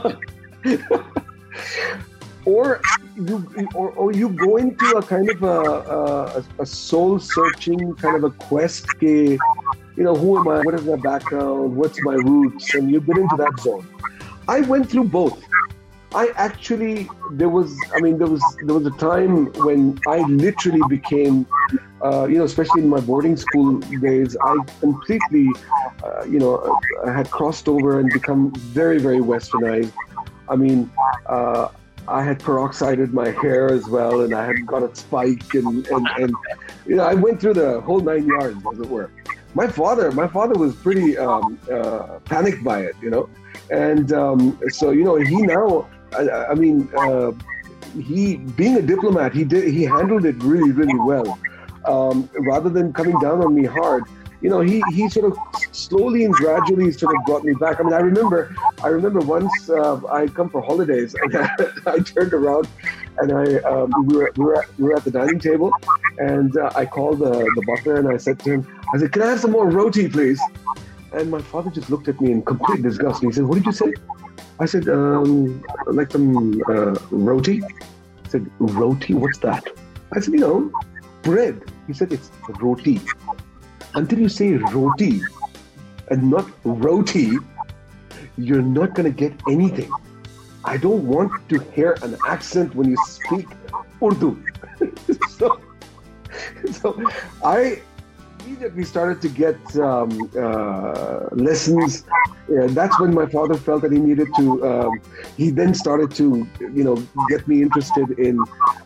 or 2.44 2.80
you 3.16 3.68
or, 3.74 3.90
or 3.90 4.12
you 4.12 4.28
go 4.28 4.56
into 4.56 4.86
a 4.96 5.02
kind 5.02 5.28
of 5.30 5.42
a, 5.42 5.60
a, 5.60 6.44
a 6.60 6.66
soul 6.66 7.18
searching 7.18 7.94
kind 7.96 8.16
of 8.16 8.24
a 8.24 8.30
quest. 8.30 8.86
Ke, 8.98 9.38
you 9.96 10.04
know, 10.04 10.14
who 10.14 10.38
am 10.38 10.48
I? 10.48 10.60
What 10.60 10.74
is 10.74 10.84
my 10.84 10.96
background? 10.96 11.76
What's 11.76 12.02
my 12.02 12.14
roots? 12.14 12.74
And 12.74 12.90
you 12.90 13.00
get 13.00 13.16
into 13.16 13.36
that 13.36 13.58
zone. 13.60 13.86
I 14.48 14.60
went 14.60 14.90
through 14.90 15.04
both. 15.04 15.42
I 16.14 16.28
actually 16.36 17.08
there 17.32 17.48
was 17.48 17.76
I 17.92 18.00
mean 18.00 18.18
there 18.18 18.28
was 18.28 18.42
there 18.64 18.74
was 18.74 18.86
a 18.86 18.96
time 18.98 19.52
when 19.66 19.98
I 20.06 20.18
literally 20.18 20.82
became 20.88 21.44
uh, 22.04 22.26
you 22.26 22.38
know 22.38 22.44
especially 22.44 22.82
in 22.82 22.88
my 22.88 23.00
boarding 23.00 23.36
school 23.36 23.80
days 23.80 24.36
I 24.40 24.56
completely 24.78 25.48
uh, 26.04 26.24
you 26.24 26.38
know 26.38 26.78
I 27.04 27.10
had 27.10 27.30
crossed 27.30 27.66
over 27.66 27.98
and 27.98 28.08
become 28.10 28.52
very 28.54 28.98
very 28.98 29.18
westernized. 29.18 29.92
I 30.48 30.54
mean 30.54 30.88
uh, 31.26 31.68
I 32.06 32.22
had 32.22 32.38
peroxided 32.38 33.12
my 33.12 33.30
hair 33.30 33.72
as 33.72 33.88
well 33.88 34.20
and 34.20 34.34
I 34.34 34.46
had 34.46 34.64
got 34.66 34.84
a 34.84 34.94
spike 34.94 35.52
and, 35.54 35.84
and, 35.88 36.08
and 36.16 36.32
you 36.86 36.94
know 36.94 37.04
I 37.04 37.14
went 37.14 37.40
through 37.40 37.54
the 37.54 37.80
whole 37.80 38.00
nine 38.00 38.26
yards 38.26 38.58
as 38.72 38.78
it 38.78 38.88
were. 38.88 39.10
My 39.54 39.68
father 39.68 40.10
my 40.12 40.28
father 40.28 40.54
was 40.58 40.74
pretty 40.74 41.16
um, 41.16 41.58
uh, 41.72 42.18
panicked 42.24 42.64
by 42.64 42.80
it 42.80 42.96
you 43.00 43.10
know 43.10 43.28
and 43.70 44.12
um, 44.12 44.58
so 44.68 44.90
you 44.90 45.04
know 45.04 45.16
he 45.16 45.42
now 45.42 45.88
I, 46.16 46.46
I 46.46 46.54
mean, 46.54 46.88
uh, 46.96 47.32
he 48.00 48.36
being 48.36 48.76
a 48.76 48.82
diplomat, 48.82 49.34
he 49.34 49.44
did 49.44 49.72
he 49.72 49.84
handled 49.84 50.24
it 50.24 50.36
really 50.42 50.72
really 50.72 50.98
well. 50.98 51.38
Um, 51.84 52.30
rather 52.38 52.70
than 52.70 52.92
coming 52.92 53.18
down 53.20 53.44
on 53.44 53.54
me 53.54 53.64
hard, 53.64 54.04
you 54.40 54.48
know, 54.48 54.60
he 54.60 54.82
he 54.92 55.08
sort 55.08 55.30
of 55.30 55.38
slowly 55.72 56.24
and 56.24 56.34
gradually 56.34 56.90
sort 56.92 57.14
of 57.14 57.24
brought 57.26 57.44
me 57.44 57.54
back. 57.54 57.80
I 57.80 57.82
mean, 57.82 57.92
I 57.92 57.98
remember 57.98 58.54
I 58.82 58.88
remember 58.88 59.20
once 59.20 59.68
uh, 59.68 60.00
I 60.06 60.26
come 60.28 60.48
for 60.48 60.60
holidays 60.60 61.14
and 61.22 61.36
I, 61.36 61.48
I 61.86 61.98
turned 62.00 62.32
around 62.32 62.68
and 63.18 63.32
I 63.32 63.56
um, 63.70 63.92
we 64.06 64.16
were 64.16 64.32
we 64.36 64.44
were, 64.44 64.58
at, 64.60 64.78
we 64.78 64.84
were 64.84 64.96
at 64.96 65.04
the 65.04 65.10
dining 65.10 65.38
table 65.38 65.70
and 66.18 66.56
uh, 66.56 66.70
I 66.74 66.86
called 66.86 67.18
the 67.20 67.30
the 67.30 67.62
butler 67.66 67.96
and 67.96 68.08
I 68.08 68.16
said 68.16 68.38
to 68.40 68.52
him, 68.54 68.82
I 68.94 68.98
said, 68.98 69.12
"Can 69.12 69.22
I 69.22 69.30
have 69.30 69.40
some 69.40 69.52
more 69.52 69.68
roti, 69.68 70.08
please?" 70.08 70.40
And 71.12 71.30
my 71.30 71.40
father 71.40 71.70
just 71.70 71.90
looked 71.90 72.08
at 72.08 72.20
me 72.20 72.32
in 72.32 72.42
complete 72.42 72.82
disgust 72.82 73.22
and 73.22 73.32
he 73.32 73.36
said, 73.36 73.44
"What 73.44 73.56
did 73.56 73.66
you 73.66 73.72
say?" 73.72 73.92
I 74.60 74.66
said, 74.66 74.88
um, 74.88 75.64
like 75.86 76.12
some 76.12 76.62
uh, 76.68 76.94
roti. 77.10 77.56
He 77.56 78.28
said, 78.28 78.48
roti? 78.58 79.14
What's 79.14 79.38
that? 79.38 79.66
I 80.14 80.20
said, 80.20 80.34
you 80.34 80.40
know, 80.40 80.72
bread. 81.22 81.60
He 81.88 81.92
said, 81.92 82.12
it's 82.12 82.30
roti. 82.60 83.00
Until 83.94 84.20
you 84.20 84.28
say 84.28 84.52
roti 84.52 85.20
and 86.08 86.30
not 86.30 86.48
roti, 86.64 87.36
you're 88.36 88.62
not 88.62 88.94
going 88.94 89.12
to 89.12 89.16
get 89.16 89.32
anything. 89.48 89.90
I 90.64 90.76
don't 90.76 91.04
want 91.06 91.30
to 91.50 91.58
hear 91.58 91.96
an 92.02 92.16
accent 92.26 92.74
when 92.74 92.88
you 92.90 92.96
speak 93.06 93.46
Urdu. 94.02 94.42
so, 95.28 95.60
so 96.72 97.10
I 97.44 97.82
immediately 98.40 98.84
started 98.84 99.20
to 99.22 99.28
get 99.28 99.58
um, 99.76 100.30
uh, 100.38 101.28
lessons. 101.32 102.04
Yeah, 102.48 102.66
that's 102.68 102.98
when 103.00 103.14
my 103.14 103.26
father 103.26 103.54
felt 103.54 103.82
that 103.82 103.92
he 103.92 103.98
needed 103.98 104.28
to. 104.36 104.66
Um, 104.66 105.00
he 105.36 105.50
then 105.50 105.74
started 105.74 106.10
to, 106.12 106.46
you 106.60 106.84
know, 106.84 106.96
get 107.28 107.46
me 107.48 107.62
interested 107.62 108.18
in. 108.18 108.38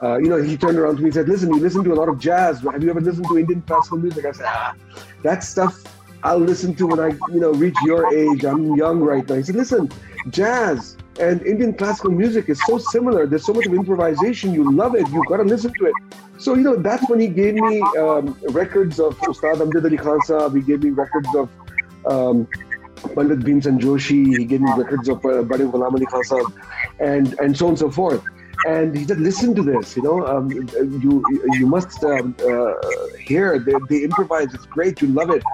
Uh, 0.03 0.19
you 0.19 0.29
know, 0.29 0.41
he 0.41 0.57
turned 0.57 0.79
around 0.79 0.97
to 0.97 1.03
me 1.03 1.09
and 1.09 1.14
said, 1.14 1.29
"Listen, 1.29 1.53
you 1.53 1.61
listen 1.61 1.85
to 1.85 1.93
a 1.93 1.99
lot 1.99 2.09
of 2.09 2.19
jazz. 2.19 2.61
Have 2.61 2.83
you 2.83 2.91
ever 2.91 3.01
listened 3.01 3.27
to 3.29 3.38
Indian 3.38 3.62
classical 3.62 3.99
music?" 3.99 4.25
I 4.25 4.33
said, 4.33 4.47
"Ah, 4.49 4.75
that 5.23 5.45
stuff 5.45 5.75
I'll 6.23 6.38
listen 6.38 6.75
to 6.77 6.87
when 6.87 7.01
I, 7.01 7.09
you 7.33 7.41
know, 7.41 7.53
reach 7.53 7.77
your 7.85 8.12
age. 8.14 8.45
I'm 8.45 8.77
young 8.77 9.01
right 9.01 9.29
now." 9.29 9.37
He 9.37 9.43
said, 9.43 9.57
"Listen, 9.57 9.91
jazz." 10.31 10.97
And 11.20 11.42
Indian 11.42 11.74
classical 11.74 12.11
music 12.11 12.48
is 12.48 12.61
so 12.66 12.78
similar. 12.78 13.26
There's 13.26 13.44
so 13.44 13.52
much 13.52 13.66
of 13.66 13.74
improvisation. 13.74 14.54
You 14.54 14.70
love 14.70 14.94
it. 14.94 15.09
You've 15.09 15.26
got 15.26 15.38
to 15.38 15.42
listen 15.44 15.72
to 15.78 15.87
it. 15.87 15.94
So, 16.38 16.54
you 16.54 16.62
know, 16.62 16.76
that's 16.76 17.09
when 17.11 17.18
he 17.18 17.26
gave 17.26 17.54
me 17.54 17.81
um, 17.98 18.38
records 18.50 19.00
of 19.00 19.18
Ustad 19.18 19.57
Amjad 19.57 19.85
Ali 19.85 19.96
Khan 19.96 20.20
Saab. 20.20 20.54
He 20.54 20.62
gave 20.62 20.85
me 20.85 20.90
records 20.90 21.28
of 21.35 21.50
um, 22.07 22.46
Pandit 23.14 23.40
Bhimsen 23.40 23.81
Joshi. 23.81 24.38
He 24.38 24.44
gave 24.44 24.61
me 24.61 24.70
records 24.76 25.09
of 25.09 25.24
uh, 25.24 25.42
Bade 25.42 25.61
Ghulam 25.61 25.92
Ali 25.94 26.07
Khan 26.07 26.22
Saab 26.22 26.52
and, 27.00 27.35
and 27.40 27.57
so 27.57 27.66
on 27.66 27.70
and 27.70 27.78
so 27.78 27.90
forth. 27.90 28.22
And 28.66 28.96
he 28.96 29.04
said, 29.04 29.20
listen 29.20 29.54
to 29.54 29.62
this, 29.62 29.96
you 29.96 30.02
know, 30.02 30.26
um, 30.26 30.50
you 30.50 31.22
you 31.52 31.66
must 31.66 32.02
um, 32.02 32.35
uh, 32.40 32.72
hear, 33.20 33.61
they, 33.61 33.74
they 33.88 34.02
improvise, 34.02 34.52
it's 34.52 34.66
great, 34.66 35.00
you 35.00 35.07
love 35.09 35.31
it. 35.31 35.44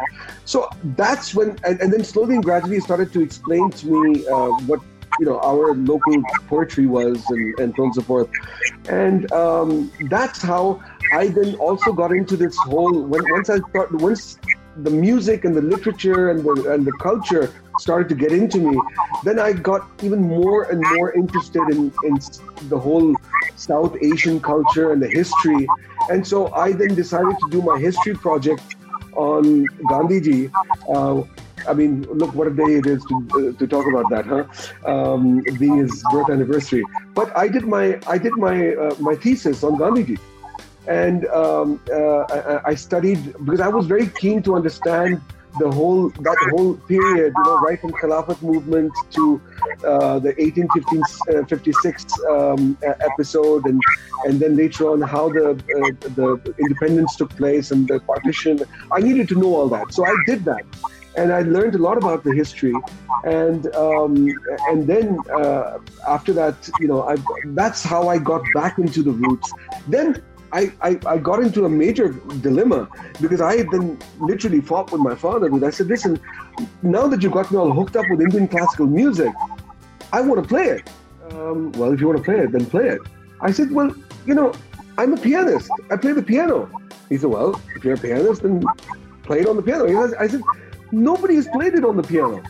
So 0.47 0.71
that's 0.97 1.35
when, 1.35 1.59
and, 1.65 1.79
and 1.83 1.93
then 1.93 2.03
slowly 2.03 2.37
and 2.37 2.43
gradually 2.43 2.77
he 2.77 2.81
started 2.81 3.13
to 3.13 3.21
explain 3.21 3.71
to 3.71 3.87
me 3.87 4.27
uh, 4.27 4.49
what 4.69 4.81
you 5.19 5.27
know 5.27 5.41
our 5.41 5.75
local 5.75 6.23
poetry 6.49 6.87
was 6.87 7.23
and, 7.31 7.59
and 7.61 7.75
so 7.77 7.83
on 7.83 7.87
and 7.89 7.95
so 7.95 8.03
forth. 8.03 8.29
And 8.89 9.31
um, 9.33 9.91
that's 10.09 10.43
how 10.43 10.83
i 11.13 11.29
then 11.29 11.55
also 11.57 11.93
got 11.93 12.13
into 12.13 12.37
this 12.37 12.57
whole 12.57 13.03
when, 13.03 13.23
once 13.31 13.51
i 13.51 13.59
thought 13.73 13.93
once 13.93 14.39
the 14.79 14.91
music 14.91 15.45
and 15.45 15.55
the 15.55 15.63
literature 15.63 16.31
and 16.31 16.43
the 16.45 16.73
and 16.73 16.85
the 16.85 16.93
culture 16.93 17.53
started 17.79 18.09
to 18.09 18.15
get 18.15 18.33
into 18.33 18.59
me 18.59 18.81
then 19.23 19.39
i 19.39 19.53
got 19.53 19.89
even 20.03 20.21
more 20.23 20.65
and 20.65 20.83
more 20.95 21.13
interested 21.13 21.63
in 21.71 21.93
in 22.05 22.19
the 22.69 22.79
whole 22.79 23.15
south 23.57 23.97
asian 24.03 24.41
culture 24.41 24.93
and 24.93 25.03
the 25.03 25.09
history. 25.09 25.67
And 26.11 26.27
so 26.27 26.53
i 26.55 26.73
then 26.73 26.95
decided 26.95 27.37
to 27.43 27.51
do 27.51 27.63
my 27.63 27.79
history 27.79 28.15
project 28.15 28.77
on 29.17 29.67
gandhiji 29.91 30.51
uh, 30.95 31.23
I 31.69 31.75
mean, 31.75 32.03
look 32.05 32.35
what 32.35 32.47
a 32.47 32.51
day 32.51 32.75
it 32.75 32.87
is 32.87 33.05
to, 33.05 33.17
uh, 33.35 33.59
to 33.59 33.67
talk 33.67 33.87
about 33.87 34.11
that, 34.11 34.27
huh? 34.27 34.45
Um, 34.91 35.43
being 35.59 35.77
his 35.79 36.03
birth 36.11 36.31
anniversary. 36.31 36.85
But 37.15 37.37
I 37.37 37.49
did 37.49 37.67
my 37.67 37.99
I 38.07 38.19
did 38.19 38.37
my 38.37 38.75
uh, 38.75 38.95
my 39.01 39.15
thesis 39.15 39.63
on 39.65 39.77
Gandhiji, 39.77 40.19
and 40.87 41.27
um, 41.27 41.81
uh, 41.91 42.21
I, 42.21 42.71
I, 42.71 42.75
studied 42.75 43.33
because 43.45 43.61
I 43.61 43.69
was 43.69 43.87
very 43.87 44.09
keen 44.09 44.43
to 44.43 44.55
understand 44.55 45.21
the 45.59 45.71
whole 45.71 46.09
that 46.09 46.37
whole 46.51 46.75
period, 46.89 47.33
you 47.37 47.45
know, 47.45 47.59
right 47.61 47.81
from 47.81 47.93
Khilafat 47.93 48.43
movement 48.43 48.93
to 49.13 49.41
uh, 49.87 50.19
the 50.19 50.35
1856 50.39 52.05
uh, 52.29 52.53
um, 52.53 52.77
episode, 52.83 53.67
and 53.67 53.81
and 54.25 54.41
then 54.41 54.57
later 54.57 54.91
on 54.91 55.01
how 55.01 55.29
the 55.29 55.55
the 56.17 56.55
independence 56.59 57.17
took 57.17 57.31
place 57.37 57.71
and 57.71 57.89
the 57.89 58.01
partition. 58.01 58.61
I 58.91 59.01
needed 59.01 59.29
to 59.29 59.37
know 59.37 59.55
all 59.55 59.69
that, 59.69 59.95
so 59.95 60.05
I 60.05 60.15
did 60.27 60.45
that 60.45 60.65
and 61.17 61.33
I 61.33 61.43
learned 61.43 61.75
a 61.75 61.79
lot 61.79 61.97
about 61.97 62.25
the 62.25 62.35
history. 62.35 62.75
And 63.25 63.75
um, 63.75 64.29
and 64.69 64.87
then 64.87 65.19
uh, 65.33 65.79
after 66.09 66.33
that, 66.35 66.69
you 66.81 66.89
know, 66.89 67.03
I, 67.03 67.17
that's 67.47 67.83
how 67.83 68.09
I 68.09 68.19
got 68.19 68.43
back 68.55 68.79
into 68.79 69.03
the 69.03 69.13
roots. 69.13 69.53
Then 69.89 70.23
I, 70.53 70.73
I, 70.83 70.99
I, 71.07 71.19
got 71.19 71.41
into 71.41 71.65
a 71.65 71.69
major 71.69 72.11
dilemma 72.41 72.89
because 73.21 73.41
I 73.41 73.63
then 73.73 73.99
literally 74.21 74.61
fought 74.61 74.93
with 74.93 75.01
my 75.01 75.15
father. 75.17 75.49
Because 75.49 75.65
I 75.65 75.71
said, 75.71 75.89
listen, 75.89 76.21
now 76.83 77.09
that 77.09 77.23
you've 77.23 77.33
got 77.33 77.51
me 77.51 77.59
all 77.59 77.73
hooked 77.73 77.97
up 77.97 78.05
with 78.09 78.21
Indian 78.21 78.47
classical 78.47 78.87
music, 78.87 79.33
I 80.13 80.21
want 80.21 80.43
to 80.43 80.49
play 80.49 80.67
it. 80.67 80.91
Um, 81.31 81.73
well, 81.73 81.93
if 81.93 82.01
you 82.01 82.07
want 82.07 82.19
to 82.19 82.25
play 82.25 82.39
it, 82.39 82.53
then 82.53 82.67
play 82.67 82.89
it. 82.89 83.01
I 83.41 83.51
said, 83.51 83.73
well, 83.73 83.93
you 84.27 84.35
know, 84.35 84.55
I'm 84.97 85.15
a 85.15 85.17
pianist. 85.17 85.69
I 85.91 85.97
play 85.97 86.13
the 86.13 86.23
piano. 86.23 86.71
He 87.09 87.17
said, 87.19 87.31
well, 87.31 87.61
if 87.75 87.85
you're 87.85 87.95
a 87.95 87.99
pianist, 87.99 88.43
then 88.43 88.65
play 89.25 89.41
it 89.41 89.49
on 89.49 89.57
the 89.57 89.63
piano. 89.63 89.87
I 90.21 90.29
said, 90.29 90.43
Nobody 90.95 91.35
has 91.35 91.49
played 91.49 91.75
it 91.75 91.85
on 91.85 91.97
the 91.97 92.05
piano. 92.05 92.41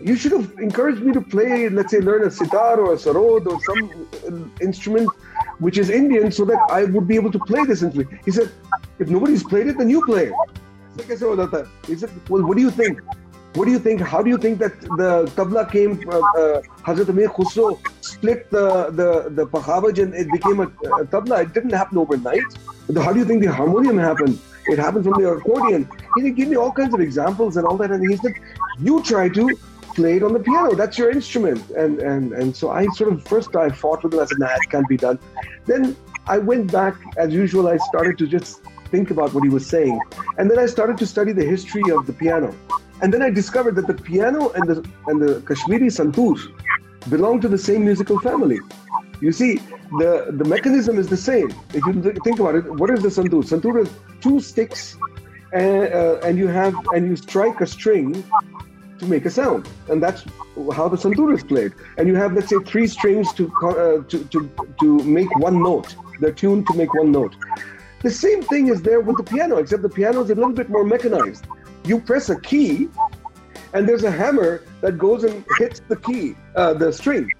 You 0.00 0.16
should 0.16 0.32
have 0.32 0.58
encouraged 0.58 1.02
me 1.02 1.12
to 1.12 1.20
play, 1.20 1.68
let's 1.68 1.92
say, 1.92 2.00
learn 2.00 2.26
a 2.26 2.30
sitar 2.30 2.80
or 2.80 2.94
a 2.94 2.96
sarod 2.96 3.46
or 3.46 3.60
some 3.68 3.82
uh, 4.28 4.64
instrument 4.64 5.10
which 5.58 5.76
is 5.76 5.90
Indian 5.90 6.32
so 6.32 6.44
that 6.46 6.58
I 6.70 6.84
would 6.84 7.06
be 7.06 7.16
able 7.16 7.30
to 7.30 7.38
play 7.38 7.64
this 7.64 7.82
instrument. 7.82 8.10
He 8.24 8.30
said, 8.30 8.50
if 8.98 9.08
nobody's 9.08 9.44
played 9.44 9.66
it, 9.66 9.76
then 9.76 9.90
you 9.90 10.04
play 10.06 10.30
it. 10.30 10.34
He 11.06 11.96
said, 11.96 12.10
well, 12.28 12.42
what 12.42 12.56
do 12.56 12.62
you 12.62 12.70
think? 12.70 13.00
What 13.54 13.66
do 13.66 13.70
you 13.70 13.78
think? 13.78 14.00
How 14.00 14.22
do 14.22 14.30
you 14.30 14.38
think 14.38 14.58
that 14.60 14.80
the 14.80 15.30
tabla 15.36 15.70
came, 15.70 16.00
uh, 16.08 16.18
uh, 16.18 16.62
Hazrat 16.86 17.10
Amir 17.10 17.28
Khusro 17.28 17.78
split 18.00 18.50
the, 18.50 18.90
the, 18.90 19.28
the 19.28 19.46
pakhavaj 19.46 20.02
and 20.02 20.14
it 20.14 20.32
became 20.32 20.60
a, 20.60 20.68
a 21.00 21.04
tabla? 21.04 21.42
It 21.42 21.52
didn't 21.52 21.74
happen 21.74 21.98
overnight. 21.98 22.48
How 22.96 23.12
do 23.12 23.18
you 23.18 23.26
think 23.26 23.42
the 23.42 23.52
harmonium 23.52 23.98
happened? 23.98 24.38
It 24.66 24.78
happened 24.78 25.04
from 25.04 25.22
the 25.22 25.28
accordion. 25.32 25.88
He 26.16 26.30
gave 26.30 26.48
me 26.48 26.56
all 26.56 26.72
kinds 26.72 26.94
of 26.94 27.00
examples 27.00 27.56
and 27.56 27.66
all 27.66 27.76
that. 27.78 27.90
And 27.90 28.08
he 28.10 28.16
said, 28.16 28.34
you 28.78 29.02
try 29.02 29.28
to 29.28 29.48
play 29.94 30.16
it 30.16 30.22
on 30.22 30.32
the 30.32 30.40
piano. 30.40 30.74
That's 30.74 30.98
your 30.98 31.10
instrument. 31.10 31.70
And 31.70 31.98
and 32.00 32.32
and 32.32 32.56
so 32.56 32.70
I 32.70 32.86
sort 32.88 33.12
of 33.12 33.22
first 33.24 33.54
I 33.56 33.70
fought 33.70 34.02
with 34.02 34.14
him. 34.14 34.20
I 34.20 34.26
said, 34.26 34.38
nah, 34.38 34.54
it 34.54 34.70
can't 34.70 34.88
be 34.88 34.96
done. 34.96 35.18
Then 35.66 35.96
I 36.26 36.38
went 36.38 36.72
back 36.72 36.94
as 37.16 37.32
usual. 37.32 37.68
I 37.68 37.76
started 37.88 38.18
to 38.18 38.26
just 38.26 38.62
think 38.90 39.10
about 39.10 39.32
what 39.34 39.42
he 39.42 39.50
was 39.50 39.66
saying, 39.66 39.98
and 40.38 40.50
then 40.50 40.58
I 40.58 40.66
started 40.66 40.98
to 40.98 41.06
study 41.06 41.32
the 41.32 41.44
history 41.44 41.90
of 41.90 42.06
the 42.06 42.12
piano. 42.12 42.54
And 43.02 43.12
then 43.12 43.22
I 43.22 43.30
discovered 43.30 43.74
that 43.76 43.86
the 43.86 43.94
piano 43.94 44.50
and 44.50 44.68
the 44.68 44.88
and 45.08 45.20
the 45.20 45.40
Kashmiri 45.42 45.88
santoor 45.88 46.38
belong 47.10 47.40
to 47.40 47.48
the 47.48 47.58
same 47.58 47.84
musical 47.84 48.18
family. 48.20 48.60
You 49.20 49.32
see, 49.32 49.56
the, 49.98 50.26
the 50.30 50.44
mechanism 50.44 50.98
is 50.98 51.08
the 51.08 51.16
same. 51.16 51.52
If 51.74 51.86
you 51.86 52.12
think 52.24 52.40
about 52.40 52.54
it, 52.56 52.64
what 52.74 52.90
is 52.90 53.02
the 53.02 53.08
santoor? 53.08 53.44
Santoor 53.44 53.82
is 53.82 53.90
two 54.20 54.40
sticks, 54.40 54.96
and, 55.52 55.92
uh, 55.92 56.18
and 56.22 56.38
you 56.38 56.48
have 56.48 56.74
and 56.94 57.06
you 57.06 57.16
strike 57.16 57.60
a 57.60 57.66
string 57.66 58.24
to 58.98 59.06
make 59.06 59.26
a 59.26 59.30
sound, 59.30 59.68
and 59.88 60.02
that's 60.02 60.24
how 60.74 60.88
the 60.88 60.96
santoor 60.96 61.34
is 61.34 61.44
played. 61.44 61.72
And 61.98 62.06
you 62.08 62.14
have, 62.14 62.32
let's 62.32 62.48
say, 62.48 62.58
three 62.64 62.86
strings 62.86 63.32
to 63.34 63.52
uh, 63.62 64.02
to, 64.10 64.24
to 64.24 64.50
to 64.80 64.98
make 65.04 65.30
one 65.36 65.62
note. 65.62 65.94
They're 66.20 66.32
tuned 66.32 66.66
to 66.68 66.74
make 66.76 66.92
one 66.94 67.12
note. 67.12 67.34
The 68.02 68.10
same 68.10 68.42
thing 68.42 68.68
is 68.68 68.82
there 68.82 69.00
with 69.00 69.16
the 69.16 69.22
piano, 69.22 69.56
except 69.58 69.82
the 69.82 69.88
piano 69.88 70.22
is 70.22 70.30
a 70.30 70.34
little 70.34 70.52
bit 70.52 70.68
more 70.68 70.84
mechanized. 70.84 71.46
you 71.84 72.00
press 72.00 72.30
a 72.30 72.38
key, 72.40 72.88
and 73.74 73.88
there's 73.88 74.04
a 74.04 74.10
hammer 74.10 74.62
that 74.80 74.98
goes 74.98 75.24
and 75.24 75.44
hits 75.58 75.80
the 75.88 75.96
key, 75.96 76.34
uh, 76.56 76.74
the 76.74 76.92
string. 76.92 77.30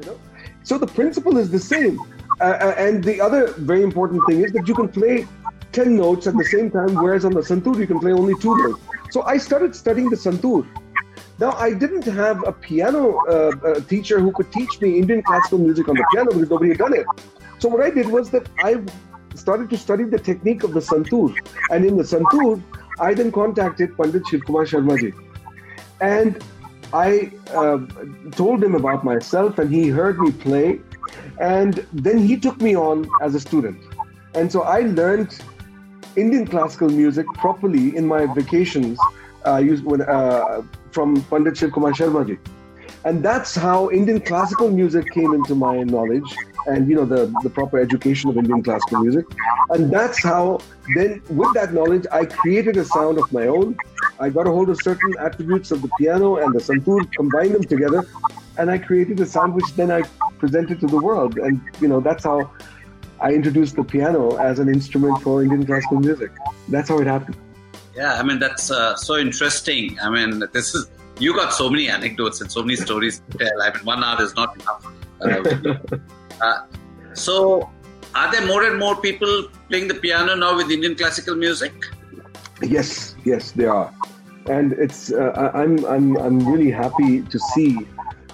You 0.00 0.06
know, 0.06 0.20
so 0.62 0.78
the 0.78 0.86
principle 0.86 1.36
is 1.36 1.50
the 1.50 1.58
same. 1.58 2.00
Uh, 2.40 2.44
uh 2.44 2.74
and 2.84 3.04
the 3.04 3.20
other 3.20 3.42
very 3.70 3.82
important 3.82 4.20
thing 4.28 4.42
is 4.44 4.52
that 4.52 4.66
you 4.66 4.74
can 4.74 4.88
play 4.88 5.26
10 5.72 5.96
notes 5.96 6.26
at 6.26 6.36
the 6.36 6.44
same 6.44 6.70
time, 6.70 6.94
whereas 6.94 7.24
on 7.24 7.32
the 7.32 7.40
santur 7.40 7.78
you 7.78 7.86
can 7.86 8.00
play 8.00 8.12
only 8.12 8.34
two 8.40 8.56
notes. 8.56 8.80
So 9.10 9.22
I 9.22 9.38
started 9.38 9.74
studying 9.74 10.10
the 10.10 10.16
santur. 10.16 10.66
Now, 11.38 11.52
I 11.52 11.72
didn't 11.72 12.04
have 12.04 12.46
a 12.46 12.52
piano 12.52 13.18
uh, 13.26 13.50
uh, 13.64 13.80
teacher 13.80 14.20
who 14.20 14.30
could 14.32 14.52
teach 14.52 14.80
me 14.80 14.98
Indian 14.98 15.22
classical 15.22 15.58
music 15.58 15.88
on 15.88 15.94
the 15.96 16.06
piano 16.12 16.32
because 16.32 16.50
nobody 16.50 16.70
had 16.70 16.78
done 16.78 16.92
it. 16.92 17.06
So 17.58 17.68
what 17.68 17.80
I 17.80 17.90
did 17.90 18.08
was 18.08 18.30
that 18.30 18.46
I 18.62 18.82
started 19.34 19.70
to 19.70 19.78
study 19.78 20.04
the 20.04 20.18
technique 20.18 20.64
of 20.64 20.74
the 20.74 20.80
santur. 20.80 21.34
And 21.70 21.84
in 21.84 21.96
the 21.96 22.02
santur, 22.02 22.62
I 22.98 23.14
then 23.14 23.32
contacted 23.32 23.96
Pandit 23.96 24.24
Shivkumar 24.24 24.66
Sharmaji. 24.68 25.14
And 26.00 26.42
I 26.92 27.32
uh, 27.54 27.78
told 28.32 28.62
him 28.62 28.74
about 28.74 29.04
myself, 29.04 29.58
and 29.58 29.72
he 29.72 29.88
heard 29.88 30.18
me 30.18 30.32
play. 30.32 30.80
And 31.38 31.86
then 31.92 32.18
he 32.18 32.36
took 32.38 32.60
me 32.60 32.76
on 32.76 33.08
as 33.22 33.34
a 33.34 33.40
student. 33.40 33.82
And 34.34 34.52
so 34.52 34.62
I 34.62 34.80
learned 34.80 35.40
Indian 36.16 36.46
classical 36.46 36.88
music 36.88 37.26
properly 37.34 37.96
in 37.96 38.06
my 38.06 38.26
vacations 38.26 38.98
uh, 39.44 39.62
when, 39.62 40.02
uh, 40.02 40.62
from 40.90 41.22
Pandit 41.24 41.56
Shiv 41.56 41.72
Kumar 41.72 41.92
Sharma 41.92 42.26
ji. 42.26 42.38
And 43.04 43.22
that's 43.22 43.54
how 43.54 43.90
Indian 43.90 44.20
classical 44.20 44.70
music 44.70 45.10
came 45.12 45.32
into 45.32 45.54
my 45.54 45.82
knowledge 45.84 46.36
and 46.66 46.88
you 46.88 46.94
know 46.94 47.06
the, 47.06 47.32
the 47.42 47.48
proper 47.48 47.78
education 47.78 48.28
of 48.28 48.36
Indian 48.36 48.62
classical 48.62 49.00
music. 49.00 49.24
And 49.70 49.90
that's 49.90 50.22
how 50.22 50.60
then 50.94 51.22
with 51.30 51.54
that 51.54 51.72
knowledge 51.72 52.06
I 52.12 52.26
created 52.26 52.76
a 52.76 52.84
sound 52.84 53.18
of 53.18 53.32
my 53.32 53.46
own. 53.46 53.76
I 54.18 54.28
got 54.28 54.46
a 54.46 54.50
hold 54.50 54.68
of 54.68 54.76
certain 54.82 55.14
attributes 55.18 55.70
of 55.70 55.80
the 55.80 55.88
piano 55.98 56.36
and 56.36 56.54
the 56.54 56.58
santur, 56.58 57.10
combined 57.12 57.54
them 57.54 57.64
together, 57.64 58.04
and 58.58 58.70
I 58.70 58.76
created 58.76 59.18
a 59.20 59.26
sound 59.26 59.54
which 59.54 59.72
then 59.76 59.90
I 59.90 60.02
presented 60.38 60.80
to 60.80 60.86
the 60.86 60.98
world. 60.98 61.38
And 61.38 61.60
you 61.80 61.88
know 61.88 62.00
that's 62.00 62.24
how 62.24 62.50
I 63.20 63.32
introduced 63.32 63.76
the 63.76 63.84
piano 63.84 64.36
as 64.36 64.58
an 64.58 64.68
instrument 64.68 65.20
for 65.22 65.42
Indian 65.42 65.66
classical 65.66 66.00
music. 66.00 66.30
That's 66.68 66.88
how 66.88 66.98
it 66.98 67.06
happened. 67.06 67.36
Yeah, 67.94 68.14
I 68.14 68.22
mean 68.22 68.38
that's 68.38 68.70
uh, 68.70 68.96
so 68.96 69.16
interesting. 69.16 69.98
I 70.00 70.10
mean, 70.10 70.42
this 70.52 70.74
is 70.74 70.90
you 71.18 71.34
got 71.34 71.52
so 71.52 71.68
many 71.68 71.88
anecdotes 71.88 72.40
and 72.40 72.50
so 72.50 72.62
many 72.62 72.76
stories 72.76 73.20
to 73.30 73.38
tell. 73.38 73.62
I 73.62 73.74
mean, 73.74 73.84
one 73.84 74.02
hour 74.02 74.22
is 74.22 74.34
not 74.34 74.54
enough. 74.60 74.86
Uh, 75.20 75.74
uh, 76.40 76.66
so, 77.12 77.70
are 78.14 78.32
there 78.32 78.46
more 78.46 78.64
and 78.64 78.78
more 78.78 78.96
people 78.96 79.48
playing 79.68 79.88
the 79.88 79.94
piano 79.94 80.34
now 80.34 80.56
with 80.56 80.70
Indian 80.70 80.94
classical 80.94 81.36
music? 81.36 81.74
Yes, 82.62 83.16
yes, 83.24 83.52
they 83.52 83.66
are, 83.66 83.92
and 84.48 84.72
it's 84.72 85.12
uh, 85.12 85.50
I'm 85.54 85.84
I'm 85.84 86.16
I'm 86.16 86.38
really 86.46 86.70
happy 86.70 87.22
to 87.22 87.38
see 87.38 87.76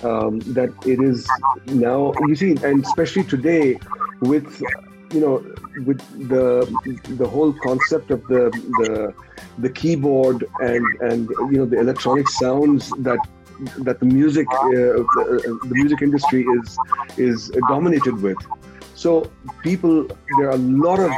um, 0.07 0.41
that 0.59 0.71
it 0.87 1.01
is 1.01 1.27
now. 1.67 2.13
You 2.29 2.37
see, 2.37 2.53
and 2.63 2.85
especially 2.85 3.25
today 3.25 3.79
with 4.21 4.63
you 5.13 5.21
know 5.21 5.37
with 5.89 6.01
the 6.29 6.45
the 7.23 7.29
whole 7.29 7.53
concept 7.69 8.11
of 8.11 8.21
the 8.33 8.43
the 8.81 9.15
the 9.59 9.71
keyboard 9.71 10.45
and 10.61 10.85
and 11.01 11.29
you 11.51 11.59
know 11.59 11.67
the 11.67 11.79
electronic 11.79 12.29
sounds 12.29 12.91
that 12.99 13.21
that 13.79 14.01
the 14.01 14.07
music 14.07 14.47
uh, 14.53 14.69
the, 15.17 15.59
the, 15.71 15.75
music 15.83 16.03
industry 16.03 16.43
is 16.59 16.79
is 17.17 17.51
dominated 17.69 18.21
with 18.21 18.37
so 18.95 19.31
people 19.63 20.07
there 20.39 20.49
are 20.49 20.59
a 20.65 20.67
lot 20.87 21.01
of 21.01 21.11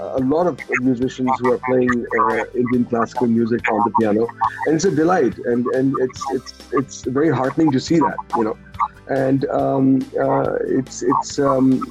a 0.00 0.20
lot 0.20 0.46
of 0.46 0.58
musicians 0.80 1.30
who 1.40 1.52
are 1.52 1.60
playing 1.66 2.06
uh, 2.20 2.44
Indian 2.54 2.84
classical 2.84 3.26
music 3.26 3.70
on 3.70 3.80
the 3.84 3.92
piano 4.00 4.26
and 4.66 4.74
it's 4.74 4.84
a 4.84 4.90
delight 4.90 5.36
and 5.38 5.66
and 5.68 5.94
it's 6.00 6.22
it's 6.32 6.54
it's 6.72 7.02
very 7.02 7.30
heartening 7.30 7.70
to 7.70 7.80
see 7.80 7.98
that 7.98 8.16
you 8.36 8.44
know 8.44 8.56
and 9.10 9.44
um, 9.46 10.00
uh, 10.18 10.54
it's 10.66 11.02
it's 11.02 11.38
um, 11.38 11.82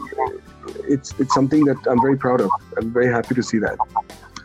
it's 0.88 1.14
it's 1.20 1.34
something 1.34 1.66
that 1.66 1.78
I'm 1.88 2.02
very 2.02 2.18
proud 2.18 2.42
of. 2.42 2.50
I'm 2.78 2.92
very 2.92 3.12
happy 3.12 3.36
to 3.36 3.44
see 3.44 3.60
that. 3.60 3.78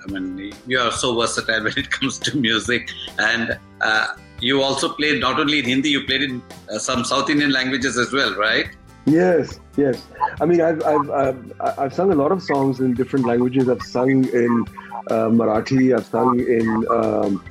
I 0.07 0.13
mean, 0.13 0.53
you 0.67 0.79
are 0.79 0.91
so 0.91 1.19
versatile 1.19 1.65
when 1.65 1.73
it 1.77 1.91
comes 1.91 2.19
to 2.21 2.37
music, 2.37 2.91
and 3.19 3.59
uh, 3.81 4.09
you 4.41 4.61
also 4.61 4.93
played 4.93 5.21
not 5.21 5.39
only 5.39 5.61
in 5.61 5.65
Hindi, 5.65 5.91
you 5.91 6.05
played 6.05 6.23
in 6.23 6.43
uh, 6.71 6.79
some 6.79 7.05
South 7.05 7.31
Indian 7.31 7.53
languages 7.53 7.97
as 7.97 8.13
well, 8.13 8.35
right? 8.35 8.67
Yes, 9.07 9.61
yes. 9.77 10.03
I 10.41 10.47
mean, 10.47 10.61
I've, 10.61 10.83
I've, 10.83 11.11
I've, 11.11 11.79
I've 11.79 11.95
sung 11.95 12.11
a 12.11 12.15
lot 12.15 12.33
of 12.33 12.43
songs 12.43 12.81
in 12.81 12.95
different 12.95 13.27
languages. 13.27 13.69
I've 13.69 13.83
sung 13.83 14.25
in 14.25 14.65
uh, 15.11 15.29
Marathi, 15.29 15.95
I've 15.95 16.07
sung 16.07 16.41
in 16.41 16.87
um, 16.91 17.45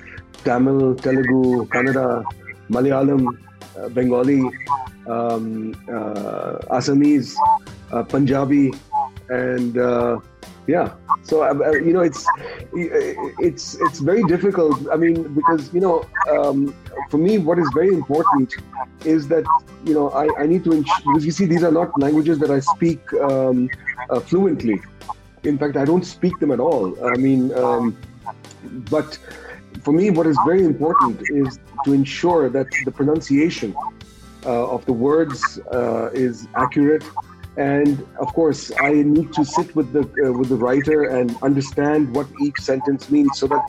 Tamil, 0.43 0.95
Telugu, 0.95 1.67
Kannada, 1.67 2.23
Malayalam, 2.69 3.37
uh, 3.77 3.89
Bengali, 3.89 4.41
um, 5.07 5.75
uh, 5.89 6.57
Assamese, 6.71 7.35
uh, 7.91 8.03
Punjabi, 8.03 8.73
and 9.29 9.77
uh, 9.77 10.19
yeah. 10.68 10.93
So 11.24 11.43
uh, 11.43 11.53
uh, 11.53 11.72
you 11.72 11.93
know, 11.93 12.01
it's 12.01 12.26
it's 12.74 13.76
it's 13.82 13.99
very 13.99 14.24
difficult. 14.24 14.78
I 14.91 14.95
mean, 14.95 15.34
because 15.34 15.74
you 15.74 15.82
know, 15.82 16.05
um, 16.32 16.76
for 17.09 17.18
me, 17.18 17.38
what 17.38 17.59
is 17.59 17.70
very 17.74 17.93
important 17.93 18.53
is 19.05 19.28
that 19.28 19.45
you 19.86 19.93
know 19.93 20.09
I, 20.09 20.28
I 20.41 20.45
need 20.45 20.64
to 20.66 20.72
because 20.72 21.26
you 21.26 21.32
see 21.32 21.45
these 21.45 21.64
are 21.64 21.72
not 21.72 21.97
languages 21.99 22.39
that 22.39 22.51
I 22.51 22.59
speak 22.59 23.01
um, 23.14 23.70
uh, 24.09 24.20
fluently. 24.20 24.82
In 25.43 25.57
fact, 25.57 25.76
I 25.76 25.86
don't 25.86 26.05
speak 26.05 26.39
them 26.39 26.51
at 26.51 26.59
all. 26.59 26.86
I 27.05 27.18
mean, 27.18 27.53
um, 27.53 27.97
but 28.89 29.18
for 29.82 29.91
me, 29.91 30.09
what 30.09 30.28
is 30.28 30.38
very 30.45 30.64
important 30.64 31.22
is 31.30 31.59
to 31.86 31.93
ensure 31.93 32.49
that 32.49 32.68
the 32.86 32.91
pronunciation 32.91 33.76
uh, 34.45 34.68
of 34.68 34.86
the 34.86 34.93
words 34.93 35.59
uh, 35.72 36.09
is 36.14 36.47
accurate. 36.55 37.03
And 37.57 38.05
of 38.19 38.33
course, 38.33 38.71
I 38.79 38.93
need 38.93 39.31
to 39.33 39.45
sit 39.45 39.75
with 39.75 39.93
the 39.93 40.01
uh, 40.01 40.31
with 40.33 40.49
the 40.49 40.55
writer 40.55 41.03
and 41.03 41.35
understand 41.41 42.15
what 42.15 42.27
each 42.41 42.59
sentence 42.59 43.11
means, 43.11 43.37
so 43.37 43.47
that 43.47 43.63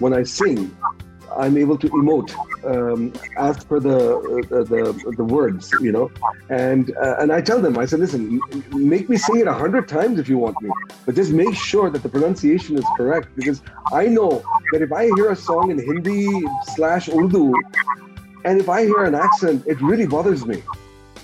when 0.00 0.12
I 0.12 0.24
sing, 0.24 0.76
I'm 1.36 1.56
able 1.56 1.78
to 1.78 1.88
emote 1.90 2.32
um, 2.64 3.12
as 3.36 3.62
per 3.64 3.78
the, 3.78 3.96
uh, 3.96 4.64
the 4.64 5.14
the 5.16 5.24
words, 5.24 5.72
you 5.80 5.92
know. 5.92 6.10
And 6.48 6.96
uh, 6.96 7.16
and 7.20 7.32
I 7.32 7.40
tell 7.40 7.60
them, 7.60 7.78
I 7.78 7.86
said, 7.86 8.00
listen, 8.00 8.40
make 8.72 9.08
me 9.08 9.16
sing 9.16 9.40
it 9.40 9.46
a 9.46 9.52
hundred 9.52 9.88
times 9.88 10.18
if 10.18 10.28
you 10.28 10.38
want 10.38 10.60
me, 10.60 10.70
but 11.06 11.14
just 11.14 11.32
make 11.32 11.54
sure 11.54 11.90
that 11.90 12.02
the 12.02 12.08
pronunciation 12.08 12.76
is 12.76 12.84
correct 12.96 13.28
because 13.36 13.62
I 13.92 14.06
know 14.06 14.42
that 14.72 14.82
if 14.82 14.92
I 14.92 15.04
hear 15.06 15.30
a 15.30 15.36
song 15.36 15.70
in 15.70 15.78
Hindi 15.78 16.44
slash 16.74 17.08
Urdu, 17.08 17.54
and 18.44 18.60
if 18.60 18.68
I 18.68 18.84
hear 18.84 19.04
an 19.04 19.14
accent, 19.14 19.64
it 19.66 19.80
really 19.80 20.06
bothers 20.06 20.46
me. 20.46 20.62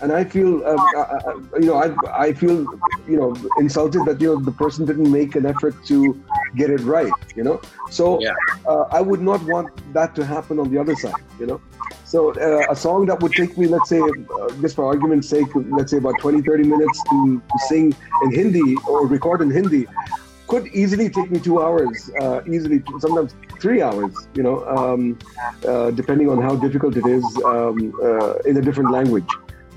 And 0.02 0.12
I 0.12 0.24
feel, 0.24 0.64
uh, 0.64 0.76
uh, 0.96 1.00
uh, 1.00 1.58
you 1.58 1.66
know, 1.66 1.76
I, 1.76 2.26
I 2.26 2.32
feel, 2.32 2.66
you 3.08 3.16
know, 3.16 3.34
insulted 3.58 4.04
that, 4.06 4.20
you 4.20 4.34
know, 4.34 4.40
the 4.40 4.52
person 4.52 4.84
didn't 4.84 5.10
make 5.10 5.34
an 5.36 5.46
effort 5.46 5.74
to 5.86 6.22
get 6.56 6.70
it 6.70 6.80
right, 6.80 7.12
you 7.34 7.42
know? 7.42 7.60
So 7.90 8.20
yeah. 8.20 8.34
uh, 8.66 8.84
I 8.90 9.00
would 9.00 9.22
not 9.22 9.42
want 9.44 9.68
that 9.94 10.14
to 10.16 10.24
happen 10.24 10.58
on 10.58 10.70
the 10.70 10.78
other 10.78 10.94
side, 10.96 11.22
you 11.38 11.46
know? 11.46 11.60
So 12.04 12.32
uh, 12.34 12.66
a 12.70 12.76
song 12.76 13.06
that 13.06 13.20
would 13.20 13.32
take 13.32 13.56
me, 13.56 13.66
let's 13.66 13.88
say, 13.88 14.00
uh, 14.00 14.50
just 14.60 14.76
for 14.76 14.84
argument's 14.84 15.28
sake, 15.28 15.48
let's 15.54 15.90
say 15.90 15.98
about 15.98 16.18
20, 16.20 16.42
30 16.42 16.64
minutes 16.64 17.02
to, 17.10 17.40
to 17.40 17.58
sing 17.68 17.94
in 18.22 18.30
Hindi 18.32 18.76
or 18.86 19.06
record 19.06 19.42
in 19.42 19.50
Hindi 19.50 19.86
could 20.46 20.66
easily 20.68 21.08
take 21.08 21.30
me 21.30 21.40
two 21.40 21.62
hours, 21.62 22.10
uh, 22.20 22.42
easily 22.46 22.82
sometimes 23.00 23.34
three 23.60 23.80
hours. 23.80 24.12
You 24.34 24.42
know, 24.42 24.64
um, 24.66 25.18
uh, 25.66 25.90
depending 25.90 26.28
on 26.28 26.40
how 26.40 26.56
difficult 26.56 26.96
it 26.96 27.06
is 27.06 27.24
um, 27.44 27.94
uh, 28.02 28.34
in 28.44 28.56
a 28.56 28.60
different 28.60 28.90
language, 28.90 29.26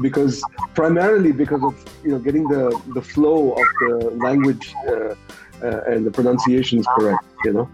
because 0.01 0.43
primarily 0.75 1.31
because 1.31 1.63
of 1.63 1.75
you 2.03 2.11
know 2.11 2.19
getting 2.19 2.47
the 2.47 2.79
the 2.93 3.01
flow 3.01 3.51
of 3.53 3.67
the 3.81 4.11
language 4.27 4.73
uh, 4.87 5.15
uh, 5.63 5.91
and 5.91 6.05
the 6.05 6.11
pronunciations 6.11 6.85
correct. 6.95 7.23
You 7.45 7.53
know, 7.53 7.69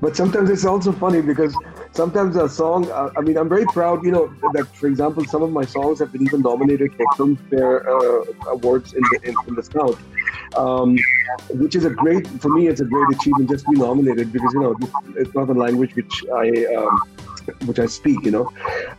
but 0.00 0.16
sometimes 0.16 0.50
it's 0.50 0.64
also 0.64 0.92
funny 0.92 1.20
because 1.20 1.54
sometimes 1.92 2.36
a 2.36 2.48
song 2.48 2.90
uh, 2.90 3.10
i 3.16 3.20
mean 3.20 3.36
i'm 3.36 3.48
very 3.48 3.66
proud 3.66 4.04
you 4.04 4.12
know 4.12 4.32
that 4.52 4.66
for 4.74 4.86
example 4.86 5.24
some 5.24 5.42
of 5.42 5.50
my 5.50 5.64
songs 5.64 5.98
have 5.98 6.12
been 6.12 6.22
even 6.22 6.40
nominated 6.40 6.92
for 6.94 7.06
filmfare 7.16 7.76
uh, 7.94 8.50
awards 8.52 8.94
in 8.94 9.02
the 9.10 9.18
in, 9.28 9.34
in 9.48 9.54
the 9.54 9.62
south 9.62 10.00
um, 10.56 10.96
which 11.50 11.74
is 11.74 11.84
a 11.84 11.90
great 11.90 12.26
for 12.42 12.48
me 12.48 12.68
it's 12.68 12.80
a 12.80 12.84
great 12.84 13.08
achievement 13.16 13.50
just 13.50 13.64
to 13.64 13.72
be 13.72 13.78
nominated 13.78 14.32
because 14.32 14.52
you 14.54 14.60
know 14.60 14.76
it's 15.16 15.34
not 15.34 15.48
a 15.48 15.54
language 15.64 15.94
which 15.96 16.24
i 16.34 16.46
um, 16.76 17.00
which 17.64 17.78
I 17.78 17.86
speak, 17.86 18.24
you 18.24 18.30
know. 18.30 18.50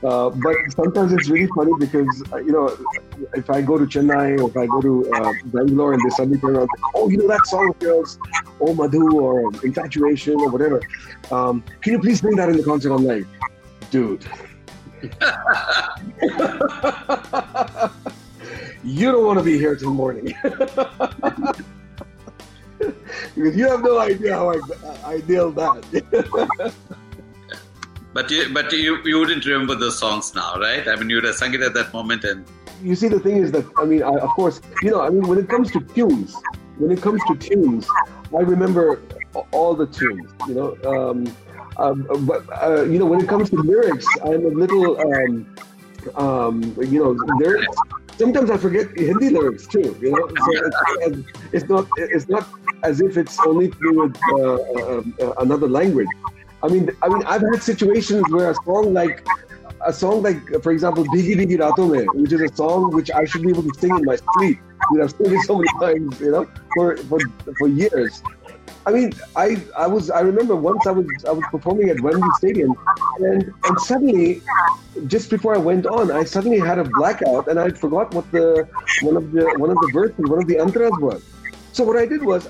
Uh, 0.03 0.29
but 0.29 0.55
sometimes 0.75 1.13
it's 1.13 1.29
really 1.29 1.49
funny 1.55 1.71
because, 1.79 2.23
uh, 2.31 2.37
you 2.37 2.51
know, 2.51 2.75
if 3.33 3.49
I 3.49 3.61
go 3.61 3.77
to 3.77 3.85
Chennai 3.85 4.39
or 4.39 4.49
if 4.49 4.57
I 4.57 4.65
go 4.65 4.81
to 4.81 5.11
uh, 5.13 5.33
Bangalore 5.45 5.93
and 5.93 6.03
they 6.03 6.09
suddenly 6.09 6.39
turn 6.39 6.55
around, 6.55 6.69
oh, 6.95 7.09
you 7.09 7.17
know 7.17 7.27
that 7.27 7.45
song 7.45 7.69
of 7.69 7.81
yours, 7.81 8.17
Oh 8.59 8.73
Madhu 8.73 9.19
or 9.19 9.51
Infatuation 9.63 10.35
or 10.35 10.49
whatever. 10.49 10.81
Um, 11.31 11.63
can 11.81 11.93
you 11.93 11.99
please 11.99 12.21
bring 12.21 12.35
that 12.35 12.49
in 12.49 12.57
the 12.57 12.63
concert? 12.63 12.93
I'm 12.93 13.05
like, 13.05 13.25
dude. 13.89 14.25
you 18.83 19.11
don't 19.11 19.25
want 19.25 19.39
to 19.39 19.45
be 19.45 19.57
here 19.57 19.75
till 19.75 19.93
morning. 19.93 20.33
because 23.35 23.55
you 23.55 23.67
have 23.67 23.81
no 23.81 23.99
idea 23.99 24.35
how 24.35 24.51
I, 24.51 24.59
I 25.05 25.21
nailed 25.27 25.55
that. 25.55 26.73
But 28.13 28.29
you, 28.29 28.53
but 28.53 28.71
you, 28.73 29.01
you 29.05 29.19
wouldn't 29.19 29.45
remember 29.45 29.75
those 29.75 29.97
songs 29.97 30.35
now, 30.35 30.55
right? 30.59 30.85
I 30.87 30.95
mean, 30.95 31.09
you 31.09 31.15
would 31.17 31.23
have 31.23 31.35
sung 31.35 31.53
it 31.53 31.61
at 31.61 31.73
that 31.75 31.93
moment, 31.93 32.25
and 32.25 32.45
you 32.83 32.95
see, 32.95 33.07
the 33.07 33.19
thing 33.19 33.37
is 33.37 33.51
that 33.51 33.65
I 33.77 33.85
mean, 33.85 34.03
I, 34.03 34.15
of 34.17 34.29
course, 34.31 34.61
you 34.81 34.91
know, 34.91 35.01
I 35.01 35.09
mean, 35.09 35.27
when 35.27 35.37
it 35.37 35.47
comes 35.47 35.71
to 35.71 35.79
tunes, 35.79 36.35
when 36.77 36.91
it 36.91 37.01
comes 37.01 37.21
to 37.27 37.35
tunes, 37.35 37.87
I 38.35 38.41
remember 38.41 39.01
all 39.51 39.75
the 39.75 39.87
tunes. 39.87 40.29
You 40.47 40.55
know, 40.55 40.77
um, 40.91 41.35
um, 41.77 42.25
but 42.25 42.43
uh, 42.61 42.83
you 42.83 42.99
know, 42.99 43.05
when 43.05 43.21
it 43.21 43.29
comes 43.29 43.49
to 43.51 43.57
lyrics, 43.57 44.05
I'm 44.23 44.45
a 44.45 44.49
little, 44.49 44.99
um, 44.99 45.55
um, 46.15 46.75
you 46.81 47.03
know, 47.03 47.11
lyrics. 47.37 47.75
Sometimes 48.17 48.49
I 48.51 48.57
forget 48.57 48.87
Hindi 48.97 49.29
lyrics 49.29 49.67
too. 49.67 49.95
You 50.01 50.11
know, 50.11 50.27
so 50.27 50.51
it's, 51.05 51.27
it's 51.53 51.69
not 51.69 51.87
it's 51.97 52.27
not 52.27 52.47
as 52.83 52.99
if 52.99 53.17
it's 53.17 53.39
only 53.45 53.71
with 53.79 54.17
uh, 54.33 54.37
uh, 54.37 55.03
uh 55.21 55.33
another 55.39 55.67
language. 55.67 56.07
I 56.63 56.67
mean, 56.67 56.89
I 57.01 57.09
mean, 57.09 57.23
I've 57.25 57.41
had 57.41 57.63
situations 57.63 58.23
where 58.29 58.51
a 58.51 58.55
song 58.65 58.93
like 58.93 59.25
a 59.85 59.93
song 59.93 60.21
like, 60.21 60.39
for 60.61 60.71
example, 60.71 61.03
Bhigi 61.05 61.35
Bhigi 61.35 61.57
Raaton 61.57 61.91
Mein, 61.91 62.07
which 62.21 62.33
is 62.33 62.41
a 62.41 62.55
song 62.55 62.91
which 62.91 63.09
I 63.11 63.25
should 63.25 63.41
be 63.41 63.49
able 63.49 63.63
to 63.63 63.79
sing 63.79 63.89
in 63.97 64.05
my 64.05 64.17
sleep. 64.33 64.59
You 64.91 64.97
know, 64.97 65.03
I've 65.05 65.11
sung 65.11 65.33
it 65.33 65.41
so 65.45 65.55
many 65.57 65.69
times, 65.79 66.19
you 66.19 66.31
know, 66.31 66.47
for, 66.75 66.97
for, 66.97 67.19
for 67.57 67.67
years. 67.67 68.21
I 68.85 68.91
mean, 68.91 69.13
I, 69.35 69.61
I 69.77 69.87
was 69.87 70.09
I 70.09 70.21
remember 70.21 70.55
once 70.55 70.87
I 70.87 70.91
was 70.91 71.05
I 71.27 71.31
was 71.31 71.43
performing 71.51 71.89
at 71.89 71.99
Wembley 71.99 72.27
Stadium, 72.37 72.73
and 73.19 73.53
and 73.63 73.79
suddenly, 73.81 74.41
just 75.05 75.29
before 75.29 75.53
I 75.53 75.59
went 75.59 75.85
on, 75.85 76.11
I 76.11 76.23
suddenly 76.23 76.59
had 76.59 76.79
a 76.79 76.85
blackout, 76.85 77.47
and 77.47 77.59
I 77.59 77.69
forgot 77.69 78.11
what 78.13 78.31
the 78.31 78.67
one 79.03 79.17
of 79.17 79.31
the 79.31 79.43
one 79.57 79.69
of 79.69 79.77
the 79.77 79.91
verses, 79.93 80.17
one 80.17 80.39
of 80.39 80.47
the 80.47 80.55
antras 80.55 80.99
was. 80.99 81.23
So 81.73 81.83
what 81.83 81.95
I 81.95 82.05
did 82.07 82.23
was, 82.23 82.49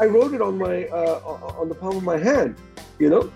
I 0.00 0.06
wrote 0.06 0.34
it 0.34 0.42
on 0.42 0.58
my 0.58 0.84
uh, 0.86 1.20
on 1.60 1.68
the 1.68 1.74
palm 1.74 1.96
of 1.96 2.02
my 2.04 2.18
hand, 2.18 2.56
you 2.98 3.08
know, 3.08 3.32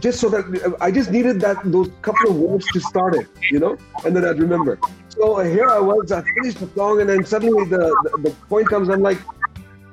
just 0.00 0.20
so 0.20 0.28
that 0.30 0.76
I 0.80 0.90
just 0.90 1.10
needed 1.10 1.40
that 1.40 1.58
those 1.64 1.90
couple 2.02 2.30
of 2.30 2.36
words 2.36 2.66
to 2.72 2.80
start 2.80 3.14
it, 3.14 3.26
you 3.50 3.58
know, 3.58 3.76
and 4.04 4.16
then 4.16 4.24
I'd 4.24 4.38
remember. 4.38 4.78
So 5.10 5.38
uh, 5.38 5.44
here 5.44 5.68
I 5.68 5.78
was, 5.78 6.10
I 6.10 6.22
finished 6.22 6.58
the 6.60 6.68
song, 6.74 7.00
and 7.00 7.08
then 7.08 7.24
suddenly 7.24 7.64
the, 7.66 7.94
the, 8.04 8.30
the 8.30 8.30
point 8.48 8.68
comes. 8.68 8.88
I'm 8.88 9.02
like, 9.02 9.18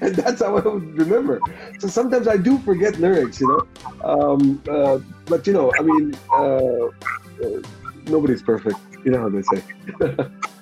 and 0.00 0.14
that's 0.16 0.40
how 0.40 0.56
I 0.56 0.60
would 0.66 0.98
remember. 0.98 1.40
So 1.78 1.88
sometimes 1.88 2.26
I 2.26 2.38
do 2.38 2.58
forget 2.58 2.98
lyrics, 2.98 3.38
you 3.38 3.48
know. 3.48 3.66
Um, 4.02 4.62
uh, 4.68 4.98
but 5.26 5.46
you 5.46 5.52
know, 5.52 5.70
I 5.78 5.82
mean, 5.82 6.14
uh, 6.32 6.86
uh, 6.86 6.90
nobody's 8.06 8.42
perfect. 8.42 8.78
You 9.04 9.10
know 9.12 9.20
how 9.20 9.28
they 9.28 9.42
say. 9.42 9.62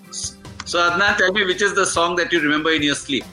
so 0.73 0.79
Adnan, 0.79 1.19
tell 1.19 1.31
me 1.35 1.45
which 1.45 1.61
is 1.61 1.75
the 1.75 1.85
song 1.85 2.17
that 2.17 2.33
you 2.33 2.41
remember 2.41 2.71
in 2.71 2.83
your 2.83 2.95
sleep. 2.95 3.25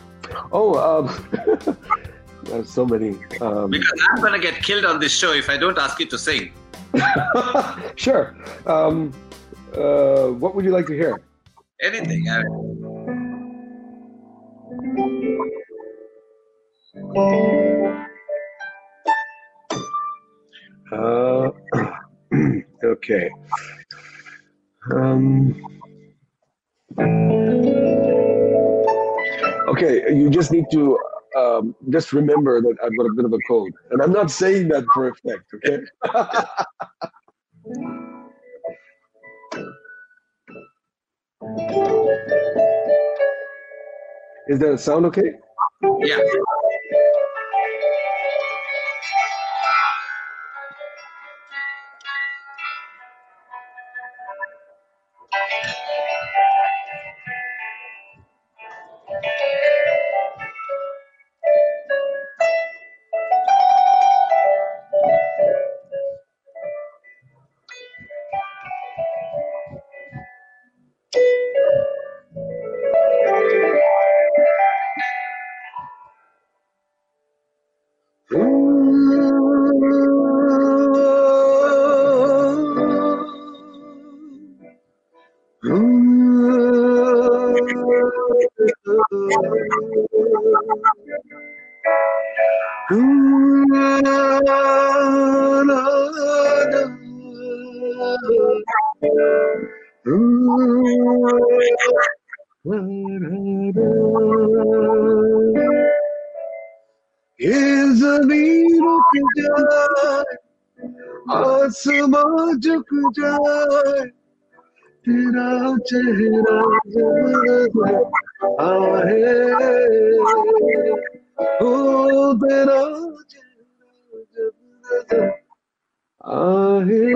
Oh, 0.52 0.76
um, 0.76 1.78
there's 2.44 2.70
so 2.70 2.86
many. 2.86 3.12
Um, 3.40 3.70
because 3.70 4.02
I'm 4.12 4.22
gonna 4.22 4.40
get 4.40 4.62
killed 4.62 4.84
on 4.84 5.00
this 5.00 5.14
show 5.14 5.32
if 5.32 5.50
I 5.50 5.56
don't 5.56 5.78
ask 5.78 5.98
you 6.02 6.06
to 6.08 6.18
sing. 6.18 6.52
sure. 7.96 8.36
Um, 8.66 9.14
uh, 9.74 10.28
what 10.42 10.54
would 10.54 10.66
you 10.66 10.72
like 10.72 10.86
to 10.88 10.94
hear? 10.94 11.22
Anything. 11.82 12.28
I 12.28 12.44
uh, 20.94 21.52
okay. 22.84 23.30
Um, 24.94 25.80
okay, 29.70 30.14
you 30.14 30.30
just 30.30 30.52
need 30.52 30.66
to 30.72 30.98
um, 31.38 31.76
just 31.90 32.14
remember 32.14 32.62
that 32.62 32.76
I've 32.84 32.98
got 32.98 33.06
a 33.06 33.14
bit 33.16 33.26
of 33.26 33.34
a 33.34 33.38
cold. 33.48 33.72
And 33.92 34.02
I'm 34.02 34.12
not 34.12 34.32
saying 34.32 34.70
that 34.70 34.86
for 34.94 35.10
effect, 35.10 35.54
okay? 35.56 35.84
Is 44.48 44.60
that 44.60 44.74
a 44.74 44.78
sound 44.78 45.06
okay? 45.06 45.34
Yeah. 46.00 46.20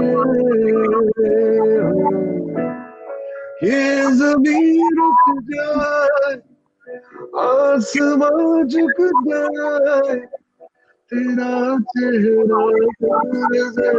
आहे 0.03 1.37
ये 3.65 3.81
जमीन 4.19 4.99
रुक 4.99 5.25
जाए 5.51 6.35
आसमां 7.45 8.65
झुक 8.67 8.99
जाए 9.29 10.19
तेरा 11.13 11.53
चेहरा 11.91 12.63
नजर 13.53 13.99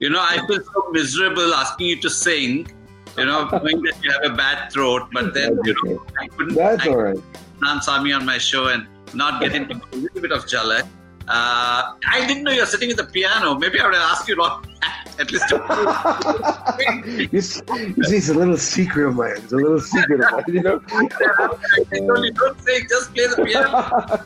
You 0.00 0.10
know, 0.10 0.20
I 0.20 0.44
feel 0.46 0.60
so 0.62 0.90
miserable 0.90 1.54
asking 1.54 1.86
you 1.86 2.00
to 2.00 2.10
sing, 2.10 2.68
you 3.16 3.26
know, 3.26 3.48
knowing 3.48 3.82
that 3.82 3.94
you 4.02 4.10
have 4.12 4.32
a 4.32 4.34
bad 4.36 4.72
throat, 4.72 5.08
but 5.12 5.34
then, 5.34 5.58
you 5.64 5.74
know. 5.84 6.04
I 6.20 6.26
couldn't. 6.28 6.54
That's 6.54 6.86
I 6.86 6.90
all 6.90 6.96
right. 6.96 7.18
Couldn't 7.60 8.12
on 8.12 8.26
my 8.26 8.38
show 8.38 8.68
and 8.68 8.86
not 9.14 9.40
getting 9.40 9.70
a 9.70 9.96
little 9.96 10.20
bit 10.20 10.32
of 10.32 10.46
jealous. 10.46 10.84
Uh, 11.28 11.92
I 12.08 12.26
didn't 12.26 12.44
know 12.44 12.52
you 12.52 12.60
were 12.60 12.66
sitting 12.66 12.90
at 12.90 12.96
the 12.96 13.04
piano. 13.04 13.54
Maybe 13.54 13.78
I 13.78 13.84
would 13.84 13.94
have 13.94 14.12
asked 14.12 14.26
you 14.28 14.34
about 14.34 14.66
that. 14.80 15.08
At 15.18 15.30
least. 15.30 15.50
see, 17.42 17.94
you 17.96 18.02
a 18.30 18.34
little 18.34 18.56
secret 18.56 19.08
of 19.08 19.16
mine. 19.16 19.32
It's 19.36 19.52
a 19.52 19.56
little 19.56 19.78
secret 19.80 20.20
of 20.20 20.32
mine, 20.32 20.44
you 20.48 20.62
know. 20.62 20.80
Only 22.14 22.30
don't 22.30 22.56
just 22.88 23.12
play 23.12 23.26
the 23.26 23.44
piano. 23.44 24.24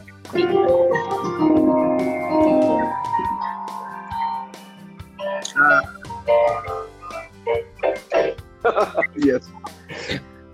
yes. 9.17 9.51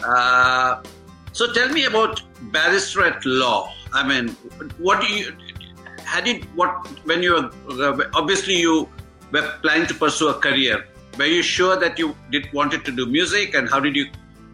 Uh, 0.02 0.82
so 1.32 1.52
tell 1.52 1.68
me 1.68 1.84
about 1.84 2.22
barrister 2.52 3.04
at 3.04 3.22
law. 3.26 3.70
I 3.92 4.06
mean, 4.06 4.28
what 4.78 5.02
do 5.02 5.08
you 5.08 5.32
it? 6.26 6.44
What 6.54 6.86
when 7.04 7.22
you 7.22 7.32
were 7.34 7.50
uh, 7.84 8.04
obviously 8.14 8.56
you 8.56 8.88
were 9.32 9.58
planning 9.62 9.86
to 9.86 9.94
pursue 9.94 10.28
a 10.28 10.34
career. 10.34 10.86
Were 11.18 11.26
you 11.26 11.42
sure 11.42 11.76
that 11.76 11.98
you 11.98 12.14
did 12.30 12.52
wanted 12.52 12.84
to 12.84 12.92
do 12.92 13.06
music, 13.06 13.54
and 13.54 13.68
how 13.68 13.80
did 13.80 13.96
you 13.96 14.06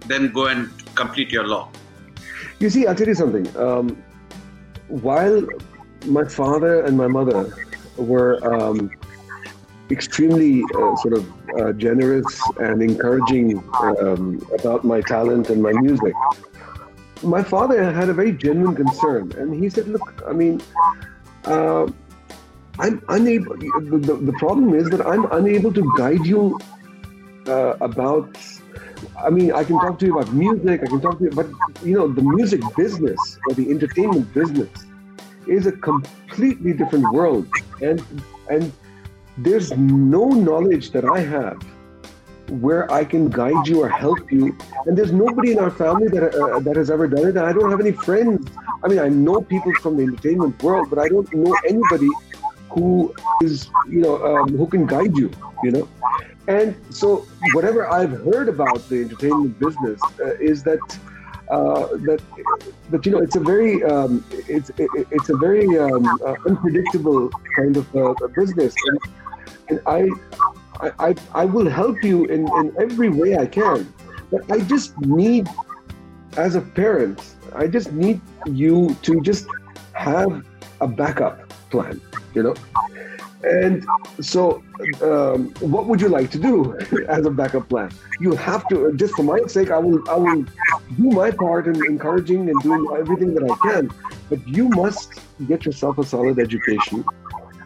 then 0.07 0.33
go 0.33 0.47
and 0.47 0.71
complete 0.95 1.31
your 1.31 1.47
law? 1.47 1.69
You 2.59 2.71
see, 2.71 2.87
I'll 2.87 2.95
tell 2.95 3.07
you 3.07 3.15
something. 3.15 3.47
Um, 3.57 4.03
while 4.89 5.47
my 6.07 6.25
father 6.25 6.85
and 6.85 6.97
my 6.97 7.07
mother 7.07 7.55
were 7.97 8.39
um, 8.55 8.91
extremely 9.91 10.63
uh, 10.75 10.97
sort 10.97 11.15
of 11.15 11.33
uh, 11.59 11.73
generous 11.73 12.27
and 12.59 12.83
encouraging 12.83 13.63
um, 13.81 14.47
about 14.59 14.85
my 14.85 15.01
talent 15.03 15.51
and 15.51 15.63
my 15.63 15.73
music, 15.73 16.15
my 17.23 17.43
father 17.43 17.93
had 17.93 18.09
a 18.09 18.15
very 18.15 18.33
genuine 18.33 18.75
concern, 18.75 19.33
and 19.33 19.55
he 19.55 19.69
said, 19.69 19.89
"Look, 19.89 20.23
I 20.27 20.33
mean." 20.33 20.61
Uh, 21.45 21.87
I'm 22.79 23.03
unable. 23.09 23.57
The, 23.57 24.19
the, 24.21 24.33
problem 24.39 24.75
is 24.75 24.89
that 24.91 25.07
I'm 25.07 25.31
unable 25.31 25.73
to 25.73 25.95
guide 25.97 26.27
you 26.27 26.59
uh, 27.47 27.77
about. 27.81 28.37
I 29.23 29.31
mean, 29.31 29.53
I 29.53 29.63
can 29.63 29.79
talk 29.79 29.99
to 30.01 30.07
you 30.07 30.19
about 30.19 30.33
music. 30.33 30.83
I 30.83 30.87
can 30.87 31.01
talk 31.01 31.19
to 31.19 31.25
you, 31.25 31.31
but 31.31 31.47
you 31.85 31.95
know, 31.95 32.09
the 32.09 32.23
music 32.23 32.63
business 32.77 33.39
or 33.49 33.55
the 33.55 33.71
entertainment 33.71 34.33
business 34.35 34.71
is 35.47 35.67
a 35.67 35.73
completely 35.73 36.73
different 36.73 37.13
world, 37.13 37.47
and 37.81 38.03
and 38.51 38.73
there's 39.39 39.71
no 39.77 40.29
knowledge 40.31 40.91
that 40.93 41.05
I 41.05 41.21
have 41.21 41.63
where 42.49 42.91
I 42.91 43.05
can 43.05 43.31
guide 43.31 43.67
you 43.67 43.83
or 43.83 43.89
help 43.89 44.31
you. 44.31 44.57
And 44.87 44.97
there's 44.97 45.13
nobody 45.13 45.53
in 45.53 45.59
our 45.59 45.71
family 45.71 46.09
that 46.09 46.35
uh, 46.35 46.61
that 46.61 46.77
has 46.77 46.91
ever 46.91 47.07
done 47.09 47.27
it. 47.29 47.37
And 47.37 47.47
I 47.47 47.53
don't 47.53 47.71
have 47.71 47.81
any 47.81 47.93
friends. 47.93 48.51
I 48.83 48.89
mean, 48.89 48.99
I 48.99 49.09
know 49.09 49.41
people 49.41 49.73
from 49.77 49.97
the 49.97 50.03
entertainment 50.03 50.63
world, 50.63 50.89
but 50.91 50.99
I 50.99 51.09
don't 51.09 51.33
know 51.33 51.57
anybody 51.67 52.11
who 52.75 53.15
is 53.41 53.69
you 53.89 54.01
know 54.01 54.15
um, 54.25 54.57
who 54.57 54.67
can 54.67 54.85
guide 54.85 55.17
you 55.17 55.31
you 55.63 55.71
know 55.71 55.89
and 56.49 56.77
so 56.91 57.27
whatever 57.53 57.89
i've 57.91 58.15
heard 58.29 58.49
about 58.49 58.81
the 58.89 59.01
entertainment 59.03 59.59
business 59.59 60.01
uh, 60.21 60.35
is 60.51 60.63
that 60.63 60.85
uh, 61.51 61.87
that 62.09 62.21
that 62.91 63.07
you 63.07 63.13
know 63.13 63.19
it's 63.19 63.37
a 63.37 63.41
very 63.41 63.85
um, 63.85 64.25
it's 64.31 64.71
it, 64.71 64.89
it's 65.11 65.29
a 65.29 65.37
very 65.37 65.79
um, 65.79 66.05
uh, 66.27 66.35
unpredictable 66.49 67.31
kind 67.57 67.77
of 67.77 67.97
uh, 67.97 68.15
business 68.35 68.75
and, 68.89 68.99
and 69.69 69.81
I, 69.87 70.09
I 70.99 71.15
I 71.33 71.45
will 71.45 71.69
help 71.69 72.03
you 72.03 72.25
in, 72.27 72.49
in 72.59 72.75
every 72.79 73.09
way 73.09 73.37
I 73.37 73.47
can. 73.47 73.93
But 74.31 74.51
I 74.51 74.61
just 74.61 74.99
need 74.99 75.49
as 76.37 76.57
a 76.57 76.61
parent 76.61 77.37
I 77.55 77.69
just 77.69 77.93
need 77.93 78.21
you 78.47 78.97
to 79.03 79.21
just 79.21 79.47
have 79.93 80.45
a 80.81 80.89
backup 80.89 81.49
plan 81.71 82.01
you 82.35 82.43
know? 82.43 82.55
And 83.45 83.87
so 84.21 84.63
um, 85.03 85.51
what 85.61 85.87
would 85.87 86.01
you 86.01 86.09
like 86.09 86.31
to 86.31 86.39
do 86.39 86.77
as 87.09 87.27
a 87.27 87.31
backup 87.31 87.69
plan? 87.69 87.91
You 88.21 88.35
have 88.37 88.67
to 88.69 88.93
just 88.95 89.15
for 89.15 89.23
my 89.23 89.39
sake 89.47 89.71
i 89.71 89.79
will 89.79 90.03
i 90.09 90.15
will 90.15 90.43
do 90.97 91.11
my 91.11 91.31
part 91.31 91.67
in 91.67 91.77
encouraging 91.85 92.49
and 92.49 92.61
doing 92.63 92.87
everything 92.97 93.35
that 93.35 93.45
i 93.51 93.55
can 93.69 93.91
but 94.31 94.47
you 94.49 94.69
must 94.71 95.21
get 95.47 95.67
yourself 95.67 95.99
a 95.99 96.05
solid 96.05 96.39
education 96.39 97.05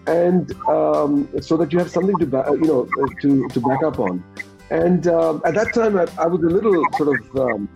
and 0.08 0.52
um, 0.68 1.28
so 1.40 1.56
that 1.56 1.72
you 1.72 1.78
have 1.78 1.90
something 1.90 2.16
to 2.18 2.26
ba- 2.26 2.46
you 2.50 2.66
know 2.66 2.88
to 3.20 3.48
to 3.48 3.60
back 3.60 3.82
up 3.82 3.98
on. 3.98 4.24
And 4.70 5.06
um, 5.06 5.40
at 5.44 5.54
that 5.54 5.72
time 5.74 5.96
I, 5.96 6.06
I, 6.18 6.26
was 6.26 6.42
a 6.42 6.52
little 6.56 6.82
sort 6.98 7.18
of 7.18 7.36
um, 7.36 7.68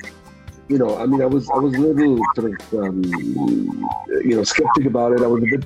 you 0.68 0.78
know, 0.78 0.96
I 0.96 1.06
mean, 1.06 1.22
I 1.22 1.26
was 1.26 1.48
I 1.50 1.58
was 1.58 1.74
a 1.74 1.78
little 1.78 2.18
sort 2.34 2.52
of 2.52 2.74
um, 2.74 3.02
you 4.24 4.36
know 4.36 4.44
skeptic 4.44 4.86
about 4.86 5.12
it. 5.12 5.22
I 5.22 5.26
was 5.26 5.42
a 5.42 5.46
bit 5.46 5.64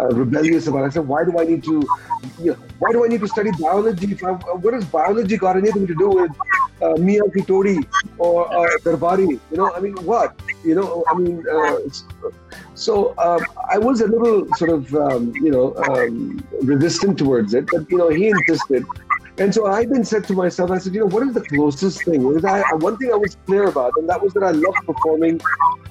uh, 0.00 0.08
rebellious 0.08 0.66
about 0.66 0.84
it. 0.84 0.86
I 0.86 0.90
said, 0.90 1.08
why 1.08 1.24
do 1.24 1.38
I 1.38 1.44
need 1.44 1.64
to, 1.64 1.82
you 2.40 2.52
know, 2.52 2.58
why 2.78 2.92
do 2.92 3.04
I 3.04 3.08
need 3.08 3.20
to 3.20 3.28
study 3.28 3.50
biology? 3.58 4.12
If 4.12 4.24
I, 4.24 4.32
what 4.32 4.74
has 4.74 4.84
biology 4.84 5.36
got 5.36 5.56
anything 5.56 5.86
to 5.86 5.94
do 5.94 6.08
with 6.08 6.30
uh, 6.82 6.94
Miyan 6.94 7.32
ki 7.34 7.42
Todi 7.42 7.78
or 8.18 8.52
uh, 8.52 8.68
Darbari? 8.84 9.40
You 9.50 9.56
know, 9.56 9.72
I 9.74 9.80
mean, 9.80 9.96
what? 10.04 10.38
You 10.64 10.74
know, 10.74 11.04
I 11.08 11.14
mean, 11.14 11.44
uh, 11.48 11.76
so 12.74 13.14
um, 13.18 13.40
I 13.70 13.78
was 13.78 14.00
a 14.00 14.06
little 14.06 14.46
sort 14.56 14.70
of 14.70 14.94
um, 14.94 15.32
you 15.36 15.50
know 15.50 15.74
um, 15.88 16.44
resistant 16.62 17.18
towards 17.18 17.54
it, 17.54 17.68
but 17.72 17.88
you 17.90 17.96
know, 17.96 18.08
he 18.08 18.28
insisted. 18.28 18.84
And 19.38 19.52
so 19.52 19.66
I 19.66 19.84
then 19.84 20.04
said 20.04 20.24
to 20.28 20.32
myself, 20.32 20.70
I 20.70 20.78
said, 20.78 20.94
you 20.94 21.00
know, 21.00 21.06
what 21.06 21.26
is 21.26 21.34
the 21.34 21.42
closest 21.42 22.04
thing? 22.04 22.22
What 22.22 22.36
is 22.36 22.44
I, 22.44 22.62
one 22.76 22.96
thing 22.96 23.12
I 23.12 23.16
was 23.16 23.36
clear 23.44 23.64
about, 23.68 23.92
and 23.96 24.08
that 24.08 24.22
was 24.22 24.32
that 24.32 24.42
I 24.42 24.50
loved 24.52 24.86
performing. 24.86 25.40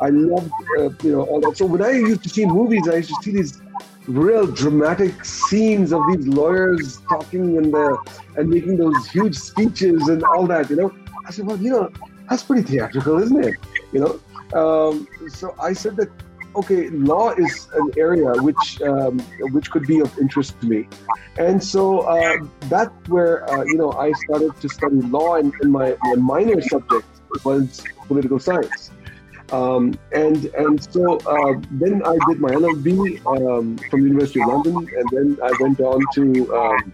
I 0.02 0.10
loved, 0.10 0.52
uh, 0.80 0.90
you 1.04 1.12
know, 1.12 1.24
all 1.26 1.40
that. 1.42 1.56
So 1.56 1.66
when 1.68 1.84
I 1.84 1.92
used 1.92 2.24
to 2.24 2.30
see 2.30 2.46
movies, 2.46 2.88
I 2.88 2.96
used 2.96 3.10
to 3.10 3.22
see 3.22 3.32
these 3.32 3.62
real 4.08 4.48
dramatic 4.48 5.24
scenes 5.24 5.94
of 5.94 6.02
these 6.12 6.28
lawyers 6.28 7.02
talking 7.10 7.58
and 7.58 7.74
uh, 7.74 7.98
and 8.36 8.50
making 8.50 8.78
those 8.78 9.08
huge 9.08 9.36
speeches 9.38 10.08
and 10.08 10.24
all 10.24 10.48
that. 10.48 10.70
You 10.70 10.78
know, 10.78 10.96
I 11.28 11.32
said, 11.32 11.46
well, 11.46 11.58
you 11.58 11.70
know, 11.70 11.92
that's 12.28 12.44
pretty 12.44 12.64
theatrical, 12.64 13.22
isn't 13.22 13.46
it? 13.46 13.56
You 13.92 14.00
know. 14.02 14.20
Um, 14.54 15.08
so 15.28 15.56
I 15.60 15.74
said 15.74 15.96
that 15.98 16.10
okay, 16.56 16.90
law 16.90 17.32
is 17.32 17.68
an 17.74 17.92
area 17.98 18.32
which 18.42 18.82
um, 18.82 19.20
which 19.52 19.70
could 19.72 19.86
be 19.88 20.00
of 20.00 20.18
interest 20.18 20.60
to 20.62 20.68
me, 20.68 20.88
and 21.38 21.64
so 21.64 22.00
uh, 22.02 22.38
that's 22.62 23.10
where 23.10 23.50
uh, 23.50 23.64
you 23.64 23.78
know 23.78 23.92
I 23.94 24.12
started 24.26 24.60
to 24.62 24.70
study 24.70 25.02
law, 25.02 25.36
and, 25.36 25.54
and 25.62 25.72
my, 25.72 25.96
my 26.04 26.16
minor 26.16 26.62
subject 26.62 27.08
was 27.44 27.84
political 28.08 28.40
science. 28.40 28.92
Um, 29.52 29.98
and 30.12 30.46
and 30.46 30.82
so 30.92 31.18
uh, 31.18 31.54
then 31.72 32.02
I 32.04 32.18
did 32.28 32.40
my 32.40 32.52
LLB 32.52 33.24
um, 33.26 33.78
from 33.90 34.02
University 34.02 34.42
of 34.42 34.48
London, 34.48 34.76
and 34.98 35.10
then 35.12 35.38
I 35.44 35.52
went 35.60 35.80
on 35.80 36.02
to 36.16 36.56
um, 36.56 36.94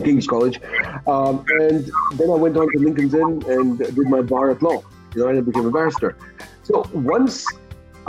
King's 0.00 0.26
College, 0.26 0.60
um, 1.06 1.44
and 1.60 1.90
then 2.16 2.30
I 2.30 2.34
went 2.34 2.56
on 2.56 2.70
to 2.72 2.78
Lincoln's 2.78 3.14
Inn 3.14 3.42
and 3.48 3.78
did 3.78 4.08
my 4.08 4.20
bar 4.20 4.50
at 4.50 4.62
law. 4.62 4.82
You 5.14 5.24
know, 5.24 5.28
I 5.30 5.40
became 5.40 5.66
a 5.66 5.70
barrister. 5.70 6.16
So 6.62 6.86
once 6.92 7.46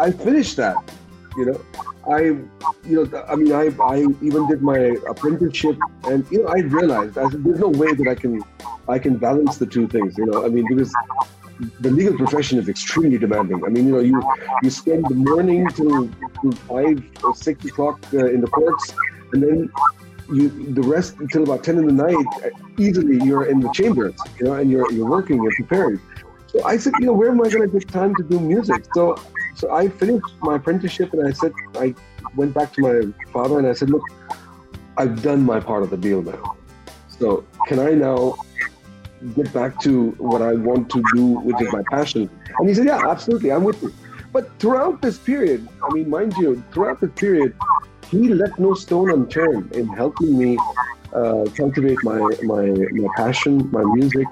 I 0.02 0.12
finished 0.12 0.56
that. 0.58 0.76
You 1.38 1.46
know, 1.46 1.62
I, 2.10 2.22
you 2.90 2.96
know, 2.98 3.26
I 3.30 3.36
mean, 3.36 3.54
I, 3.54 3.66
I 3.96 3.98
even 4.28 4.48
did 4.48 4.62
my 4.62 4.80
apprenticeship, 5.12 5.78
and 6.06 6.26
you 6.32 6.40
know, 6.42 6.50
I 6.50 6.60
realized 6.80 7.18
I 7.18 7.30
said, 7.30 7.44
there's 7.44 7.60
no 7.60 7.70
way 7.70 7.94
that 7.94 8.08
I 8.08 8.16
can, 8.16 8.42
I 8.90 8.98
can 9.00 9.16
balance 9.18 9.58
the 9.58 9.68
two 9.68 9.88
things. 9.88 10.18
You 10.18 10.26
know, 10.26 10.44
I 10.46 10.50
mean, 10.50 10.66
because 10.68 10.92
the 11.80 11.92
legal 11.92 12.18
profession 12.18 12.58
is 12.58 12.68
extremely 12.68 13.20
demanding. 13.20 13.64
I 13.64 13.70
mean, 13.70 13.86
you 13.88 13.94
know, 13.94 14.00
you 14.00 14.20
you 14.64 14.70
spend 14.72 15.06
the 15.08 15.16
morning 15.30 15.68
till, 15.70 16.10
five 16.68 16.98
or 17.24 17.36
six 17.36 17.64
o'clock 17.66 18.00
uh, 18.14 18.26
in 18.26 18.42
the 18.42 18.48
courts, 18.48 18.94
and 19.32 19.44
then 19.44 19.72
you 20.34 20.50
the 20.74 20.82
rest 20.82 21.18
until 21.20 21.44
about 21.44 21.64
ten 21.64 21.78
in 21.78 21.86
the 21.86 21.98
night. 22.08 22.30
Easily, 22.80 23.24
you're 23.24 23.46
in 23.46 23.60
the 23.60 23.72
chambers, 23.80 24.16
you 24.40 24.46
know, 24.46 24.54
and 24.54 24.72
you're 24.72 24.92
you're 24.92 25.12
working, 25.18 25.44
you're 25.44 25.58
preparing. 25.62 26.00
So 26.48 26.64
I 26.66 26.78
said, 26.78 26.94
you 27.00 27.06
know, 27.06 27.14
where 27.14 27.30
am 27.30 27.40
I 27.46 27.50
going 27.50 27.70
to 27.70 27.80
get 27.80 27.88
time 27.90 28.16
to 28.16 28.24
do 28.24 28.40
music? 28.40 28.84
So 28.94 29.16
so 29.56 29.72
I 29.72 29.90
finished 29.90 30.26
my 30.42 30.56
apprenticeship 30.56 31.14
and 31.14 31.28
I 31.28 31.32
said, 31.32 31.54
I 31.76 31.94
went 32.36 32.54
back 32.54 32.74
to 32.74 32.82
my 32.82 33.32
father 33.32 33.60
and 33.60 33.68
I 33.68 33.74
said, 33.74 33.90
look, 33.90 34.04
I've 34.98 35.22
done 35.22 35.44
my 35.44 35.60
part 35.60 35.84
of 35.84 35.90
the 35.90 35.98
deal 35.98 36.22
now. 36.22 36.56
So 37.08 37.46
can 37.68 37.80
I 37.80 37.92
now 37.92 38.36
get 39.36 39.54
back 39.54 39.80
to 39.82 40.12
what 40.12 40.42
I 40.42 40.54
want 40.54 40.90
to 40.92 41.04
do, 41.14 41.40
which 41.40 41.62
is 41.62 41.72
my 41.72 41.84
passion? 41.90 42.30
And 42.58 42.68
he 42.68 42.74
said, 42.76 42.86
yeah, 42.86 43.08
absolutely, 43.08 43.52
I'm 43.52 43.64
with 43.64 43.82
you. 43.82 43.94
But 44.34 44.50
throughout 44.60 45.02
this 45.02 45.18
period, 45.18 45.68
I 45.84 45.94
mean, 45.94 46.10
mind 46.10 46.34
you, 46.38 46.64
throughout 46.72 47.02
this 47.02 47.12
period, 47.16 47.54
he 48.10 48.30
left 48.30 48.60
no 48.60 48.74
stone 48.74 49.12
unturned 49.12 49.74
in 49.74 49.88
helping 49.88 50.38
me 50.38 50.58
uh, 51.14 51.46
cultivate 51.56 51.98
my, 52.04 52.20
my 52.44 52.66
my 52.70 53.08
passion, 53.16 53.70
my 53.72 53.84
music, 53.96 54.28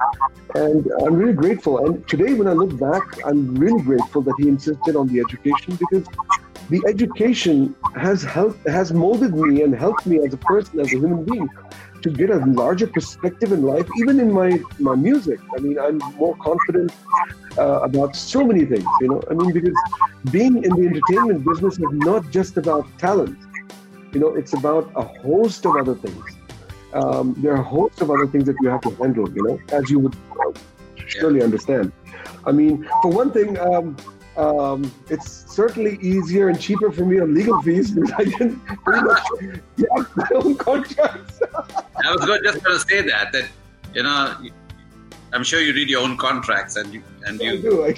and 0.55 0.89
I'm 1.03 1.15
really 1.15 1.33
grateful. 1.33 1.85
And 1.85 2.07
today, 2.07 2.33
when 2.33 2.47
I 2.47 2.53
look 2.53 2.77
back, 2.79 3.03
I'm 3.25 3.55
really 3.55 3.81
grateful 3.81 4.21
that 4.21 4.35
he 4.39 4.47
insisted 4.47 4.95
on 4.95 5.07
the 5.07 5.19
education 5.19 5.75
because 5.75 6.07
the 6.69 6.81
education 6.87 7.75
has 7.95 8.23
helped, 8.23 8.67
has 8.67 8.93
molded 8.93 9.35
me 9.35 9.63
and 9.63 9.73
helped 9.75 10.05
me 10.05 10.19
as 10.19 10.33
a 10.33 10.37
person, 10.37 10.79
as 10.79 10.87
a 10.93 10.97
human 10.97 11.23
being, 11.25 11.49
to 12.01 12.09
get 12.09 12.29
a 12.29 12.37
larger 12.37 12.87
perspective 12.87 13.51
in 13.51 13.63
life, 13.63 13.87
even 13.97 14.19
in 14.19 14.31
my 14.31 14.59
my 14.79 14.95
music. 14.95 15.39
I 15.55 15.59
mean, 15.59 15.79
I'm 15.79 15.97
more 16.17 16.35
confident 16.37 16.93
uh, 17.57 17.79
about 17.81 18.15
so 18.15 18.43
many 18.45 18.65
things. 18.65 18.87
You 19.01 19.09
know, 19.09 19.21
I 19.29 19.33
mean, 19.33 19.51
because 19.51 19.77
being 20.31 20.63
in 20.63 20.71
the 20.75 20.87
entertainment 20.87 21.45
business 21.45 21.73
is 21.73 21.91
not 22.09 22.29
just 22.31 22.57
about 22.57 22.87
talent. 22.97 23.37
You 24.13 24.19
know, 24.19 24.35
it's 24.35 24.53
about 24.53 24.91
a 24.95 25.03
host 25.03 25.65
of 25.65 25.75
other 25.75 25.95
things. 25.95 26.38
Um, 26.93 27.35
there 27.37 27.53
are 27.53 27.61
a 27.61 27.63
host 27.63 28.01
of 28.01 28.09
other 28.09 28.27
things 28.27 28.45
that 28.45 28.55
you 28.61 28.69
have 28.69 28.81
to 28.81 28.91
handle. 28.91 29.29
You 29.29 29.43
know, 29.43 29.59
as 29.71 29.89
you 29.89 29.99
would 29.99 30.15
surely 31.07 31.41
understand. 31.41 31.91
I 32.45 32.51
mean, 32.51 32.87
for 33.01 33.11
one 33.11 33.31
thing. 33.31 33.57
Um, 33.59 33.95
um, 34.37 34.89
it's 35.09 35.29
certainly 35.53 35.97
easier 36.01 36.47
and 36.47 36.57
cheaper 36.57 36.93
for 36.93 37.03
me 37.03 37.19
on 37.19 37.33
legal 37.33 37.61
fees 37.61 37.91
because 37.91 38.11
I 38.13 38.23
can 38.23 38.57
pretty 38.85 39.01
much 39.01 39.21
my 40.15 40.27
own 40.35 40.55
contracts. 40.55 41.41
I 42.05 42.11
was 42.15 42.25
going, 42.25 42.41
just 42.43 42.63
going 42.63 42.79
to 42.79 42.85
say 42.87 43.01
that 43.01 43.33
that 43.33 43.49
you 43.93 44.03
know, 44.03 44.37
I'm 45.33 45.43
sure 45.43 45.59
you 45.59 45.73
read 45.73 45.89
your 45.89 46.01
own 46.01 46.15
contracts 46.15 46.77
and 46.77 46.93
you 46.93 47.03
and 47.25 47.41
you. 47.41 47.51
I 47.51 47.57
do. 47.57 47.85
I, 47.85 47.95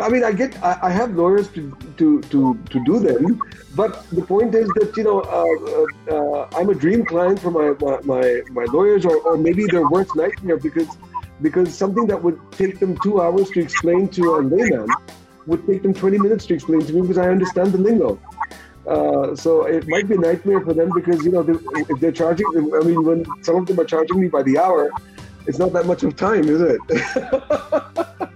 I 0.00 0.08
mean, 0.08 0.24
I 0.24 0.32
get, 0.32 0.62
I, 0.62 0.78
I 0.82 0.90
have 0.90 1.14
lawyers 1.14 1.48
to, 1.48 1.76
to, 1.96 2.20
to, 2.22 2.58
to 2.70 2.84
do 2.84 2.98
them, 2.98 3.40
but 3.76 4.08
the 4.10 4.22
point 4.22 4.54
is 4.54 4.68
that 4.68 4.96
you 4.96 5.04
know, 5.04 5.20
uh, 5.20 6.12
uh, 6.12 6.16
uh, 6.16 6.48
I'm 6.56 6.70
a 6.70 6.74
dream 6.74 7.04
client 7.04 7.38
for 7.38 7.50
my 7.50 7.74
my, 8.04 8.42
my, 8.50 8.64
lawyers, 8.72 9.04
or, 9.04 9.16
or 9.18 9.36
maybe 9.36 9.66
their 9.66 9.88
worst 9.88 10.16
nightmare 10.16 10.56
because 10.56 10.88
because 11.40 11.72
something 11.74 12.06
that 12.08 12.22
would 12.22 12.38
take 12.52 12.80
them 12.80 12.98
two 13.02 13.20
hours 13.20 13.50
to 13.50 13.60
explain 13.60 14.08
to 14.08 14.36
a 14.36 14.38
layman 14.42 14.88
would 15.46 15.66
take 15.66 15.82
them 15.82 15.94
20 15.94 16.18
minutes 16.18 16.46
to 16.46 16.54
explain 16.54 16.80
to 16.80 16.92
me 16.92 17.00
because 17.00 17.18
I 17.18 17.28
understand 17.28 17.72
the 17.72 17.78
lingo. 17.78 18.20
Uh, 18.86 19.34
so 19.36 19.64
it 19.64 19.86
might 19.88 20.08
be 20.08 20.16
a 20.16 20.18
nightmare 20.18 20.60
for 20.60 20.74
them 20.74 20.90
because 20.94 21.24
you 21.24 21.30
know 21.30 21.42
they, 21.42 21.54
if 21.88 22.00
they're 22.00 22.12
charging, 22.12 22.46
I 22.56 22.84
mean, 22.84 23.04
when 23.04 23.24
some 23.42 23.56
of 23.56 23.66
them 23.66 23.78
are 23.78 23.84
charging 23.84 24.20
me 24.20 24.28
by 24.28 24.42
the 24.42 24.58
hour, 24.58 24.90
it's 25.46 25.58
not 25.58 25.72
that 25.74 25.86
much 25.86 26.02
of 26.02 26.16
time, 26.16 26.48
is 26.48 26.60
it? 26.60 26.80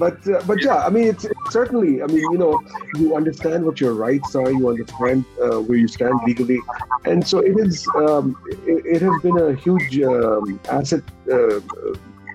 but 0.00 0.26
uh, 0.26 0.40
but 0.46 0.62
yeah, 0.64 0.78
I 0.86 0.88
mean, 0.88 1.08
it's, 1.08 1.24
it's 1.26 1.52
certainly. 1.52 2.02
I 2.02 2.06
mean, 2.06 2.24
you 2.32 2.38
know, 2.38 2.58
you 2.96 3.14
understand 3.14 3.66
what 3.66 3.80
your 3.82 3.92
rights 3.92 4.34
are, 4.34 4.50
you 4.50 4.66
understand 4.70 5.26
uh, 5.44 5.60
where 5.60 5.76
you 5.76 5.88
stand 5.88 6.14
legally, 6.26 6.58
and 7.04 7.26
so 7.30 7.40
it 7.40 7.56
is. 7.58 7.86
Um, 7.96 8.34
it, 8.66 8.80
it 8.94 9.02
has 9.02 9.22
been 9.22 9.38
a 9.38 9.54
huge 9.54 10.00
um, 10.00 10.58
asset 10.70 11.04
uh, 11.30 11.60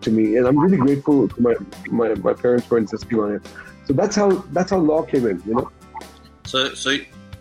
to 0.02 0.12
me, 0.12 0.38
and 0.38 0.48
I'm 0.48 0.60
really 0.60 0.78
grateful 0.78 1.28
to 1.28 1.42
my, 1.42 1.56
my 1.90 2.10
my 2.28 2.34
parents 2.34 2.68
for 2.68 2.78
insisting 2.78 3.20
on 3.20 3.34
it. 3.38 3.42
So 3.88 3.94
that's 3.94 4.16
how 4.16 4.30
that's 4.58 4.70
how 4.70 4.78
law 4.78 5.02
came 5.02 5.26
in, 5.26 5.42
you 5.48 5.56
know. 5.56 5.72
So 6.46 6.76
so 6.76 6.96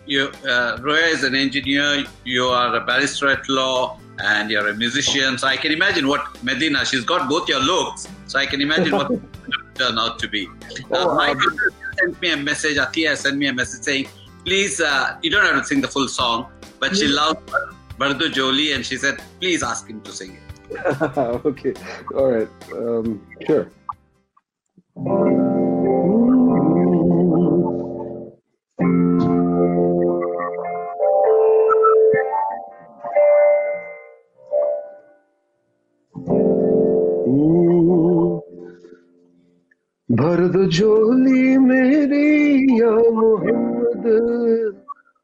you 0.07 0.31
uh, 0.49 0.79
Roya 0.81 1.05
is 1.17 1.23
an 1.23 1.35
engineer. 1.35 2.03
You 2.23 2.45
are 2.45 2.75
a 2.75 2.83
barrister 2.83 3.27
at 3.27 3.47
law. 3.47 3.99
And 4.17 4.49
you're 4.49 4.69
a 4.69 4.73
musician, 4.73 5.37
so 5.37 5.45
I 5.45 5.57
can 5.57 5.73
imagine 5.73 6.07
what 6.07 6.41
Medina. 6.41 6.85
She's 6.85 7.03
got 7.03 7.27
both 7.27 7.49
your 7.49 7.59
looks, 7.59 8.07
so 8.27 8.39
I 8.39 8.45
can 8.45 8.61
imagine 8.61 8.93
what 8.95 9.11
turn 9.75 9.99
out 9.99 10.19
to 10.19 10.27
be. 10.27 10.47
Uh, 10.47 10.51
Oh, 10.91 11.15
my 11.15 11.29
um, 11.29 11.39
daughter 11.39 11.73
sent 11.99 12.21
me 12.21 12.31
a 12.31 12.37
message. 12.37 12.77
Atia 12.77 13.15
sent 13.15 13.37
me 13.37 13.47
a 13.47 13.53
message 13.53 13.83
saying, 13.83 14.07
"Please, 14.45 14.81
uh, 14.81 15.17
you 15.21 15.29
don't 15.29 15.45
have 15.45 15.61
to 15.61 15.65
sing 15.71 15.81
the 15.81 15.87
full 15.87 16.07
song, 16.07 16.47
but 16.79 16.95
she 16.95 17.07
loves 17.07 17.39
Bhar 17.99 18.13
Do 18.19 18.29
Jholi, 18.29 18.75
and 18.75 18.85
she 18.85 18.97
said, 18.97 19.21
please 19.39 19.63
ask 19.63 19.87
him 19.87 20.01
to 20.01 20.11
sing 20.11 20.37
it." 20.37 20.41
okay, 21.51 21.73
all 22.15 22.31
right, 22.31 22.49
um, 22.73 23.21
sure. 23.47 23.69
भर 40.15 40.47
दो 40.47 40.65
झोली 40.65 41.57
मेरी, 41.57 42.81
या 42.81 42.91
मोहम्मद। 42.91 44.03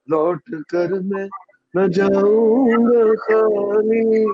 लौट 0.10 0.42
कर 0.54 1.00
मैं 1.00 1.30
न 1.78 1.92
जाऊँगा 1.92 3.14
खाली। 3.14 4.26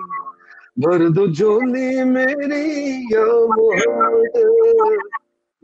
भर 0.79 1.09
दो 1.09 1.27
झोली 1.27 2.03
मेरी, 2.03 2.91
या 3.13 3.25
मोहम्मद। 3.25 4.37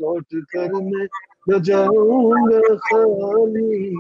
लौट 0.02 0.26
कर 0.34 0.74
मैं 0.74 1.08
न 1.50 1.64
जाऊँगा 1.64 2.76
खाली। 2.76 3.96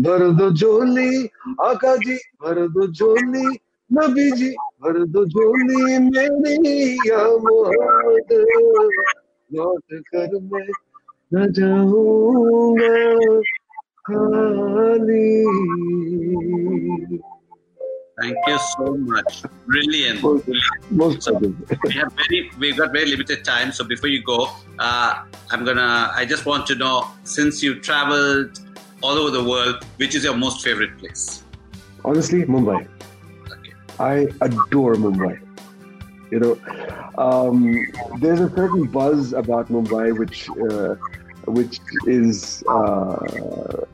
भर 0.00 0.30
दो 0.30 0.50
झोली, 0.50 1.28
आका 1.62 1.96
जी, 1.96 2.14
भर 2.14 2.68
दो 2.68 2.86
झोली। 2.86 3.58
नबी 3.92 4.30
जी, 4.30 4.50
भर 4.50 5.04
दो 5.04 5.24
झोली 5.24 5.98
मेरी, 5.98 6.94
या 7.10 7.18
मोहम्मद। 7.18 9.03
लौट 9.53 9.93
कर 10.13 10.35
मैं 10.53 10.67
न 11.33 11.51
जाऊंगा 11.59 12.93
खाली 14.09 15.27
Thank 18.21 18.35
you 18.47 18.57
so 18.59 18.85
much. 19.09 19.43
Brilliant. 19.65 20.21
most, 20.21 20.47
most 20.91 21.27
of 21.29 21.35
them. 21.41 21.53
we 21.85 21.91
have 21.93 22.11
very 22.21 22.39
we've 22.63 22.77
got 22.77 22.91
very 22.91 23.05
limited 23.11 23.45
time 23.45 23.71
so 23.71 23.85
before 23.91 24.09
you 24.13 24.21
go 24.29 24.39
uh, 24.87 25.23
i'm 25.51 25.63
gonna 25.69 26.11
i 26.21 26.25
just 26.31 26.45
want 26.49 26.67
to 26.71 26.75
know 26.75 26.95
since 27.35 27.63
you 27.63 27.79
traveled 27.79 28.59
all 29.01 29.21
over 29.21 29.31
the 29.37 29.43
world 29.51 29.85
which 30.03 30.15
is 30.19 30.25
your 30.29 30.35
most 30.35 30.61
favorite 30.69 30.97
place 30.97 31.43
Honestly, 32.03 32.41
Mumbai. 32.43 32.81
okay 33.53 33.73
I 33.99 34.27
adore 34.49 34.95
Mumbai. 34.95 35.31
You 36.30 36.40
know, 36.40 36.58
um, 37.18 37.86
there's 38.18 38.40
a 38.40 38.50
certain 38.50 38.84
buzz 38.86 39.32
about 39.32 39.68
Mumbai 39.68 40.16
which 40.18 40.48
uh, 40.50 40.96
which 41.46 41.80
is 42.06 42.64
uh, 42.68 43.84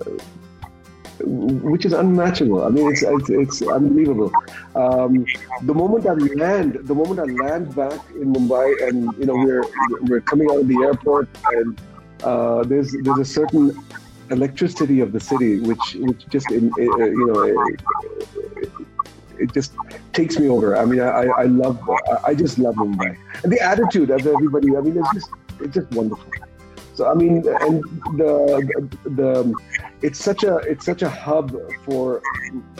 which 1.23 1.85
is 1.85 1.93
unmatchable. 1.93 2.63
I 2.65 2.69
mean, 2.71 2.91
it's 2.91 3.03
it's, 3.03 3.31
it's 3.31 3.63
unbelievable. 3.63 4.33
Um, 4.75 5.27
the 5.63 5.75
moment 5.75 6.07
I 6.07 6.15
land, 6.15 6.79
the 6.83 6.95
moment 6.95 7.21
I 7.21 7.25
land 7.25 7.75
back 7.75 8.01
in 8.15 8.33
Mumbai, 8.33 8.89
and 8.89 9.13
you 9.19 9.27
know 9.27 9.35
we're 9.35 9.65
we're 10.03 10.21
coming 10.21 10.51
out 10.51 10.59
of 10.59 10.69
the 10.69 10.79
airport, 10.85 11.29
and 11.53 11.81
uh, 12.23 12.63
there's 12.65 12.95
there's 13.03 13.19
a 13.19 13.25
certain 13.25 13.77
electricity 14.31 15.01
of 15.01 15.13
the 15.13 15.21
city 15.21 15.59
which 15.61 15.97
which 15.99 16.27
just 16.29 16.51
in, 16.53 16.71
uh, 16.79 17.05
you 17.05 17.27
know 17.27 17.43
it, 19.41 19.53
just 19.53 19.73
takes 20.13 20.39
me 20.39 20.49
over. 20.49 20.77
I 20.77 20.85
mean, 20.85 21.01
I, 21.01 21.09
I 21.09 21.25
I 21.43 21.45
love, 21.45 21.79
I 22.25 22.35
just 22.35 22.59
love 22.59 22.75
Mumbai, 22.77 23.17
and 23.43 23.53
the 23.53 23.61
attitude 23.61 24.11
of 24.11 24.27
everybody. 24.27 24.77
I 24.77 24.81
mean, 24.81 24.97
it's 24.99 25.13
just, 25.15 25.31
it's 25.61 25.75
just 25.75 25.91
wonderful. 25.93 26.31
So 27.01 27.11
I 27.11 27.15
mean, 27.15 27.37
and 27.37 27.83
the 28.21 28.33
the, 29.05 29.11
the 29.11 29.55
it's 30.03 30.23
such 30.23 30.45
a 30.45 30.57
it's 30.57 30.85
such 30.85 31.01
a 31.01 31.09
hub 31.09 31.57
for 31.85 32.21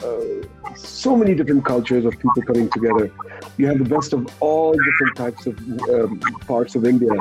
uh, 0.03 0.75
so 0.75 1.15
many 1.15 1.33
different 1.33 1.65
cultures 1.65 2.05
of 2.05 2.13
people 2.19 2.43
coming 2.43 2.69
together. 2.69 3.11
You 3.57 3.65
have 3.67 3.79
the 3.79 3.89
best 3.95 4.13
of 4.13 4.27
all 4.39 4.73
different 4.73 5.15
types 5.15 5.47
of 5.47 5.57
um, 5.89 6.19
parts 6.51 6.75
of 6.75 6.85
India 6.85 7.15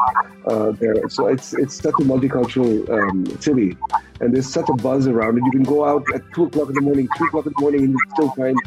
uh, 0.47 0.73
there. 0.73 1.09
So 1.09 1.29
it's 1.29 1.55
it's 1.55 1.77
such 1.77 1.95
a 2.01 2.05
multicultural 2.05 2.89
um, 2.91 3.25
city, 3.41 3.79
and 4.21 4.35
there's 4.35 4.53
such 4.53 4.69
a 4.69 4.75
buzz 4.75 5.07
around 5.07 5.39
it. 5.39 5.45
You 5.45 5.53
can 5.53 5.63
go 5.63 5.87
out 5.87 6.05
at 6.15 6.23
two 6.35 6.45
o'clock 6.45 6.69
in 6.69 6.75
the 6.75 6.83
morning, 6.83 7.09
three 7.17 7.29
o'clock 7.29 7.47
in 7.47 7.55
the 7.57 7.63
morning, 7.63 7.85
and 7.85 7.93
you 7.93 7.99
still 8.15 8.31
find 8.33 8.59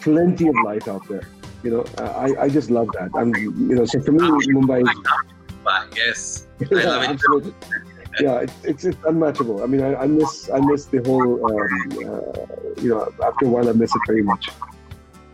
plenty 0.00 0.48
of 0.48 0.54
life 0.64 0.88
out 0.88 1.06
there. 1.08 1.28
You 1.62 1.70
know, 1.72 1.84
I, 1.98 2.28
I 2.44 2.48
just 2.48 2.70
love 2.70 2.88
that. 2.98 3.10
I'm, 3.14 3.34
you 3.34 3.74
know, 3.76 3.84
so 3.84 4.00
for 4.00 4.12
me, 4.12 4.20
Mumbai 4.54 4.82
is 4.82 4.96
Bye. 5.64 5.86
yes 5.94 6.46
i 6.62 6.66
yeah, 6.70 6.86
love 6.88 7.02
it 7.02 7.10
absolutely. 7.10 7.54
Yeah, 8.20 8.40
it's, 8.44 8.64
it's 8.64 8.84
it's 8.84 9.04
unmatchable. 9.06 9.62
I 9.62 9.66
mean, 9.66 9.82
I, 9.82 9.94
I 9.94 10.06
miss 10.06 10.48
I 10.52 10.60
miss 10.60 10.86
the 10.86 10.98
whole. 11.06 11.34
Um, 11.50 11.74
uh, 12.06 12.82
you 12.82 12.88
know, 12.90 13.02
after 13.28 13.44
a 13.46 13.48
while, 13.48 13.68
I 13.68 13.72
miss 13.72 13.94
it 13.94 14.02
very 14.06 14.22
much. 14.22 14.48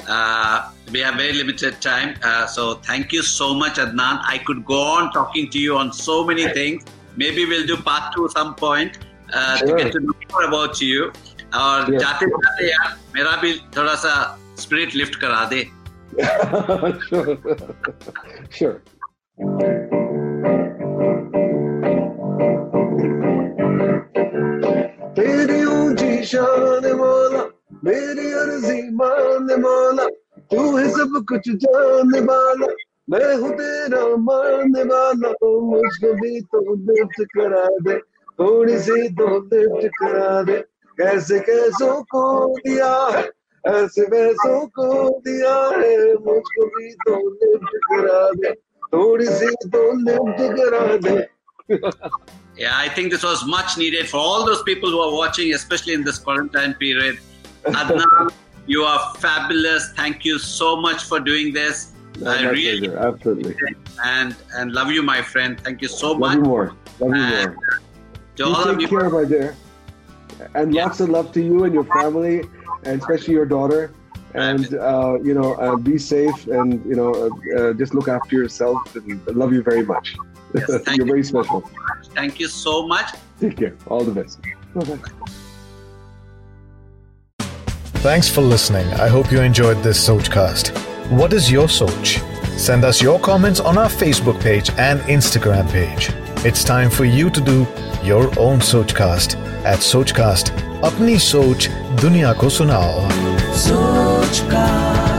uh, 0.09 0.71
we 0.93 1.01
have 1.01 1.15
very 1.17 1.33
limited 1.33 1.81
time 1.81 2.11
uh, 2.23 2.47
so 2.47 2.75
thank 2.89 3.13
you 3.13 3.23
so 3.23 3.47
much 3.63 3.77
adnan 3.85 4.21
i 4.35 4.39
could 4.49 4.61
go 4.65 4.81
on 4.97 5.11
talking 5.17 5.49
to 5.55 5.59
you 5.59 5.77
on 5.77 5.93
so 6.01 6.17
many 6.29 6.45
things 6.59 6.85
maybe 7.23 7.45
we'll 7.53 7.67
do 7.67 7.77
part 7.89 8.13
two 8.15 8.29
some 8.37 8.53
point 8.55 8.99
uh, 9.33 9.59
to 9.59 9.67
Sure. 9.67 9.79
get 9.79 9.91
to 9.97 10.01
know 10.05 10.15
more 10.35 10.45
about 10.51 10.81
you 10.89 11.11
और 11.63 11.87
Sure. 11.87 11.99
जाते 12.05 12.27
जाते 12.35 12.69
यार 12.71 12.95
मेरा 13.15 13.35
भी 13.43 13.53
थोड़ा 13.77 13.95
सा 14.05 14.15
spirit 14.62 14.96
lift 14.96 15.16
करा 15.16 15.50
दे. 15.54 15.68
तेरी 25.16 25.66
ऊँची 25.66 26.26
शान 26.26 26.96
मौला, 26.96 27.46
मेरी 27.84 28.34
अर्जी 28.34 28.96
मान 28.96 29.62
मौला, 29.62 30.06
तू 30.52 30.78
है 30.78 30.90
सब 30.90 31.26
कुछ 31.30 31.50
जानने 31.50 32.20
वाला, 32.20 32.68
मैं 33.10 33.36
हूँ 33.36 33.52
तेरा 33.52 34.18
मानने 34.18 34.84
वाला 34.84 35.30
मुझको 35.62 36.14
भी 36.14 36.42
तो 36.42 36.76
लिफ्ट 36.76 37.26
करा 37.38 37.66
दे, 37.82 38.00
थोड़ी 38.40 38.80
सी 38.80 39.10
तो 39.10 39.40
लिफ्ट 39.40 39.88
करा 39.88 40.44
दे 40.44 40.64
कैसे 40.98 41.40
कैसों 41.40 42.04
को 42.04 42.58
दिया 42.58 43.18
है 43.18 43.32
ऐसे 43.65 44.03
वैसों 44.11 44.67
को 44.79 44.87
दिया 45.27 45.55
है 45.79 45.97
मुझको 46.27 46.67
भी 46.77 46.93
तो 47.07 47.17
लिफ्ट 47.29 47.77
करा 47.93 48.21
दे 48.43 48.53
थोड़ी 48.95 49.27
सी 49.27 49.47
तो 49.75 49.83
लिफ्ट 50.09 50.43
करा 50.61 50.85
दे 51.09 51.17
Yeah, 52.59 52.75
I 52.75 52.89
think 52.97 53.11
this 53.13 53.23
was 53.29 53.41
much 53.53 53.73
needed 53.79 54.09
for 54.11 54.19
all 54.19 54.45
those 54.47 54.61
people 54.67 54.91
who 54.91 55.01
are 55.07 55.15
watching, 55.15 55.53
especially 55.55 55.95
in 55.95 56.05
this 56.05 56.19
quarantine 56.27 56.73
period. 56.83 57.19
Adnan, 57.81 58.31
You 58.75 58.85
are 58.91 59.01
fabulous. 59.25 59.89
Thank 59.99 60.25
you 60.29 60.39
so 60.45 60.69
much 60.85 61.03
for 61.11 61.19
doing 61.27 61.51
this. 61.57 61.83
My 62.21 62.37
I 62.37 62.47
really 62.55 62.89
pleasure. 62.89 63.09
Absolutely. 63.09 63.75
and 64.13 64.35
and 64.61 64.73
love 64.79 64.91
you, 64.99 65.03
my 65.11 65.19
friend. 65.33 65.61
Thank 65.67 65.83
you 65.87 65.91
so 65.97 66.13
Love 66.13 66.23
much. 66.25 66.37
you 66.39 66.43
more. 66.45 66.65
Love 67.03 67.15
you 67.19 67.27
And 67.35 67.55
more. 67.55 67.77
To 68.37 68.45
You 68.45 68.49
all 68.55 68.71
of 68.71 68.79
take 68.79 68.87
you, 68.87 68.89
care, 68.95 69.11
my 69.19 69.25
dear. 69.35 69.51
And 70.55 70.75
Yeah. 70.79 70.87
lots 70.87 71.05
of 71.07 71.13
love 71.19 71.31
to 71.37 71.45
you 71.51 71.65
and 71.69 71.75
your 71.81 71.85
family, 71.99 72.35
and 72.84 73.02
especially 73.02 73.34
your 73.34 73.46
daughter. 73.46 73.92
And 74.34 74.74
uh, 74.76 75.20
you 75.22 75.34
know, 75.34 75.56
uh, 75.56 75.76
be 75.76 75.98
safe, 75.98 76.48
and 76.48 76.84
you 76.86 76.96
know, 76.96 77.12
uh, 77.14 77.60
uh, 77.60 77.74
just 77.74 77.94
look 77.94 78.08
after 78.08 78.36
yourself. 78.36 78.96
And 78.96 79.20
I 79.28 79.32
love 79.32 79.52
you 79.52 79.62
very 79.62 79.86
much. 79.86 80.16
Yes, 80.56 80.68
thank 80.86 80.98
You're 80.98 81.08
you. 81.08 81.14
very 81.14 81.24
special. 81.24 81.70
thank 82.16 82.40
you 82.40 82.48
so 82.48 82.88
much. 82.88 83.14
Take 83.42 83.58
care. 83.58 83.76
All 83.88 84.04
the 84.04 84.12
best. 84.12 84.40
Bye-bye. 84.74 84.98
Thanks 88.02 88.28
for 88.28 88.42
listening. 88.42 88.88
I 88.94 89.08
hope 89.08 89.32
you 89.32 89.42
enjoyed 89.42 89.84
this 89.84 90.08
Sochcast. 90.10 90.76
What 91.12 91.34
is 91.34 91.52
your 91.52 91.68
Soch? 91.68 92.20
Send 92.58 92.84
us 92.84 93.00
your 93.00 93.20
comments 93.20 93.60
on 93.60 93.78
our 93.78 93.90
Facebook 93.90 94.42
page 94.42 94.72
and 94.72 95.00
Instagram 95.02 95.70
page. 95.72 96.10
It's 96.44 96.64
time 96.64 96.90
for 96.90 97.06
you 97.06 97.30
to 97.30 97.42
do 97.42 97.68
your 98.04 98.28
own 98.40 98.60
Sochcast 98.60 99.36
at 99.66 99.80
Sochcast. 99.80 100.71
अपनी 100.84 101.18
सोच 101.20 101.68
दुनिया 102.02 102.34
को 102.34 102.50
सुनाओ। 102.50 103.10
सोच 103.56 104.40
का 104.40 105.11